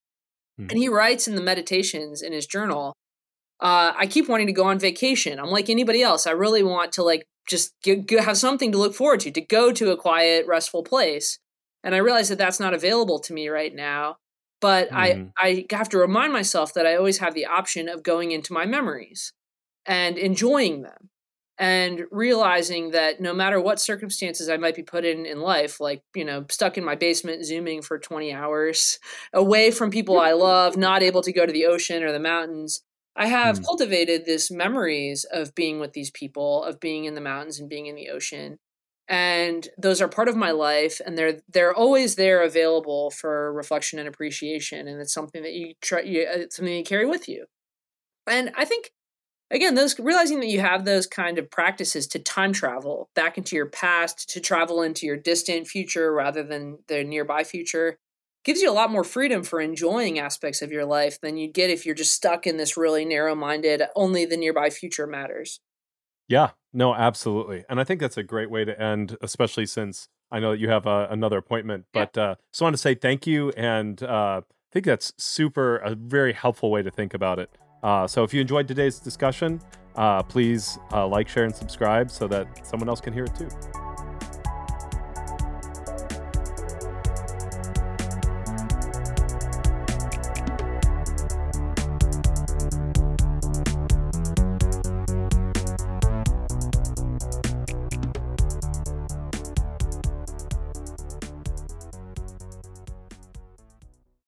Mm. 0.59 0.71
And 0.71 0.79
he 0.79 0.89
writes 0.89 1.29
in 1.29 1.35
the 1.35 1.43
meditations 1.43 2.23
in 2.23 2.33
his 2.33 2.47
journal 2.47 2.95
uh, 3.61 3.93
I 3.97 4.07
keep 4.07 4.29
wanting 4.29 4.49
to 4.49 4.53
go 4.53 4.65
on 4.65 4.79
vacation. 4.79 5.39
I'm 5.39 5.51
like 5.51 5.71
anybody 5.71 6.03
else. 6.03 6.27
I 6.27 6.33
really 6.33 6.63
want 6.63 6.93
to 6.93 7.03
like 7.03 7.27
just 7.49 7.75
have 7.85 8.37
something 8.37 8.73
to 8.73 8.79
look 8.79 8.95
forward 8.95 9.21
to, 9.21 9.31
to 9.31 9.41
go 9.41 9.73
to 9.73 9.91
a 9.91 9.97
quiet, 9.97 10.47
restful 10.47 10.83
place. 10.83 11.39
And 11.83 11.95
I 11.95 11.99
realize 11.99 12.29
that 12.29 12.39
that's 12.39 12.61
not 12.61 12.75
available 12.75 13.19
to 13.21 13.33
me 13.33 13.49
right 13.49 13.75
now. 13.75 14.17
But 14.61 14.91
mm. 14.91 14.97
I, 14.97 15.11
mm-hmm. 15.11 15.29
I 15.39 15.67
have 15.71 15.89
to 15.91 15.99
remind 15.99 16.33
myself 16.33 16.75
that 16.75 16.87
I 16.87 16.97
always 16.97 17.19
have 17.19 17.35
the 17.35 17.47
option 17.47 17.89
of 17.89 18.03
going 18.03 18.31
into 18.31 18.53
my 18.53 18.67
memories 18.67 19.33
and 19.87 20.19
enjoying 20.19 20.83
them 20.83 21.11
and 21.59 22.03
realizing 22.11 22.91
that 22.91 23.21
no 23.21 23.33
matter 23.33 23.61
what 23.61 23.81
circumstances 23.81 24.49
I 24.49 24.59
might 24.59 24.75
be 24.75 24.83
put 24.83 25.05
in 25.05 25.25
in 25.25 25.41
life, 25.41 25.81
like, 25.81 26.03
you 26.15 26.25
know, 26.25 26.45
stuck 26.51 26.77
in 26.77 26.85
my 26.85 26.95
basement 26.95 27.47
zooming 27.47 27.81
for 27.81 27.99
20 27.99 28.33
hours, 28.33 28.99
away 29.33 29.71
from 29.71 29.91
people 29.91 30.19
I 30.21 30.33
love, 30.33 30.77
not 30.77 31.03
able 31.03 31.23
to 31.23 31.33
go 31.33 31.47
to 31.47 31.53
the 31.53 31.67
ocean 31.67 32.03
or 32.03 32.13
the 32.13 32.21
mountains, 32.21 32.83
I 33.17 33.27
have 33.29 33.61
mm. 33.61 33.65
cultivated 33.65 34.27
this 34.27 34.51
memories 34.51 35.25
of 35.25 35.55
being 35.55 35.81
with 35.81 35.95
these 35.95 36.11
people, 36.11 36.63
of 36.65 36.79
being 36.79 37.07
in 37.07 37.15
the 37.15 37.21
mountains 37.23 37.59
and 37.59 37.69
being 37.69 37.87
in 37.87 37.97
the 37.97 38.11
ocean. 38.11 38.59
And 39.09 39.67
those 39.79 40.03
are 40.03 40.09
part 40.09 40.29
of 40.29 40.37
my 40.37 40.51
life 40.51 41.01
and 41.07 41.17
they're 41.17 41.39
they're 41.49 41.75
always 41.75 42.17
there 42.17 42.43
available 42.43 43.11
for 43.11 43.53
reflection 43.53 44.01
and 44.01 44.09
appreciation 44.09 44.89
and 44.89 45.01
it's 45.01 45.15
something 45.15 45.45
that 45.45 45.53
you 45.53 45.75
try 45.81 46.01
you, 46.01 46.27
it's 46.29 46.57
uh, 46.57 46.57
something 46.57 46.75
you 46.75 46.83
carry 46.83 47.07
with 47.07 47.29
you. 47.29 47.47
And 48.27 48.51
I 48.57 48.65
think 48.65 48.91
again 49.51 49.75
those 49.75 49.99
realizing 49.99 50.41
that 50.41 50.49
you 50.49 50.61
have 50.61 50.85
those 50.85 51.07
kind 51.07 51.39
of 51.39 51.51
practices 51.51 52.07
to 52.07 52.19
time 52.19 52.53
travel 52.53 53.09
back 53.15 53.39
into 53.39 53.57
your 53.57 53.67
past 53.67 54.29
to 54.29 54.41
travel 54.41 54.83
into 54.83 55.07
your 55.07 55.17
distant 55.17 55.67
future 55.67 56.13
rather 56.13 56.43
than 56.43 56.79
the 56.89 57.05
nearby 57.05 57.45
future 57.45 57.99
gives 58.45 58.63
you 58.63 58.71
a 58.71 58.73
lot 58.73 58.93
more 58.93 59.05
freedom 59.05 59.43
for 59.43 59.61
enjoying 59.61 60.21
aspects 60.21 60.63
of 60.63 60.71
your 60.71 60.85
life 60.85 61.21
than 61.21 61.37
you'd 61.37 61.53
get 61.53 61.69
if 61.69 61.85
you're 61.85 61.97
just 61.97 62.15
stuck 62.15 62.47
in 62.47 62.57
this 62.57 62.77
really 62.77 63.05
narrow-minded 63.05 63.83
only 63.97 64.25
the 64.25 64.37
nearby 64.37 64.71
future 64.71 65.07
matters. 65.07 65.59
Yeah. 66.29 66.51
No 66.73 66.95
absolutely. 66.95 67.65
And 67.69 67.81
i 67.81 67.85
think 67.85 68.01
that's 68.01 68.17
a 68.17 68.23
great 68.23 68.51
way 68.51 68.65
to 68.65 68.81
end 68.81 69.17
especially 69.21 69.67
since 69.67 70.09
i 70.31 70.39
know 70.39 70.53
that 70.53 70.59
you 70.59 70.69
have 70.69 70.87
uh, 70.87 71.07
another 71.11 71.39
appointment 71.39 71.87
but 71.93 72.11
yeah. 72.17 72.23
uh, 72.23 72.35
just 72.53 72.63
want 72.63 72.75
to 72.75 72.79
say 72.79 72.95
thank 72.95 73.27
you 73.27 73.51
and 73.57 74.03
uh, 74.03 74.41
i 74.45 74.73
think 74.73 74.85
that's 74.85 75.13
super 75.17 75.77
a 75.79 75.95
very 75.95 76.33
helpful 76.33 76.71
way 76.71 76.83
to 76.83 76.91
think 76.91 77.15
about 77.15 77.39
it 77.39 77.51
uh, 77.87 78.07
so 78.07 78.25
if 78.25 78.35
you 78.35 78.41
enjoyed 78.41 78.67
today's 78.67 78.99
discussion, 78.99 79.61
uh, 79.95 80.21
please 80.21 80.77
uh, 80.93 81.07
like, 81.07 81.29
share, 81.29 81.45
and 81.45 81.55
subscribe 81.55 82.11
so 82.11 82.27
that 82.27 82.67
someone 82.67 82.89
else 82.89 83.01
can 83.01 83.13
hear 83.13 83.25
it 83.25 83.35
too. 83.37 83.49